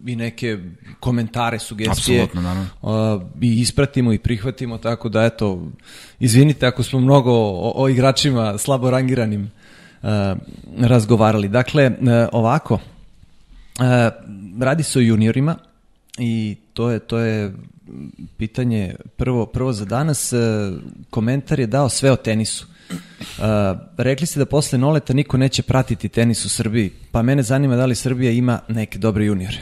i 0.05 0.15
neke 0.15 0.57
komentare, 0.99 1.59
sugestije 1.59 2.27
uh, 2.81 2.91
i 3.41 3.61
ispratimo 3.61 4.13
i 4.13 4.17
prihvatimo, 4.17 4.77
tako 4.77 5.09
da 5.09 5.23
eto, 5.23 5.61
izvinite 6.19 6.67
ako 6.67 6.83
smo 6.83 6.99
mnogo 6.99 7.31
o, 7.31 7.73
o 7.75 7.89
igračima 7.89 8.57
slabo 8.57 8.89
rangiranim 8.89 9.51
uh, 10.01 10.09
razgovarali. 10.79 11.47
Dakle, 11.47 11.87
uh, 11.87 12.07
ovako, 12.31 12.79
radi 14.59 14.84
se 14.84 14.99
o 14.99 15.01
juniorima 15.01 15.55
i 16.17 16.55
to 16.73 16.89
je, 16.89 16.99
to 16.99 17.17
je 17.17 17.53
pitanje 18.38 18.95
prvo, 19.17 19.45
prvo 19.45 19.73
za 19.73 19.86
danas. 19.86 20.34
Uh, 20.34 20.39
komentar 21.09 21.59
je 21.59 21.67
dao 21.67 21.89
sve 21.89 22.11
o 22.11 22.15
tenisu. 22.15 22.65
Uh, 22.91 23.45
rekli 23.97 24.27
ste 24.27 24.39
da 24.39 24.45
posle 24.45 24.80
Noleta 24.80 25.13
niko 25.13 25.38
neće 25.38 25.63
pratiti 25.63 26.09
tenis 26.09 26.45
u 26.45 26.49
Srbiji, 26.49 26.91
pa 27.11 27.21
mene 27.21 27.43
zanima 27.43 27.75
da 27.75 27.86
li 27.86 27.95
Srbija 27.95 28.32
ima 28.32 28.59
neke 28.67 28.99
dobre 28.99 29.25
juniore. 29.25 29.57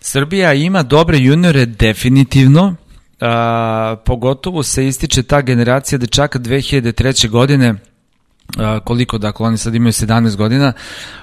Srbija 0.00 0.54
ima 0.54 0.82
dobre 0.82 1.18
juniore 1.18 1.66
definitivno, 1.66 2.76
a, 3.20 3.96
pogotovo 4.04 4.62
se 4.62 4.86
ističe 4.86 5.22
ta 5.22 5.40
generacija 5.40 5.98
dečaka 5.98 6.38
2003. 6.38 7.28
godine, 7.28 7.74
koliko, 8.84 9.18
dakle, 9.18 9.46
oni 9.46 9.58
sad 9.58 9.74
imaju 9.74 9.92
17 9.92 10.36
godina, 10.36 10.72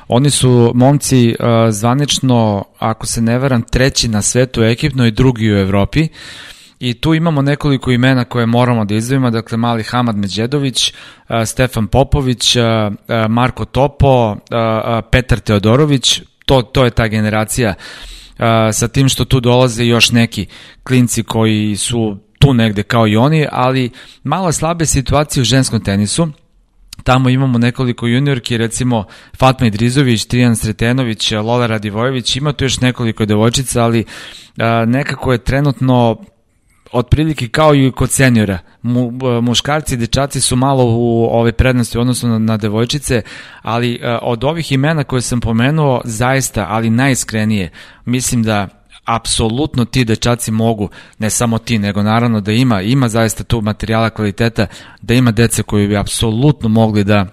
oni 0.08 0.30
su 0.30 0.72
momci 0.76 1.36
zvanično, 1.70 2.64
ako 2.80 3.06
se 3.06 3.22
ne 3.22 3.38
varam, 3.38 3.62
treći 3.62 4.08
na 4.08 4.22
svetu 4.22 4.64
ekipno 4.64 5.06
i 5.06 5.12
drugi 5.12 5.54
u 5.54 5.58
Evropi, 5.58 6.08
I 6.84 6.94
tu 6.94 7.14
imamo 7.14 7.42
nekoliko 7.42 7.92
imena 7.92 8.26
koje 8.26 8.46
moramo 8.46 8.86
da 8.86 8.96
izdvojimo, 8.96 9.30
dakle 9.30 9.58
Mali 9.58 9.84
Hamad 9.84 10.18
Međedović, 10.18 10.94
Stefan 11.46 11.88
Popović, 11.88 12.56
Marko 13.30 13.66
Topo, 13.66 14.36
Petar 15.12 15.40
Teodorović, 15.40 16.22
to, 16.46 16.62
to 16.62 16.86
je 16.86 16.92
ta 16.92 17.08
generacija 17.08 17.74
sa 18.72 18.88
tim 18.88 19.10
što 19.10 19.26
tu 19.26 19.40
dolaze 19.40 19.86
još 19.86 20.12
neki 20.12 20.46
klinci 20.84 21.24
koji 21.24 21.76
su 21.76 22.18
tu 22.40 22.54
negde 22.54 22.84
kao 22.84 23.08
i 23.08 23.16
oni, 23.16 23.48
ali 23.52 23.90
malo 24.24 24.52
slabe 24.52 24.86
situacije 24.86 25.42
u 25.42 25.46
ženskom 25.46 25.84
tenisu. 25.84 26.28
Tamo 27.04 27.30
imamo 27.30 27.58
nekoliko 27.58 28.08
juniorki, 28.08 28.58
recimo 28.58 29.06
Fatma 29.38 29.68
Idrizović, 29.68 30.26
Trijan 30.26 30.56
Sretenović, 30.56 31.32
Lola 31.32 31.68
Radivojević, 31.68 32.36
ima 32.36 32.54
tu 32.54 32.66
još 32.66 32.80
nekoliko 32.80 33.26
devojčica, 33.26 33.84
ali 33.84 34.06
a, 34.58 34.86
nekako 34.86 35.32
je 35.32 35.44
trenutno 35.44 36.18
otprilike 36.94 37.48
kao 37.48 37.76
i 37.76 37.92
kod 37.92 38.12
seniora. 38.12 38.60
Mu, 38.82 39.12
muškarci 39.42 39.94
i 39.94 39.98
dečaci 39.98 40.42
su 40.42 40.56
malo 40.56 40.86
u 40.86 41.28
ove 41.32 41.52
prednosti 41.52 41.98
odnosno 41.98 42.30
na, 42.30 42.38
na 42.40 42.58
devojčice, 42.58 43.22
ali 43.62 44.00
uh, 44.02 44.20
od 44.22 44.44
ovih 44.44 44.72
imena 44.72 45.04
koje 45.04 45.22
sam 45.22 45.40
pomenuo, 45.40 46.02
zaista, 46.06 46.66
ali 46.70 46.90
najiskrenije, 46.90 47.70
mislim 48.06 48.44
da 48.44 48.68
apsolutno 49.06 49.86
ti 49.86 50.06
dečaci 50.06 50.52
mogu, 50.52 50.90
ne 51.20 51.30
samo 51.30 51.58
ti, 51.58 51.80
nego 51.80 52.04
naravno 52.04 52.42
da 52.42 52.52
ima, 52.52 52.82
ima 52.82 53.10
zaista 53.10 53.44
tu 53.44 53.62
materijala 53.62 54.10
kvaliteta, 54.10 54.68
da 55.02 55.14
ima 55.14 55.32
dece 55.32 55.64
koji 55.64 55.88
bi 55.88 55.98
apsolutno 55.98 56.70
mogli 56.70 57.04
da 57.04 57.26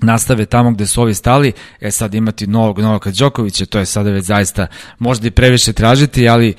nastave 0.00 0.46
tamo 0.46 0.70
gde 0.70 0.86
su 0.86 1.02
ovi 1.02 1.14
stali, 1.14 1.52
e 1.80 1.90
sad 1.90 2.14
imati 2.14 2.46
novog 2.46 2.78
Novaka 2.78 3.10
Đokovića, 3.10 3.66
to 3.66 3.78
je 3.78 3.86
sada 3.86 4.10
već 4.10 4.24
zaista 4.24 4.66
možda 4.98 5.26
i 5.26 5.30
previše 5.30 5.72
tražiti, 5.72 6.28
ali 6.28 6.48
uh, 6.48 6.56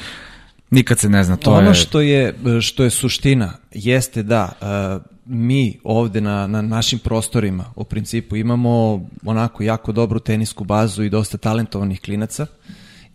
Nikad 0.74 1.00
se 1.00 1.10
ne 1.10 1.24
zna, 1.24 1.38
to 1.38 1.54
ono 1.54 1.68
je... 1.68 1.74
što 1.74 2.02
je, 2.02 2.34
što 2.62 2.84
je 2.84 2.90
suština 2.90 3.54
jeste 3.72 4.24
da 4.24 4.50
uh, 4.62 5.02
mi 5.26 5.80
ovde 5.84 6.22
na, 6.22 6.48
na 6.48 6.62
našim 6.62 7.00
prostorima 7.00 7.66
u 7.76 7.84
principu 7.84 8.36
imamo 8.36 9.02
onako 9.26 9.64
jako 9.64 9.92
dobru 9.92 10.20
tenisku 10.20 10.64
bazu 10.64 11.04
i 11.04 11.10
dosta 11.10 11.38
talentovanih 11.38 12.02
klinaca 12.02 12.46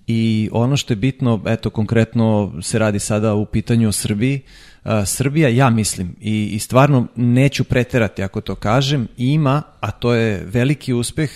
i 0.09 0.49
ono 0.53 0.77
što 0.77 0.93
je 0.93 0.97
bitno, 0.97 1.43
eto 1.47 1.71
konkretno 1.71 2.53
se 2.63 2.79
radi 2.79 2.99
sada 2.99 3.35
u 3.35 3.47
pitanju 3.47 3.89
o 3.89 3.93
Srbiji, 3.93 4.41
Srbija, 5.07 5.49
ja 5.49 5.71
mislim, 5.71 6.17
i, 6.21 6.47
i 6.47 6.59
stvarno 6.59 7.07
neću 7.17 7.65
preterati 7.65 8.23
ako 8.23 8.41
to 8.41 8.55
kažem, 8.55 9.09
ima, 9.17 9.63
a 9.81 9.91
to 9.91 10.15
je 10.15 10.45
veliki 10.47 10.93
uspeh, 10.93 11.31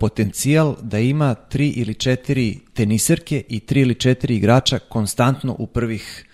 potencijal 0.00 0.76
da 0.82 0.98
ima 0.98 1.34
tri 1.34 1.68
ili 1.68 1.94
četiri 1.94 2.58
teniserke 2.74 3.42
i 3.48 3.60
tri 3.60 3.80
ili 3.80 3.94
četiri 3.94 4.36
igrača 4.36 4.78
konstantno 4.78 5.56
u 5.58 5.66
prvih 5.66 6.26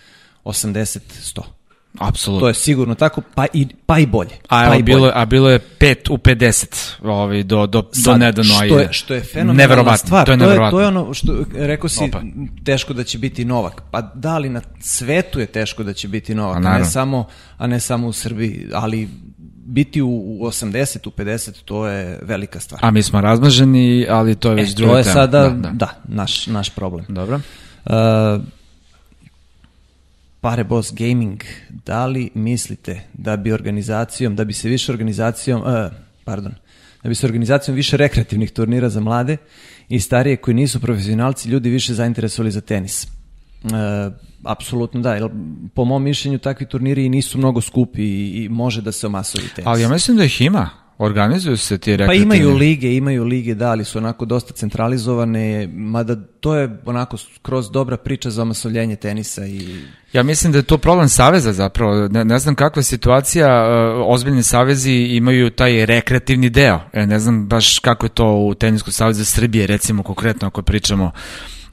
80-100. 0.45 1.56
Apsolutno. 1.99 2.41
To 2.41 2.49
je 2.49 2.55
sigurno 2.55 2.95
tako, 2.95 3.23
pa 3.35 3.47
i, 3.53 3.67
pa 3.87 3.99
i 3.99 4.07
bolje. 4.07 4.31
A, 4.31 4.49
pa 4.49 4.75
evo, 4.75 4.83
bilo, 4.83 5.11
a 5.15 5.25
bilo 5.25 5.51
je 5.51 5.61
5 5.79 6.13
u 6.13 6.17
50 6.17 6.93
ovaj, 7.03 7.43
do, 7.43 7.67
do, 7.67 7.85
Sad, 7.93 8.05
do 8.05 8.19
nedano. 8.19 8.55
Što 8.55 8.79
je, 8.79 8.89
što 8.93 9.15
je 9.15 9.21
fenomenalna 9.21 9.97
stvar. 9.97 10.27
To 10.27 10.33
je, 10.33 10.39
to, 10.39 10.51
je, 10.51 10.71
to 10.71 10.81
je 10.81 10.87
ono 10.87 11.15
što, 11.15 11.45
rekao 11.55 11.89
si, 11.89 12.05
Opa. 12.05 12.23
teško 12.65 12.93
da 12.93 13.05
će 13.05 13.19
biti 13.19 13.45
Novak. 13.45 13.83
Pa 13.91 14.01
da 14.01 14.39
li 14.39 14.49
na 14.49 14.61
svetu 14.81 15.41
je 15.41 15.47
teško 15.47 15.83
da 15.83 15.93
će 15.93 16.09
biti 16.09 16.35
Novak, 16.35 16.65
a, 16.65 16.69
a 16.69 16.79
ne, 16.79 16.85
samo, 16.85 17.27
a 17.59 17.67
ne 17.67 17.81
samo 17.81 18.09
u 18.09 18.13
Srbiji, 18.13 18.69
ali 18.75 19.09
biti 19.67 20.03
u, 20.03 20.09
u 20.09 20.47
80, 20.47 21.09
u 21.09 21.11
50, 21.11 21.51
to 21.65 21.87
je 21.87 22.19
velika 22.23 22.61
stvar. 22.61 22.81
A 22.85 22.91
mi 22.91 23.03
smo 23.03 23.21
razmaženi, 23.21 24.07
ali 24.11 24.35
to 24.35 24.49
je 24.49 24.55
već 24.55 24.73
e, 24.73 24.75
druga 24.75 25.03
tema. 25.03 25.03
To 25.03 25.09
je 25.09 25.15
sada, 25.15 25.49
da, 25.49 25.49
da. 25.49 25.71
da, 25.71 25.95
naš, 26.05 26.47
naš 26.47 26.71
problem. 26.71 27.07
Dobro. 27.09 27.41
Uh, 27.85 27.93
Pare 30.47 30.65
Boss 30.65 30.93
Gaming, 30.95 31.43
da 31.69 32.07
li 32.07 32.31
mislite 32.35 33.01
da 33.13 33.37
bi 33.37 33.53
organizacijom, 33.53 34.37
da 34.37 34.45
bi 34.45 34.53
se 34.53 34.69
više 34.69 34.93
organizacijom, 34.93 35.61
uh, 35.61 35.67
pardon, 36.25 36.55
da 37.03 37.09
bi 37.09 37.15
se 37.15 37.27
organizacijom 37.27 37.75
više 37.75 37.97
rekreativnih 37.97 38.51
turnira 38.51 38.89
za 38.89 39.01
mlade 39.01 39.37
i 39.89 40.01
starije 40.01 40.37
koji 40.37 40.55
nisu 40.55 40.81
profesionalci 40.81 41.49
ljudi 41.49 41.71
više 41.71 41.95
zainteresovali 41.95 42.51
za 42.51 42.61
tenis? 42.61 43.07
Uh, 43.65 43.71
apsolutno 44.45 45.01
da, 45.01 45.15
jer 45.15 45.29
po 45.75 45.85
mom 45.85 46.03
mišljenju 46.03 46.39
takvi 46.39 46.67
turniri 46.67 47.09
nisu 47.09 47.39
mnogo 47.39 47.61
skupi 47.61 48.03
i, 48.03 48.45
i 48.45 48.49
može 48.49 48.83
da 48.83 48.93
se 48.93 49.07
omasovi 49.07 49.49
tenis. 49.49 49.67
Ali 49.67 49.83
ja 49.83 49.89
mislim 49.89 50.17
da 50.17 50.25
ih 50.25 50.41
ima. 50.41 50.86
Organizuju 50.99 51.57
se 51.57 51.79
ti 51.79 51.97
rekreativni? 51.97 52.29
Pa 52.29 52.35
imaju 52.35 52.57
lige, 52.57 52.97
imaju 52.97 53.25
lige, 53.25 53.55
da, 53.55 53.71
ali 53.71 53.85
su 53.85 53.99
onako 53.99 54.25
dosta 54.25 54.53
centralizovane, 54.53 55.69
mada 55.73 56.17
to 56.41 56.55
je 56.55 56.79
onako 56.85 57.17
kroz 57.43 57.71
dobra 57.71 57.97
priča 57.97 58.31
za 58.31 58.43
omasovljenje 58.43 58.97
tenisa 58.97 59.47
i... 59.47 59.81
Ja 60.13 60.23
mislim 60.23 60.53
da 60.53 60.59
je 60.59 60.63
to 60.63 60.79
problem 60.79 61.09
saveza 61.09 61.53
zapravo, 61.53 62.09
ne, 62.09 62.25
ne 62.25 62.39
znam 62.39 62.55
kakva 62.55 62.81
je 62.81 62.85
situacija, 62.85 63.49
uh, 63.49 64.13
ozbiljni 64.15 64.43
savezi 64.43 64.93
imaju 64.93 65.51
taj 65.51 65.87
rekreativni 65.87 66.51
deo, 66.51 66.81
e, 66.93 67.07
ne 67.07 67.19
znam 67.19 67.47
baš 67.47 67.79
kako 67.79 68.07
je 68.07 68.11
to 68.11 68.37
u 68.37 68.55
Teniskom 68.55 68.93
savezu 68.93 69.25
Srbije, 69.25 69.67
recimo 69.67 70.03
konkretno 70.03 70.49
ako 70.49 70.63
pričamo 70.63 71.11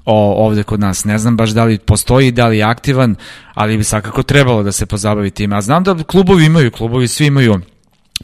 o, 0.06 0.46
ovde 0.46 0.64
kod 0.64 0.80
nas. 0.80 1.06
Ne 1.06 1.18
znam 1.18 1.38
baš 1.38 1.50
da 1.50 1.64
li 1.64 1.80
postoji, 1.80 2.32
da 2.32 2.48
li 2.48 2.58
je 2.58 2.64
aktivan, 2.64 3.16
ali 3.54 3.78
bi 3.78 3.84
svakako 3.84 4.24
trebalo 4.24 4.64
da 4.64 4.72
se 4.72 4.86
pozabavi 4.86 5.32
tim. 5.32 5.54
A 5.54 5.62
znam 5.62 5.84
da 5.84 6.04
klubovi 6.04 6.46
imaju, 6.46 6.72
klubovi 6.72 7.08
svi 7.08 7.26
imaju 7.26 7.60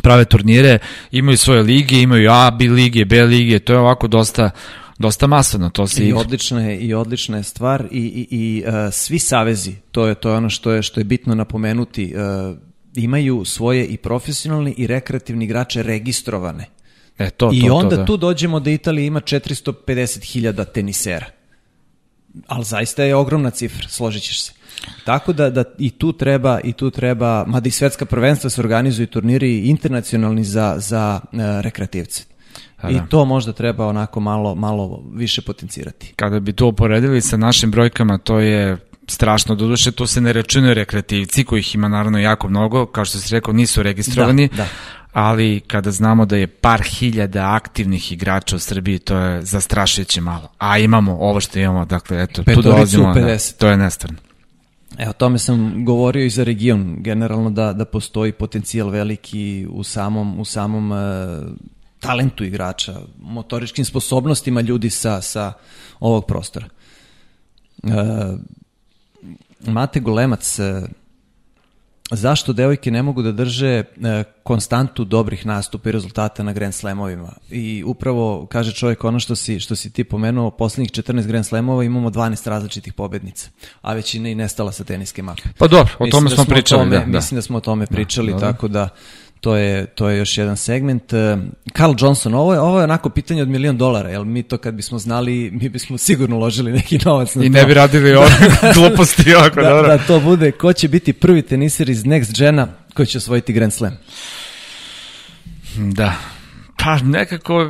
prave 0.03 0.25
turnire, 0.25 0.79
imaju 1.11 1.37
svoje 1.37 1.63
lige, 1.63 2.01
imaju 2.01 2.31
A, 2.31 2.51
B 2.51 2.65
lige, 2.65 3.05
B 3.05 3.23
lige, 3.23 3.59
to 3.59 3.73
je 3.73 3.79
ovako 3.79 4.07
dosta 4.07 4.49
dosta 4.99 5.27
masovno 5.27 5.69
to 5.69 5.87
se 5.87 6.07
i 6.07 6.13
odlična 6.13 6.61
je 6.61 6.79
i 6.79 6.93
odlična 6.93 7.37
je 7.37 7.43
stvar 7.43 7.87
i 7.91 7.97
i 7.99 8.27
i 8.31 8.63
uh, 8.67 8.73
svi 8.91 9.19
savezi 9.19 9.75
to 9.91 10.07
je 10.07 10.15
to 10.15 10.29
je 10.29 10.35
ono 10.35 10.49
što 10.49 10.71
je 10.71 10.83
što 10.83 10.99
je 10.99 11.03
bitno 11.03 11.35
napomenuti 11.35 12.13
uh, 12.15 12.57
imaju 12.95 13.45
svoje 13.45 13.85
i 13.85 13.97
profesionalni 13.97 14.73
i 14.77 14.87
rekreativni 14.87 15.45
igrače 15.45 15.83
registrovane 15.83 16.65
E, 17.19 17.29
to, 17.29 17.49
I 17.53 17.67
to, 17.67 17.73
onda 17.73 17.89
to, 17.89 17.97
da. 17.97 18.05
tu 18.05 18.17
dođemo 18.17 18.59
da 18.59 18.71
Italija 18.71 19.05
ima 19.05 19.21
450.000 19.21 20.65
tenisera. 20.73 21.25
Ali 22.47 22.65
zaista 22.65 23.03
je 23.03 23.15
ogromna 23.15 23.49
cifra, 23.49 23.87
složit 23.89 24.23
ćeš 24.23 24.43
se. 24.43 24.53
Tako 25.05 25.33
da, 25.33 25.49
da 25.49 25.63
i 25.77 25.89
tu 25.89 26.13
treba, 26.13 26.59
i 26.63 26.73
tu 26.73 26.91
treba, 26.91 27.45
mada 27.47 27.67
i 27.67 27.71
svetska 27.71 28.05
prvenstva 28.05 28.49
se 28.49 28.61
organizuju 28.61 29.07
turniri 29.07 29.59
internacionalni 29.59 30.43
za, 30.43 30.75
za 30.77 31.19
uh, 31.23 31.39
rekreativce. 31.61 32.23
I 32.89 32.93
da. 32.93 33.05
to 33.05 33.25
možda 33.25 33.53
treba 33.53 33.87
onako 33.87 34.19
malo, 34.19 34.55
malo 34.55 35.03
više 35.13 35.41
potencirati. 35.41 36.13
Kada 36.15 36.39
bi 36.39 36.53
to 36.53 36.67
uporedili 36.67 37.21
sa 37.21 37.37
našim 37.37 37.71
brojkama, 37.71 38.17
to 38.17 38.39
je 38.39 38.77
strašno. 39.07 39.55
Doduše, 39.55 39.91
to 39.91 40.07
se 40.07 40.21
ne 40.21 40.33
računaju 40.33 40.73
rekreativci, 40.73 41.43
kojih 41.43 41.75
ima 41.75 41.87
naravno 41.87 42.19
jako 42.19 42.49
mnogo, 42.49 42.85
kao 42.85 43.05
što 43.05 43.17
si 43.17 43.35
rekao, 43.35 43.53
nisu 43.53 43.83
registrovani, 43.83 44.47
da, 44.47 44.55
da. 44.55 44.67
ali 45.13 45.59
kada 45.59 45.91
znamo 45.91 46.25
da 46.25 46.37
je 46.37 46.47
par 46.47 46.81
hiljada 46.81 47.55
aktivnih 47.55 48.11
igrača 48.11 48.55
u 48.55 48.59
Srbiji, 48.59 48.99
to 48.99 49.17
je 49.17 49.41
zastrašujuće 49.41 50.21
malo. 50.21 50.51
A 50.57 50.77
imamo 50.77 51.17
ovo 51.19 51.39
što 51.39 51.59
imamo, 51.59 51.85
dakle, 51.85 52.23
eto, 52.23 52.43
tu 52.43 52.61
dolazimo, 52.61 53.13
da, 53.13 53.37
to 53.59 53.67
je 53.67 53.77
nestvarno. 53.77 54.28
Evo, 54.97 55.13
tome 55.13 55.39
sam 55.39 55.85
govorio 55.85 56.25
i 56.25 56.29
za 56.29 56.43
region, 56.43 56.95
generalno 56.99 57.49
da, 57.49 57.73
da 57.73 57.85
postoji 57.85 58.31
potencijal 58.31 58.89
veliki 58.89 59.67
u 59.71 59.83
samom, 59.83 60.39
u 60.39 60.45
samom 60.45 60.91
uh, 60.91 60.97
talentu 61.99 62.43
igrača, 62.43 63.01
motoričkim 63.21 63.85
sposobnostima 63.85 64.61
ljudi 64.61 64.89
sa, 64.89 65.21
sa 65.21 65.53
ovog 65.99 66.25
prostora. 66.25 66.67
Uh, 67.83 67.91
Mate 69.59 69.99
Golemac, 69.99 70.59
uh, 70.59 70.89
zašto 72.11 72.53
devojke 72.53 72.91
ne 72.91 73.03
mogu 73.03 73.21
da 73.21 73.31
drže 73.31 73.83
konstantu 74.43 75.05
dobrih 75.05 75.45
nastupa 75.45 75.89
i 75.89 75.91
rezultata 75.91 76.43
na 76.43 76.53
Grand 76.53 76.73
Slamovima. 76.73 77.33
I 77.51 77.83
upravo 77.85 78.45
kaže 78.45 78.71
čovjek 78.71 79.03
ono 79.03 79.19
što 79.19 79.35
si, 79.35 79.59
što 79.59 79.75
si 79.75 79.93
ti 79.93 80.03
pomenuo, 80.03 80.51
poslednjih 80.51 80.91
14 80.91 81.27
Grand 81.27 81.45
Slamova 81.45 81.83
imamo 81.83 82.09
12 82.09 82.49
različitih 82.49 82.93
pobednica, 82.93 83.49
a 83.81 83.93
većina 83.93 84.29
i 84.29 84.35
nestala 84.35 84.71
sa 84.71 84.83
teniske 84.83 85.23
mape. 85.23 85.41
Pa 85.57 85.67
dobro, 85.67 85.93
o 85.99 86.07
tome 86.07 86.29
da 86.29 86.35
smo 86.35 86.45
pričali. 86.45 86.81
Tome, 86.81 86.97
da, 86.97 87.05
da. 87.05 87.17
Mislim 87.17 87.37
da 87.37 87.41
smo 87.41 87.57
o 87.57 87.61
tome 87.61 87.85
da, 87.85 87.95
pričali, 87.95 88.33
da, 88.33 88.39
tako 88.39 88.67
da 88.67 88.89
to 89.41 89.55
je, 89.55 89.85
to 89.85 90.09
je 90.09 90.17
još 90.17 90.37
jedan 90.37 90.57
segment. 90.57 91.03
Carl 91.77 91.93
Johnson, 91.99 92.33
ovo 92.33 92.53
je, 92.53 92.59
ovo 92.59 92.77
je 92.79 92.83
onako 92.83 93.09
pitanje 93.09 93.41
od 93.41 93.49
milion 93.49 93.77
dolara, 93.77 94.09
jel 94.09 94.23
mi 94.23 94.43
to 94.43 94.57
kad 94.57 94.73
bismo 94.73 94.99
znali, 94.99 95.51
mi 95.51 95.69
bismo 95.69 95.97
sigurno 95.97 96.35
uložili 96.35 96.71
neki 96.71 96.99
novac 97.05 97.35
na 97.35 97.43
I 97.45 97.47
to. 97.47 97.53
ne 97.53 97.65
bi 97.65 97.73
radili 97.73 98.15
ove 98.15 98.29
gluposti 98.75 99.35
ovako, 99.35 99.61
da, 99.61 99.69
dobro. 99.69 99.87
Da 99.87 99.97
to 99.97 100.19
bude, 100.19 100.51
ko 100.51 100.73
će 100.73 100.87
biti 100.87 101.13
prvi 101.13 101.41
teniser 101.41 101.89
iz 101.89 102.03
Next 102.03 102.39
Gena 102.39 102.67
koji 102.93 103.05
će 103.05 103.17
osvojiti 103.17 103.53
Grand 103.53 103.73
Slam? 103.73 103.97
Da. 105.77 106.13
Pa 106.83 106.97
nekako 106.97 107.69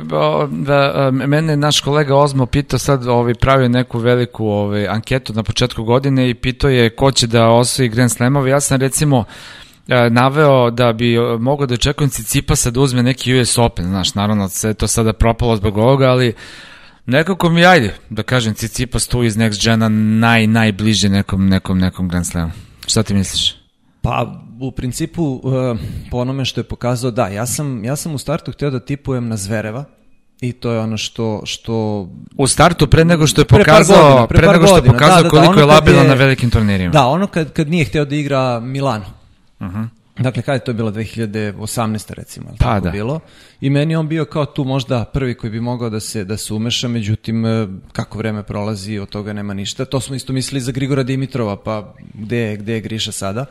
da 0.50 1.10
mene 1.10 1.56
naš 1.56 1.80
kolega 1.80 2.16
Ozmo 2.16 2.46
pitao 2.46 2.78
sad, 2.78 3.06
ovaj 3.06 3.34
pravio 3.34 3.68
neku 3.68 3.98
veliku 3.98 4.46
ovaj 4.46 4.88
anketu 4.88 5.32
na 5.32 5.42
početku 5.42 5.84
godine 5.84 6.30
i 6.30 6.34
pitao 6.34 6.70
je 6.70 6.90
ko 6.90 7.12
će 7.12 7.26
da 7.26 7.48
osvoji 7.48 7.88
Grand 7.88 8.12
Slamove. 8.12 8.50
Ja 8.50 8.60
sam 8.60 8.80
recimo 8.80 9.24
naveo 10.10 10.70
da 10.70 10.92
bi 10.92 11.16
mogao 11.40 11.66
da 11.66 11.74
očekujem 11.74 12.10
Cicipasa 12.10 12.70
da 12.70 12.80
uzme 12.80 13.02
neki 13.02 13.40
US 13.40 13.58
Open, 13.58 13.84
znaš, 13.84 14.14
naravno 14.14 14.48
sve 14.48 14.74
to 14.74 14.86
sada 14.86 15.12
propalo 15.12 15.56
zbog 15.56 15.78
ovoga, 15.78 16.06
ali 16.06 16.34
nekako 17.06 17.50
mi 17.50 17.66
ajde, 17.66 17.94
da 18.10 18.22
kažem 18.22 18.54
Cicipas 18.54 19.06
tu 19.06 19.22
iz 19.22 19.36
Next 19.36 19.64
Gena 19.64 19.88
naj, 19.88 20.46
najbliže 20.46 21.08
nekom, 21.08 21.48
nekom, 21.48 21.78
nekom 21.78 22.08
Grand 22.08 22.26
Slamu. 22.26 22.52
Šta 22.86 23.02
ti 23.02 23.14
misliš? 23.14 23.56
Pa, 24.02 24.42
u 24.60 24.72
principu, 24.72 25.24
uh, 25.24 25.78
po 26.10 26.18
onome 26.18 26.44
što 26.44 26.60
je 26.60 26.64
pokazao, 26.64 27.10
da, 27.10 27.28
ja 27.28 27.46
sam, 27.46 27.84
ja 27.84 27.96
sam 27.96 28.14
u 28.14 28.18
startu 28.18 28.52
hteo 28.52 28.70
da 28.70 28.80
tipujem 28.80 29.28
na 29.28 29.36
Zvereva, 29.36 29.84
I 30.40 30.52
to 30.52 30.72
je 30.72 30.80
ono 30.80 30.96
što 30.96 31.42
što 31.44 32.08
u 32.36 32.46
startu 32.46 32.86
pre 32.86 33.04
nego 33.04 33.26
što 33.26 33.40
je 33.40 33.44
pokazao 33.44 33.96
pre, 33.96 34.06
godina, 34.06 34.26
pre, 34.26 34.38
pre 34.38 34.48
nego 34.48 34.66
što 34.66 34.76
je 34.76 34.82
pokazao 34.82 35.16
da, 35.16 35.22
da, 35.22 35.28
da, 35.28 35.28
koliko 35.28 35.60
je 35.60 35.64
labilan 35.64 36.06
na 36.06 36.14
velikim 36.14 36.50
turnirima. 36.50 36.90
Da, 36.90 37.06
ono 37.06 37.26
kad 37.26 37.52
kad 37.52 37.68
nije 37.68 37.84
hteo 37.84 38.04
da 38.04 38.16
igra 38.16 38.60
Milano. 38.60 39.19
Uh 39.60 39.66
-huh. 39.66 39.88
Dakle, 40.18 40.42
kada 40.42 40.54
je 40.54 40.64
to 40.64 40.72
bilo 40.72 40.90
2018. 40.90 42.14
recimo, 42.14 42.46
pa, 42.58 42.64
tako 42.64 42.84
da. 42.84 42.90
bilo. 42.90 43.20
I 43.60 43.70
meni 43.70 43.96
on 43.96 44.08
bio 44.08 44.24
kao 44.24 44.46
tu 44.46 44.64
možda 44.64 45.04
prvi 45.04 45.34
koji 45.34 45.50
bi 45.50 45.60
mogao 45.60 45.90
da 45.90 46.00
se, 46.00 46.24
da 46.24 46.36
se 46.36 46.54
umeša, 46.54 46.88
međutim, 46.88 47.46
e, 47.46 47.68
kako 47.92 48.18
vreme 48.18 48.42
prolazi, 48.42 48.98
od 48.98 49.08
toga 49.08 49.32
nema 49.32 49.54
ništa. 49.54 49.84
To 49.84 50.00
smo 50.00 50.14
isto 50.14 50.32
mislili 50.32 50.60
za 50.60 50.72
Grigora 50.72 51.02
Dimitrova, 51.02 51.56
pa 51.56 51.94
gde, 52.14 52.56
gde 52.56 52.72
je 52.72 52.80
Griša 52.80 53.12
sada? 53.12 53.46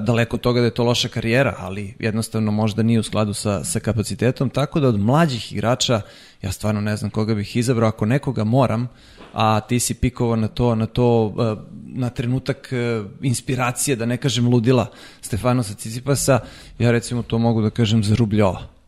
Daleko 0.00 0.36
od 0.36 0.40
toga 0.40 0.60
da 0.60 0.66
je 0.66 0.74
to 0.74 0.84
loša 0.84 1.08
karijera, 1.08 1.54
ali 1.58 1.94
jednostavno 1.98 2.52
možda 2.52 2.82
nije 2.82 3.00
u 3.00 3.02
skladu 3.02 3.34
sa, 3.34 3.64
sa 3.64 3.80
kapacitetom, 3.80 4.50
tako 4.50 4.80
da 4.80 4.88
od 4.88 5.00
mlađih 5.00 5.52
igrača 5.52 6.00
ja 6.42 6.52
stvarno 6.52 6.80
ne 6.80 6.96
znam 6.96 7.10
koga 7.10 7.34
bih 7.34 7.56
izabrao, 7.56 7.88
ako 7.88 8.06
nekoga 8.06 8.44
moram, 8.44 8.88
a 9.32 9.60
ti 9.60 9.80
si 9.80 9.94
pikovao 9.94 10.36
na 10.36 10.48
to, 10.48 10.74
na 10.74 10.86
to, 10.86 11.34
e, 11.38 11.56
na 11.86 12.10
trenutak 12.10 12.72
e, 12.72 13.02
inspiracije, 13.22 13.96
da 13.96 14.06
ne 14.06 14.16
kažem 14.16 14.48
ludila 14.48 14.86
Stefanosa 15.20 15.74
Cicipasa, 15.74 16.38
ja 16.78 16.90
recimo 16.90 17.22
to 17.22 17.38
mogu 17.38 17.62
da 17.62 17.70
kažem 17.70 18.04
za 18.04 18.14
Rubljova. 18.14 18.81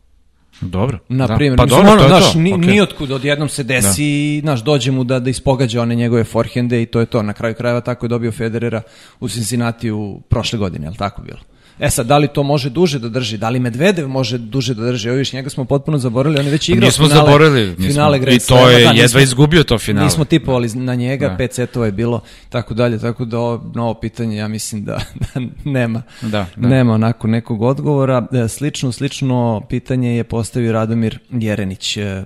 Dobro. 0.61 0.99
Na 1.09 1.27
da. 1.27 1.35
primjer, 1.35 1.57
pa 1.57 1.65
dobro, 1.65 1.91
ono, 1.91 2.01
to 2.01 2.07
naš, 2.07 2.33
to. 2.33 2.39
Ni, 2.39 2.53
okay. 2.53 2.67
nijotkud 2.67 3.11
odjednom 3.11 3.49
se 3.49 3.63
desi, 3.63 4.41
da. 4.43 4.51
naš, 4.51 4.63
dođe 4.63 4.91
mu 4.91 5.03
da, 5.03 5.19
da 5.19 5.29
ispogađa 5.29 5.81
one 5.81 5.95
njegove 5.95 6.23
forehande 6.23 6.81
i 6.81 6.85
to 6.85 6.99
je 6.99 7.05
to. 7.05 7.21
Na 7.21 7.33
kraju 7.33 7.55
krajeva 7.55 7.81
tako 7.81 8.05
je 8.05 8.09
dobio 8.09 8.31
Federera 8.31 8.81
u 9.19 9.29
Cincinnati 9.29 9.91
u 9.91 10.21
prošle 10.29 10.59
godine, 10.59 10.85
je 10.85 10.89
li 10.89 10.97
tako 10.97 11.21
bilo? 11.21 11.39
E 11.79 11.89
sad, 11.89 12.07
da 12.07 12.17
li 12.17 12.27
to 12.27 12.43
može 12.43 12.69
duže 12.69 12.99
da 12.99 13.09
drži? 13.09 13.37
Da 13.37 13.49
li 13.49 13.59
Medvedev 13.59 14.07
može 14.07 14.37
duže 14.37 14.73
da 14.73 14.85
drži? 14.85 15.07
Evo 15.07 15.17
viš, 15.17 15.33
njega 15.33 15.49
smo 15.49 15.65
potpuno 15.65 15.97
zaboravili, 15.97 16.39
on 16.39 16.45
je 16.45 16.51
već 16.51 16.69
igrao 16.69 16.85
nismo 16.85 17.07
finale, 17.07 17.25
zaboravili, 17.25 17.69
nismo. 17.69 17.87
finale 17.87 18.19
Grand 18.19 18.41
I 18.41 18.47
to 18.47 18.69
je 18.69 18.83
da, 18.83 18.89
jedva 18.89 19.03
nismo, 19.03 19.19
izgubio 19.19 19.63
to 19.63 19.79
finale. 19.79 20.05
Nismo 20.05 20.25
tipovali 20.25 20.69
na 20.73 20.95
njega, 20.95 21.29
da. 21.29 21.37
pet 21.37 21.53
setova 21.53 21.85
je 21.85 21.91
bilo, 21.91 22.21
tako 22.49 22.73
dalje, 22.73 22.99
tako 22.99 23.25
da 23.25 23.39
ovo 23.39 23.71
novo 23.75 23.93
pitanje 23.93 24.37
ja 24.37 24.47
mislim 24.47 24.83
da, 24.85 25.01
da 25.33 25.41
nema, 25.63 26.01
da, 26.21 26.45
da. 26.55 26.67
nema 26.67 26.93
onako 26.93 27.27
nekog 27.27 27.61
odgovora. 27.61 28.27
E, 28.31 28.47
slično, 28.47 28.91
slično 28.91 29.61
pitanje 29.69 30.17
je 30.17 30.23
postavio 30.23 30.71
Radomir 30.71 31.19
Jerenić. 31.31 31.97
E, 31.97 32.23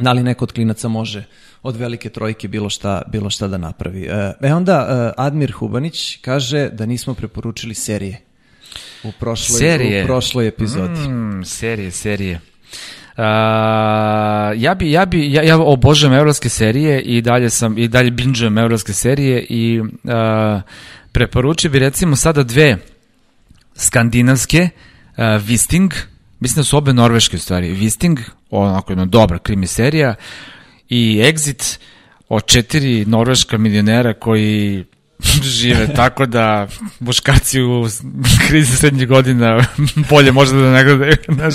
da 0.00 0.12
li 0.12 0.22
neko 0.22 0.44
od 0.44 0.52
klinaca 0.52 0.88
može 0.88 1.24
od 1.62 1.76
velike 1.76 2.08
trojke 2.08 2.48
bilo 2.48 2.70
šta, 2.70 3.02
bilo 3.08 3.30
šta 3.30 3.48
da 3.48 3.58
napravi. 3.58 4.02
E, 4.02 4.32
e 4.40 4.54
onda 4.54 5.12
Admir 5.16 5.52
Hubanić 5.52 6.16
kaže 6.16 6.68
da 6.68 6.86
nismo 6.86 7.14
preporučili 7.14 7.74
serije 7.74 8.31
u 9.02 9.12
prošloj, 9.12 9.58
serije. 9.58 10.04
U 10.04 10.06
prošloj 10.06 10.48
epizodi. 10.48 11.08
Mm, 11.08 11.44
serije, 11.44 11.90
serije. 11.90 12.40
Uh, 13.16 13.24
ja 14.56 14.74
bi 14.78 14.90
ja 14.90 15.06
bi 15.06 15.32
ja, 15.32 15.42
ja 15.42 15.58
obožavam 15.58 16.18
evropske 16.18 16.48
serije 16.48 17.00
i 17.00 17.20
dalje 17.20 17.50
sam 17.50 17.78
i 17.78 17.88
dalje 17.88 18.10
binđujem 18.10 18.58
evropske 18.58 18.92
serije 18.92 19.46
i 19.48 19.80
uh, 19.80 19.88
preporučio 21.12 21.70
bi 21.70 21.78
recimo 21.78 22.16
sada 22.16 22.42
dve 22.42 22.76
skandinavske 23.74 24.68
uh, 25.16 25.42
Visting 25.42 25.92
mislim 26.40 26.60
da 26.60 26.64
su 26.64 26.76
obe 26.76 26.92
norveške 26.92 27.36
u 27.36 27.40
stvari 27.40 27.72
Visting 27.72 28.18
onako 28.50 28.92
jedna 28.92 29.04
dobra 29.04 29.38
krimi 29.38 29.66
serija 29.66 30.14
i 30.88 31.22
Exit 31.24 31.78
o 32.28 32.40
četiri 32.40 33.04
norveška 33.06 33.58
milionera 33.58 34.14
koji 34.14 34.84
žive, 35.58 35.94
tako 35.94 36.26
da 36.26 36.68
muškarci 37.00 37.62
u 37.62 37.86
krizi 38.48 38.76
srednjih 38.76 39.08
godina 39.08 39.64
bolje 40.10 40.32
možda 40.32 40.58
da 40.58 40.72
ne 40.72 40.84
gledaju, 40.84 41.16
znaš, 41.34 41.54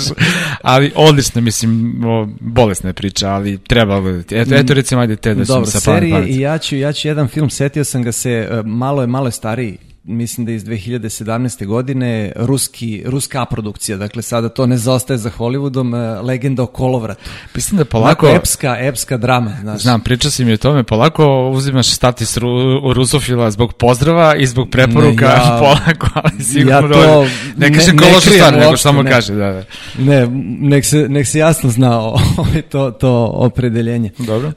ali 0.62 0.92
odlično, 0.94 1.40
mislim, 1.40 1.94
bolesna 2.40 2.88
je 2.88 2.94
priča, 2.94 3.28
ali 3.28 3.58
treba 3.58 4.00
gledati. 4.00 4.36
Eto, 4.36 4.54
eto 4.54 4.74
recimo, 4.74 5.00
ajde 5.00 5.16
te 5.16 5.34
da 5.34 5.44
Dobro, 5.44 5.66
sa 5.66 5.80
serije 5.80 6.26
i 6.28 6.40
ja 6.40 6.58
ću, 6.58 6.76
ja 6.76 6.92
ću 6.92 7.08
jedan 7.08 7.28
film, 7.28 7.50
setio 7.50 7.84
sam 7.84 8.02
ga 8.02 8.12
se, 8.12 8.30
e, 8.30 8.62
malo 8.64 9.00
je, 9.00 9.06
malo 9.06 9.28
je 9.28 9.32
stariji, 9.32 9.78
mislim 10.04 10.46
da 10.46 10.52
iz 10.52 10.64
2017. 10.64 11.66
godine 11.66 12.32
ruski, 12.36 13.02
ruska 13.06 13.44
produkcija, 13.44 13.96
dakle 13.96 14.22
sada 14.22 14.48
to 14.48 14.66
ne 14.66 14.76
zaostaje 14.76 15.18
za 15.18 15.30
Hollywoodom, 15.38 16.16
e, 16.18 16.20
legenda 16.20 16.62
o 16.62 16.66
kolovratu. 16.66 17.20
Mislim 17.54 17.78
da 17.78 17.84
polako... 17.84 18.26
Dakle, 18.26 18.38
epska, 18.38 18.76
epska 18.80 19.16
drama. 19.16 19.56
Znaš. 19.60 19.82
Znam, 19.82 20.00
pričao 20.00 20.30
si 20.30 20.44
mi 20.44 20.52
o 20.52 20.56
tome, 20.56 20.82
polako 20.82 21.50
uzimaš 21.50 21.90
status 21.90 22.36
ru, 22.36 22.80
rusofila 22.92 23.50
zbog 23.50 23.72
pozdrava 23.72 24.36
i 24.36 24.46
zbog 24.46 24.70
preporuka, 24.70 25.26
ne, 25.26 25.32
ja, 25.32 25.58
polako, 25.60 26.08
ali 26.14 26.44
sigurno 26.44 26.96
ja 26.96 27.02
to 27.02 27.26
ne 27.56 27.74
kaže 27.74 27.92
ne, 27.92 27.98
kološu 27.98 28.30
stvar, 28.30 28.56
nego 28.56 28.76
samo 28.76 29.02
ne, 29.02 29.10
kaže. 29.10 29.34
Da, 29.34 29.52
da. 29.52 29.62
Ne, 29.98 30.26
nek 30.60 30.84
se, 30.84 31.08
nek 31.08 31.26
se 31.26 31.38
jasno 31.38 31.70
zna 31.70 32.00
o, 32.00 32.18
to, 32.70 32.90
to 32.90 33.30
opredeljenje. 33.34 34.10
Dobro. 34.18 34.48
Uh, 34.48 34.54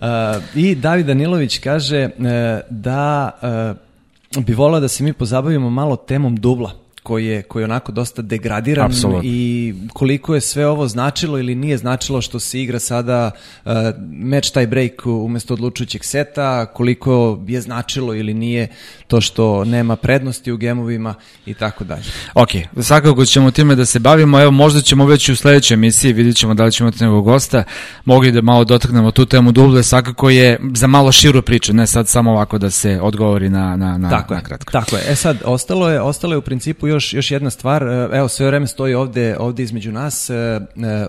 I 0.55 0.75
David 0.75 1.05
Danilović 1.05 1.57
kaže 1.57 2.05
uh, 2.05 2.25
da 2.69 3.31
uh, 3.71 3.90
bi 4.39 4.53
volao 4.53 4.79
da 4.79 4.87
se 4.87 5.03
mi 5.03 5.13
pozabavimo 5.13 5.69
malo 5.69 5.95
temom 5.95 6.35
dubla 6.35 6.80
koji 7.03 7.25
je, 7.25 7.41
koji 7.41 7.61
je 7.61 7.65
onako 7.65 7.91
dosta 7.91 8.21
degradiran 8.21 8.85
Absolut. 8.85 9.21
i 9.23 9.73
koliko 9.93 10.35
je 10.35 10.41
sve 10.41 10.67
ovo 10.67 10.87
značilo 10.87 11.39
ili 11.39 11.55
nije 11.55 11.77
značilo 11.77 12.21
što 12.21 12.39
se 12.39 12.61
igra 12.61 12.79
sada 12.79 13.31
uh, 13.65 13.71
match 14.11 14.51
tie 14.53 14.67
break 14.67 15.05
umesto 15.05 15.53
odlučujućeg 15.53 16.03
seta, 16.03 16.65
koliko 16.65 17.39
je 17.47 17.61
značilo 17.61 18.15
ili 18.15 18.33
nije 18.33 18.67
to 19.07 19.21
što 19.21 19.65
nema 19.65 19.95
prednosti 19.95 20.51
u 20.51 20.57
gemovima 20.57 21.13
i 21.45 21.53
tako 21.53 21.83
dalje. 21.83 22.03
Ok, 22.33 22.49
svakako 22.81 23.25
ćemo 23.25 23.51
time 23.51 23.75
da 23.75 23.85
se 23.85 23.99
bavimo, 23.99 24.41
evo 24.41 24.51
možda 24.51 24.81
ćemo 24.81 25.05
već 25.05 25.29
u 25.29 25.35
sledećoj 25.35 25.73
emisiji, 25.75 26.13
vidit 26.13 26.35
ćemo 26.35 26.53
da 26.53 26.65
li 26.65 26.71
ćemo 26.71 26.89
imati 26.89 27.03
nekog 27.03 27.25
gosta, 27.25 27.63
mogli 28.05 28.31
da 28.31 28.41
malo 28.41 28.63
dotaknemo 28.63 29.11
tu 29.11 29.25
temu 29.25 29.51
duble, 29.51 29.83
svakako 29.83 30.29
je 30.29 30.59
za 30.75 30.87
malo 30.87 31.11
širu 31.11 31.41
priču, 31.41 31.73
ne 31.73 31.87
sad 31.87 32.07
samo 32.07 32.31
ovako 32.31 32.57
da 32.57 32.69
se 32.69 32.99
odgovori 33.01 33.49
na, 33.49 33.75
na, 33.75 33.97
na, 33.97 34.09
tako 34.09 34.33
na 34.33 34.39
je, 34.39 34.43
kratko. 34.43 34.71
Tako 34.71 34.95
je, 34.95 35.03
e 35.07 35.15
sad, 35.15 35.37
ostalo 35.45 35.89
je, 35.89 36.01
ostalo 36.01 36.33
je 36.33 36.37
u 36.37 36.41
principu 36.41 36.87
još, 36.91 37.13
još 37.13 37.31
jedna 37.31 37.49
stvar, 37.49 37.83
e, 37.83 38.09
evo 38.13 38.27
sve 38.27 38.47
vreme 38.47 38.67
stoji 38.67 38.93
ovde, 38.93 39.35
ovde 39.39 39.63
između 39.63 39.91
nas, 39.91 40.29
e, 40.29 40.33
e, 40.33 40.59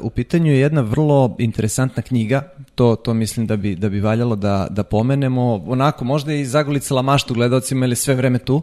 u 0.00 0.10
pitanju 0.10 0.52
je 0.52 0.58
jedna 0.58 0.80
vrlo 0.80 1.36
interesantna 1.38 2.02
knjiga, 2.02 2.42
to, 2.74 2.96
to 2.96 3.14
mislim 3.14 3.46
da 3.46 3.56
bi, 3.56 3.74
da 3.74 3.88
bi 3.88 4.00
valjalo 4.00 4.36
da, 4.36 4.66
da 4.70 4.82
pomenemo, 4.82 5.64
onako 5.66 6.04
možda 6.04 6.32
i 6.32 6.44
zagolicala 6.44 7.02
maštu 7.02 7.34
gledalcima 7.34 7.86
ili 7.86 7.96
sve 7.96 8.14
vreme 8.14 8.38
tu, 8.38 8.62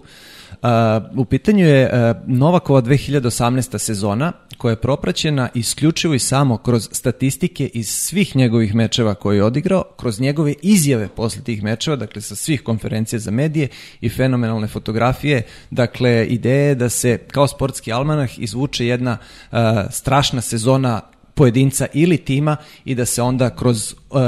u 1.15 1.25
pitanju 1.25 1.65
je 1.65 1.91
Novakova 2.27 2.81
2018. 2.81 3.77
sezona 3.77 4.33
koja 4.59 4.71
je 4.71 4.81
propraćena 4.81 5.49
isključivo 5.53 6.13
i 6.13 6.19
samo 6.19 6.57
kroz 6.57 6.89
statistike 6.91 7.69
iz 7.73 7.89
svih 7.89 8.35
njegovih 8.35 8.75
mečeva 8.75 9.15
koje 9.15 9.37
je 9.37 9.43
odigrao, 9.43 9.83
kroz 9.97 10.19
njegove 10.19 10.53
izjave 10.61 11.07
posle 11.07 11.43
tih 11.43 11.63
mečeva, 11.63 11.95
dakle 11.95 12.21
sa 12.21 12.35
svih 12.35 12.63
konferencija 12.63 13.19
za 13.19 13.31
medije 13.31 13.67
i 14.01 14.09
fenomenalne 14.09 14.67
fotografije. 14.67 15.41
Dakle, 15.71 16.25
ideja 16.25 16.67
je 16.67 16.75
da 16.75 16.89
se 16.89 17.17
kao 17.17 17.47
sportski 17.47 17.91
almanah 17.91 18.39
izvuče 18.39 18.85
jedna 18.85 19.17
uh, 19.51 19.57
strašna 19.89 20.41
sezona 20.41 21.01
pojedinca 21.33 21.87
ili 21.93 22.17
tima 22.17 22.57
i 22.85 22.95
da 22.95 23.05
se 23.05 23.21
onda 23.21 23.49
kroz 23.55 23.93
uh, 23.93 24.19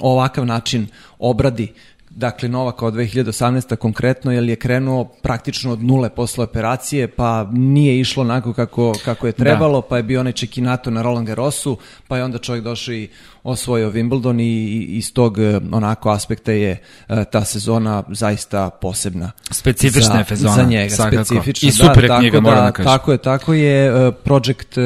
ovakav 0.00 0.46
način 0.46 0.86
obradi 1.18 1.72
dakle 2.16 2.48
Novaka 2.48 2.86
od 2.86 2.94
2018. 2.94 3.76
konkretno, 3.76 4.32
jer 4.32 4.44
je 4.44 4.56
krenuo 4.56 5.04
praktično 5.04 5.72
od 5.72 5.82
nule 5.82 6.10
posle 6.10 6.44
operacije, 6.44 7.08
pa 7.08 7.48
nije 7.52 8.00
išlo 8.00 8.22
onako 8.22 8.52
kako, 8.52 8.92
kako 9.04 9.26
je 9.26 9.32
trebalo, 9.32 9.80
da. 9.80 9.86
pa 9.88 9.96
je 9.96 10.02
bio 10.02 10.20
onaj 10.20 10.32
čekinato 10.32 10.90
na 10.90 11.02
Roland 11.02 11.26
Garrosu, 11.26 11.78
pa 12.08 12.16
je 12.16 12.24
onda 12.24 12.38
čovjek 12.38 12.64
došao 12.64 12.94
i 12.94 13.08
osvojio 13.42 13.90
Wimbledon 13.90 14.40
i 14.42 14.82
iz 14.82 15.12
tog 15.12 15.38
e, 15.38 15.60
onako 15.72 16.10
aspekta 16.10 16.52
je 16.52 16.82
e, 17.08 17.24
ta 17.24 17.44
sezona 17.44 18.02
zaista 18.08 18.70
posebna. 18.70 19.30
Specifična 19.50 20.12
za, 20.12 20.18
je 20.18 20.24
sezona. 20.24 20.54
Za 20.54 20.62
njega, 20.62 20.94
svakako. 20.94 21.24
specifična. 21.24 21.68
I 21.68 21.72
super 21.72 22.08
da, 22.08 22.18
knjiga, 22.18 22.40
moram 22.40 22.58
da, 22.58 22.64
da 22.64 22.72
kažem. 22.72 22.92
Tako 22.92 23.12
je, 23.12 23.18
tako 23.18 23.54
je. 23.54 24.08
E, 24.08 24.12
Project 24.12 24.76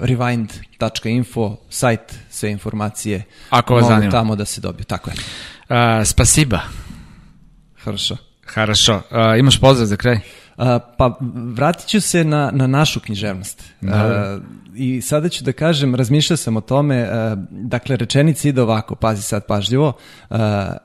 Rewind.info, 0.00 1.56
sajt, 1.70 2.14
sve 2.30 2.50
informacije 2.50 3.22
Ako 3.50 3.74
vas 3.74 3.86
zanima. 3.86 4.10
tamo 4.10 4.36
da 4.36 4.44
se 4.44 4.60
dobiju. 4.60 4.84
Tako 4.84 5.10
je. 5.10 5.16
Uh, 5.70 6.04
spasiba. 6.04 6.60
Хорошо. 7.84 8.16
Хорошо. 8.54 8.94
Uh, 8.94 9.38
imaš 9.38 9.60
pozdrav 9.60 9.86
za 9.86 9.96
kraj? 9.96 10.14
Uh, 10.14 10.66
pa 10.98 11.18
vratit 11.54 11.86
ću 11.86 12.00
se 12.00 12.24
na, 12.24 12.50
na 12.54 12.66
našu 12.66 13.00
književnost. 13.00 13.64
Uh, 13.82 13.88
I 14.74 15.00
sada 15.02 15.28
ću 15.28 15.44
da 15.44 15.52
kažem, 15.52 15.94
razmišljao 15.94 16.36
sam 16.36 16.56
o 16.56 16.60
tome, 16.60 17.02
uh, 17.02 17.38
dakle 17.50 17.96
rečenica 17.96 18.48
ide 18.48 18.62
ovako, 18.62 18.94
pazi 18.94 19.22
sad 19.22 19.46
pažljivo, 19.46 19.92
uh, 20.30 20.38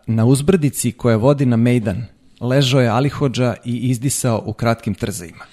na 0.08 0.26
uzbrdici 0.26 0.92
koja 0.92 1.18
vodi 1.18 1.46
na 1.46 1.58
Mejdan 1.58 2.06
ležao 2.42 2.82
je 2.82 2.90
Alihođa 2.90 3.56
i 3.66 3.78
izdisao 3.78 4.44
u 4.46 4.54
kratkim 4.54 4.94
trzajima. 4.94 5.46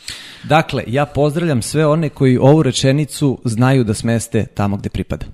Dakle, 0.45 0.85
ja 0.87 1.07
pozdravljam 1.07 1.63
sve 1.63 1.87
one 1.87 2.09
koji 2.09 2.39
ovu 2.39 2.63
rečenicu 2.63 3.39
znaju 3.45 3.85
da 3.85 3.95
smeste 3.95 4.47
tamo 4.47 4.77
gde 4.77 4.89
pripada 4.89 5.27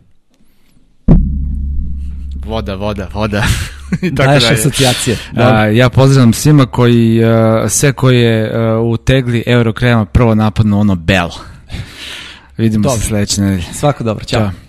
voda, 2.47 2.75
voda, 2.75 3.09
voda. 3.15 3.45
I 4.03 4.15
tako 4.15 4.29
Daješ 4.29 4.51
asocijacije. 4.51 5.17
A, 5.37 5.67
ja 5.67 5.89
pozdravljam 5.89 6.33
svima 6.33 6.67
koji, 6.67 7.25
uh, 7.25 7.71
sve 7.71 7.93
koji 7.93 8.21
je 8.21 8.51
uh, 8.79 8.93
u 8.93 8.97
tegli 8.97 9.43
Eurokrema 9.47 10.05
prvo 10.05 10.35
napadno 10.35 10.81
ono 10.81 10.95
belo. 10.95 11.35
Vidimo 12.59 12.83
dobro. 12.83 13.01
se 13.01 13.07
sledeće 13.07 13.41
nedelje. 13.41 13.65
Svako 13.73 14.05
dobro, 14.05 14.25
čao. 14.25 14.41
čao. 14.41 14.66